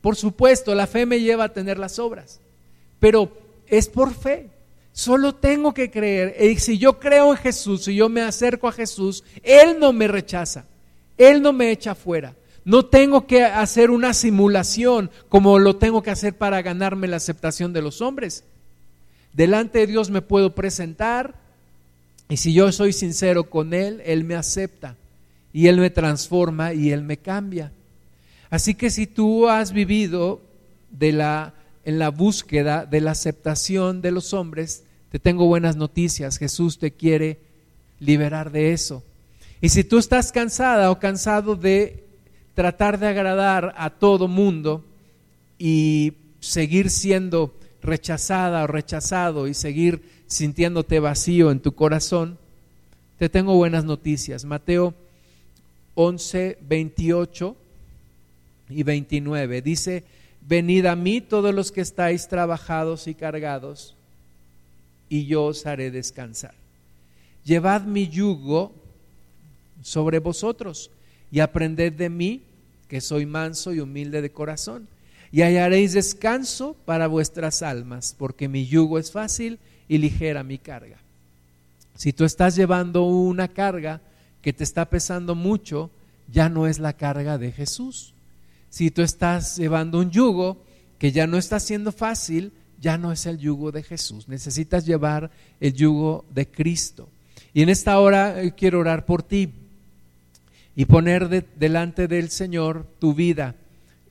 Por 0.00 0.16
supuesto, 0.16 0.74
la 0.74 0.86
fe 0.86 1.06
me 1.06 1.20
lleva 1.20 1.44
a 1.44 1.52
tener 1.52 1.78
las 1.78 1.98
obras. 1.98 2.40
Pero 2.98 3.30
es 3.68 3.88
por 3.88 4.14
fe. 4.14 4.48
Solo 4.92 5.34
tengo 5.34 5.72
que 5.72 5.90
creer. 5.90 6.36
Y 6.42 6.58
si 6.58 6.78
yo 6.78 6.98
creo 6.98 7.30
en 7.32 7.38
Jesús, 7.38 7.84
si 7.84 7.94
yo 7.94 8.08
me 8.08 8.22
acerco 8.22 8.66
a 8.66 8.72
Jesús, 8.72 9.22
Él 9.42 9.78
no 9.78 9.92
me 9.92 10.08
rechaza. 10.08 10.64
Él 11.16 11.40
no 11.42 11.52
me 11.52 11.70
echa 11.70 11.94
fuera. 11.94 12.34
No 12.64 12.84
tengo 12.84 13.26
que 13.26 13.44
hacer 13.44 13.90
una 13.90 14.12
simulación 14.12 15.10
como 15.28 15.58
lo 15.58 15.76
tengo 15.76 16.02
que 16.02 16.10
hacer 16.10 16.36
para 16.36 16.60
ganarme 16.62 17.08
la 17.08 17.16
aceptación 17.16 17.72
de 17.72 17.82
los 17.82 18.00
hombres. 18.00 18.44
Delante 19.32 19.78
de 19.78 19.86
Dios 19.86 20.10
me 20.10 20.20
puedo 20.20 20.54
presentar 20.54 21.34
y 22.28 22.36
si 22.36 22.52
yo 22.52 22.70
soy 22.72 22.92
sincero 22.92 23.48
con 23.48 23.72
Él, 23.72 24.02
Él 24.04 24.24
me 24.24 24.34
acepta 24.34 24.96
y 25.52 25.68
Él 25.68 25.78
me 25.78 25.90
transforma 25.90 26.74
y 26.74 26.90
Él 26.90 27.02
me 27.02 27.16
cambia. 27.16 27.72
Así 28.50 28.74
que 28.74 28.90
si 28.90 29.06
tú 29.06 29.48
has 29.48 29.72
vivido 29.72 30.40
de 30.90 31.12
la 31.12 31.54
en 31.88 31.98
la 31.98 32.10
búsqueda 32.10 32.84
de 32.84 33.00
la 33.00 33.12
aceptación 33.12 34.02
de 34.02 34.10
los 34.10 34.34
hombres, 34.34 34.84
te 35.10 35.18
tengo 35.18 35.46
buenas 35.46 35.76
noticias. 35.76 36.36
Jesús 36.36 36.78
te 36.78 36.90
quiere 36.90 37.38
liberar 37.98 38.52
de 38.52 38.74
eso. 38.74 39.02
Y 39.62 39.70
si 39.70 39.84
tú 39.84 39.96
estás 39.96 40.30
cansada 40.30 40.90
o 40.90 40.98
cansado 40.98 41.56
de 41.56 42.04
tratar 42.52 42.98
de 42.98 43.06
agradar 43.06 43.74
a 43.78 43.88
todo 43.88 44.28
mundo 44.28 44.84
y 45.58 46.12
seguir 46.40 46.90
siendo 46.90 47.54
rechazada 47.80 48.64
o 48.64 48.66
rechazado 48.66 49.48
y 49.48 49.54
seguir 49.54 50.02
sintiéndote 50.26 51.00
vacío 51.00 51.50
en 51.50 51.60
tu 51.60 51.72
corazón, 51.72 52.36
te 53.18 53.30
tengo 53.30 53.54
buenas 53.54 53.84
noticias. 53.84 54.44
Mateo 54.44 54.92
11, 55.94 56.58
28 56.60 57.56
y 58.68 58.82
29 58.82 59.62
dice, 59.62 60.04
Venid 60.48 60.86
a 60.86 60.96
mí 60.96 61.20
todos 61.20 61.54
los 61.54 61.70
que 61.70 61.82
estáis 61.82 62.26
trabajados 62.26 63.06
y 63.06 63.14
cargados, 63.14 63.94
y 65.10 65.26
yo 65.26 65.44
os 65.44 65.66
haré 65.66 65.90
descansar. 65.90 66.54
Llevad 67.44 67.82
mi 67.82 68.08
yugo 68.08 68.72
sobre 69.82 70.20
vosotros 70.20 70.90
y 71.30 71.40
aprended 71.40 71.92
de 71.92 72.08
mí, 72.08 72.40
que 72.88 73.02
soy 73.02 73.26
manso 73.26 73.74
y 73.74 73.80
humilde 73.80 74.22
de 74.22 74.30
corazón, 74.30 74.88
y 75.30 75.42
hallaréis 75.42 75.92
descanso 75.92 76.74
para 76.86 77.08
vuestras 77.08 77.60
almas, 77.60 78.16
porque 78.18 78.48
mi 78.48 78.66
yugo 78.66 78.98
es 78.98 79.12
fácil 79.12 79.58
y 79.86 79.98
ligera 79.98 80.42
mi 80.44 80.56
carga. 80.56 80.96
Si 81.94 82.14
tú 82.14 82.24
estás 82.24 82.56
llevando 82.56 83.02
una 83.04 83.48
carga 83.48 84.00
que 84.40 84.54
te 84.54 84.64
está 84.64 84.86
pesando 84.86 85.34
mucho, 85.34 85.90
ya 86.32 86.48
no 86.48 86.66
es 86.66 86.78
la 86.78 86.94
carga 86.94 87.36
de 87.36 87.52
Jesús 87.52 88.14
si 88.70 88.90
tú 88.90 89.02
estás 89.02 89.56
llevando 89.56 89.98
un 89.98 90.10
yugo 90.10 90.62
que 90.98 91.12
ya 91.12 91.26
no 91.26 91.38
está 91.38 91.60
siendo 91.60 91.92
fácil, 91.92 92.52
ya 92.80 92.98
no 92.98 93.12
es 93.12 93.26
el 93.26 93.38
yugo 93.38 93.72
de 93.72 93.82
Jesús. 93.82 94.28
Necesitas 94.28 94.86
llevar 94.86 95.30
el 95.60 95.72
yugo 95.72 96.24
de 96.34 96.46
Cristo. 96.46 97.08
Y 97.54 97.62
en 97.62 97.68
esta 97.68 97.98
hora 97.98 98.42
eh, 98.42 98.52
quiero 98.56 98.80
orar 98.80 99.04
por 99.04 99.22
ti 99.22 99.50
y 100.76 100.84
poner 100.84 101.46
delante 101.56 102.06
del 102.06 102.30
Señor 102.30 102.86
tu 103.00 103.14
vida 103.14 103.54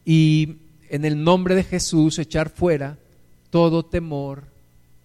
y 0.03 0.57
en 0.89 1.05
el 1.05 1.23
nombre 1.23 1.55
de 1.55 1.63
Jesús 1.63 2.19
echar 2.19 2.49
fuera 2.49 2.97
todo 3.49 3.85
temor 3.85 4.43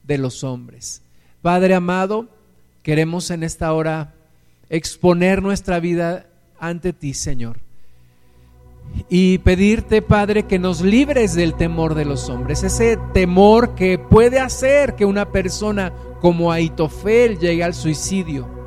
de 0.02 0.18
los 0.18 0.42
hombres. 0.42 1.02
Padre 1.40 1.74
amado, 1.74 2.28
queremos 2.82 3.30
en 3.30 3.42
esta 3.42 3.72
hora 3.72 4.14
exponer 4.70 5.42
nuestra 5.42 5.78
vida 5.78 6.26
ante 6.58 6.92
ti, 6.92 7.14
Señor 7.14 7.61
y 9.08 9.38
pedirte, 9.38 10.02
Padre, 10.02 10.44
que 10.44 10.58
nos 10.58 10.80
libres 10.80 11.34
del 11.34 11.54
temor 11.54 11.94
de 11.94 12.04
los 12.04 12.28
hombres, 12.28 12.62
ese 12.62 12.98
temor 13.12 13.74
que 13.74 13.98
puede 13.98 14.40
hacer 14.40 14.94
que 14.94 15.04
una 15.04 15.30
persona 15.30 15.92
como 16.20 16.52
Aitofel 16.52 17.38
llegue 17.38 17.64
al 17.64 17.74
suicidio 17.74 18.62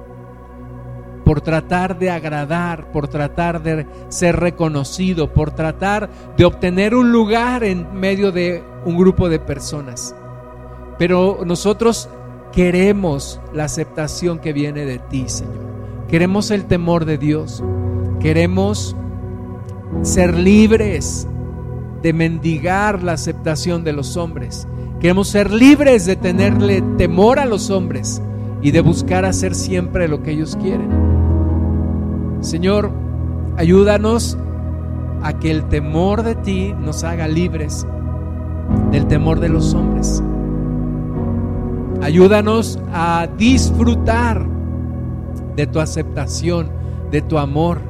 por 1.25 1.41
tratar 1.41 1.97
de 1.97 2.11
agradar, 2.11 2.91
por 2.91 3.07
tratar 3.07 3.63
de 3.63 3.87
ser 4.09 4.35
reconocido, 4.35 5.33
por 5.33 5.51
tratar 5.51 6.09
de 6.37 6.45
obtener 6.45 6.93
un 6.93 7.11
lugar 7.11 7.63
en 7.63 7.99
medio 7.99 8.31
de 8.31 8.63
un 8.85 8.95
grupo 8.95 9.27
de 9.27 9.39
personas. 9.39 10.15
Pero 10.99 11.39
nosotros 11.43 12.07
queremos 12.51 13.41
la 13.53 13.65
aceptación 13.65 14.37
que 14.37 14.53
viene 14.53 14.85
de 14.85 14.99
ti, 14.99 15.27
Señor. 15.27 15.65
Queremos 16.07 16.51
el 16.51 16.65
temor 16.65 17.05
de 17.05 17.17
Dios. 17.17 17.63
Queremos 18.19 18.95
ser 20.01 20.35
libres 20.35 21.27
de 22.01 22.13
mendigar 22.13 23.03
la 23.03 23.13
aceptación 23.13 23.83
de 23.83 23.93
los 23.93 24.17
hombres. 24.17 24.67
Queremos 24.99 25.27
ser 25.27 25.51
libres 25.51 26.05
de 26.05 26.15
tenerle 26.15 26.81
temor 26.97 27.39
a 27.39 27.45
los 27.45 27.69
hombres 27.69 28.21
y 28.61 28.71
de 28.71 28.81
buscar 28.81 29.25
hacer 29.25 29.55
siempre 29.55 30.07
lo 30.07 30.23
que 30.23 30.31
ellos 30.31 30.57
quieren. 30.61 30.89
Señor, 32.41 32.91
ayúdanos 33.57 34.37
a 35.21 35.33
que 35.39 35.51
el 35.51 35.67
temor 35.67 36.23
de 36.23 36.35
ti 36.35 36.73
nos 36.79 37.03
haga 37.03 37.27
libres 37.27 37.85
del 38.91 39.07
temor 39.07 39.39
de 39.39 39.49
los 39.49 39.73
hombres. 39.73 40.21
Ayúdanos 42.01 42.79
a 42.93 43.27
disfrutar 43.37 44.45
de 45.55 45.65
tu 45.67 45.79
aceptación, 45.79 46.69
de 47.11 47.21
tu 47.21 47.37
amor. 47.37 47.81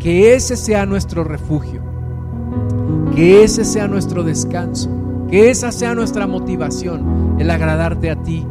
Que 0.00 0.34
ese 0.34 0.56
sea 0.56 0.86
nuestro 0.86 1.22
refugio, 1.22 1.82
que 3.14 3.44
ese 3.44 3.64
sea 3.64 3.86
nuestro 3.86 4.22
descanso, 4.22 4.90
que 5.28 5.50
esa 5.50 5.70
sea 5.70 5.94
nuestra 5.94 6.26
motivación, 6.26 7.36
el 7.38 7.50
agradarte 7.50 8.10
a 8.10 8.16
ti, 8.16 8.46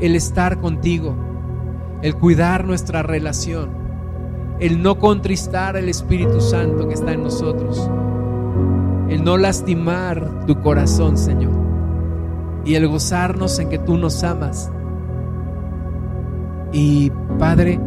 el 0.00 0.16
estar 0.16 0.58
contigo, 0.58 1.14
el 2.02 2.16
cuidar 2.16 2.64
nuestra 2.64 3.02
relación, 3.02 3.68
el 4.58 4.82
no 4.82 4.98
contristar 4.98 5.76
el 5.76 5.88
Espíritu 5.88 6.40
Santo 6.40 6.88
que 6.88 6.94
está 6.94 7.12
en 7.12 7.22
nosotros, 7.22 7.88
el 9.08 9.22
no 9.22 9.36
lastimar 9.36 10.46
tu 10.46 10.60
corazón, 10.60 11.18
Señor, 11.18 11.52
y 12.64 12.74
el 12.76 12.88
gozarnos 12.88 13.58
en 13.58 13.68
que 13.68 13.78
tú 13.78 13.96
nos 13.98 14.24
amas. 14.24 14.72
Y 16.72 17.12
Padre, 17.38 17.78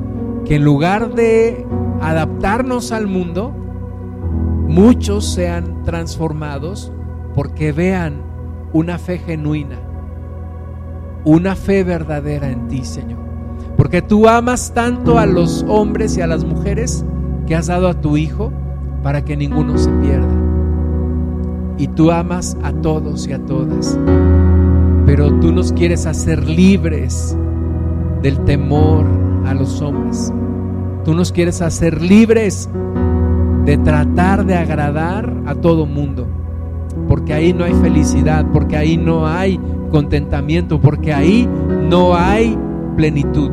que 0.45 0.55
en 0.55 0.63
lugar 0.63 1.13
de 1.15 1.65
adaptarnos 2.09 2.91
al 2.91 3.07
mundo, 3.07 3.53
muchos 4.67 5.25
sean 5.33 5.83
transformados 5.83 6.91
porque 7.33 7.71
vean 7.71 8.21
una 8.73 8.97
fe 8.97 9.19
genuina, 9.19 9.77
una 11.25 11.55
fe 11.55 11.83
verdadera 11.83 12.49
en 12.49 12.67
ti, 12.67 12.83
Señor. 12.83 13.19
Porque 13.77 14.01
tú 14.01 14.27
amas 14.27 14.73
tanto 14.73 15.17
a 15.17 15.25
los 15.25 15.65
hombres 15.67 16.17
y 16.17 16.21
a 16.21 16.27
las 16.27 16.43
mujeres 16.43 17.05
que 17.47 17.55
has 17.55 17.67
dado 17.67 17.87
a 17.87 18.01
tu 18.01 18.17
Hijo 18.17 18.51
para 19.01 19.23
que 19.25 19.35
ninguno 19.35 19.77
se 19.77 19.91
pierda. 19.91 20.33
Y 21.77 21.87
tú 21.87 22.11
amas 22.11 22.57
a 22.63 22.71
todos 22.71 23.27
y 23.27 23.33
a 23.33 23.39
todas. 23.45 23.97
Pero 25.05 25.33
tú 25.39 25.51
nos 25.51 25.73
quieres 25.73 26.05
hacer 26.05 26.47
libres 26.47 27.37
del 28.21 28.39
temor 28.45 29.05
a 29.45 29.53
los 29.53 29.81
hombres. 29.81 30.31
Tú 31.03 31.13
nos 31.13 31.31
quieres 31.31 31.61
hacer 31.61 32.01
libres 32.01 32.69
de 33.65 33.77
tratar 33.77 34.45
de 34.45 34.55
agradar 34.55 35.33
a 35.45 35.55
todo 35.55 35.85
mundo. 35.85 36.27
Porque 37.07 37.33
ahí 37.33 37.53
no 37.53 37.65
hay 37.65 37.73
felicidad, 37.73 38.45
porque 38.53 38.77
ahí 38.77 38.97
no 38.97 39.27
hay 39.27 39.59
contentamiento, 39.91 40.79
porque 40.79 41.13
ahí 41.13 41.47
no 41.89 42.15
hay 42.15 42.57
plenitud. 42.95 43.51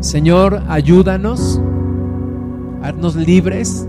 Señor, 0.00 0.62
ayúdanos, 0.68 1.60
haznos 2.82 3.16
libres, 3.16 3.86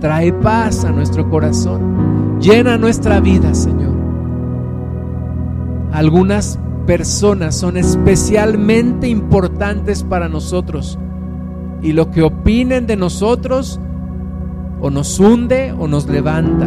trae 0.00 0.32
paz 0.32 0.84
a 0.84 0.92
nuestro 0.92 1.28
corazón, 1.30 2.38
llena 2.40 2.76
nuestra 2.76 3.20
vida, 3.20 3.54
Señor. 3.54 3.96
Algunas 5.92 6.58
personas 6.88 7.54
son 7.54 7.76
especialmente 7.76 9.08
importantes 9.08 10.02
para 10.02 10.26
nosotros 10.30 10.98
y 11.82 11.92
lo 11.92 12.10
que 12.10 12.22
opinen 12.22 12.86
de 12.86 12.96
nosotros 12.96 13.78
o 14.80 14.88
nos 14.88 15.20
hunde 15.20 15.74
o 15.78 15.86
nos 15.86 16.08
levanta. 16.08 16.66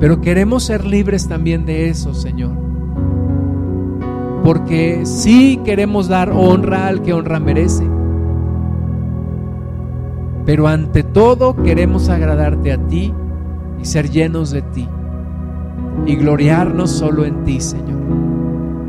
Pero 0.00 0.20
queremos 0.20 0.64
ser 0.64 0.84
libres 0.84 1.28
también 1.28 1.64
de 1.64 1.90
eso, 1.90 2.12
Señor. 2.12 2.50
Porque 4.42 5.06
sí 5.06 5.60
queremos 5.64 6.08
dar 6.08 6.32
honra 6.32 6.88
al 6.88 7.02
que 7.02 7.12
honra 7.12 7.38
merece. 7.38 7.88
Pero 10.44 10.66
ante 10.66 11.04
todo 11.04 11.54
queremos 11.54 12.08
agradarte 12.08 12.72
a 12.72 12.78
ti 12.78 13.14
y 13.80 13.84
ser 13.84 14.10
llenos 14.10 14.50
de 14.50 14.62
ti. 14.62 14.88
Y 16.04 16.16
gloriarnos 16.16 16.90
solo 16.90 17.24
en 17.24 17.44
ti, 17.44 17.60
Señor. 17.60 18.25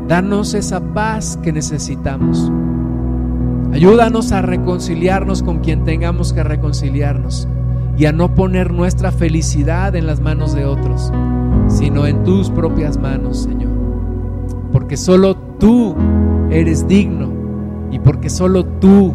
Danos 0.08 0.54
esa 0.54 0.80
paz 0.80 1.38
que 1.42 1.52
necesitamos. 1.52 2.50
Ayúdanos 3.74 4.32
a 4.32 4.40
reconciliarnos 4.40 5.42
con 5.42 5.58
quien 5.58 5.84
tengamos 5.84 6.32
que 6.32 6.42
reconciliarnos 6.42 7.46
y 7.98 8.06
a 8.06 8.12
no 8.12 8.34
poner 8.34 8.72
nuestra 8.72 9.12
felicidad 9.12 9.94
en 9.96 10.06
las 10.06 10.20
manos 10.20 10.54
de 10.54 10.64
otros, 10.64 11.12
sino 11.68 12.06
en 12.06 12.24
tus 12.24 12.48
propias 12.48 12.96
manos, 12.96 13.42
Señor. 13.42 13.70
Porque 14.72 14.96
solo 14.96 15.36
tú 15.36 15.94
eres 16.50 16.88
digno 16.88 17.30
y 17.90 17.98
porque 17.98 18.30
solo 18.30 18.64
tú 18.64 19.14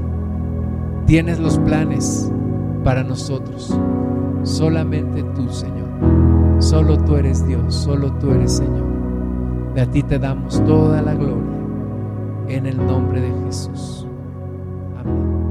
tienes 1.08 1.40
los 1.40 1.58
planes 1.58 2.32
para 2.84 3.04
nosotros. 3.04 3.76
Solamente 4.44 5.24
tú, 5.36 5.50
Señor. 5.50 5.90
Solo 6.60 7.00
tú 7.00 7.16
eres 7.16 7.48
Dios, 7.48 7.74
solo 7.74 8.12
tú 8.14 8.32
eres 8.32 8.52
Señor. 8.52 8.93
De 9.74 9.82
a 9.82 9.86
ti 9.88 10.04
te 10.04 10.20
damos 10.20 10.64
toda 10.66 11.02
la 11.02 11.16
gloria 11.16 11.58
en 12.48 12.66
el 12.68 12.78
nombre 12.78 13.22
de 13.22 13.32
Jesús. 13.46 14.08
Amén. 15.00 15.43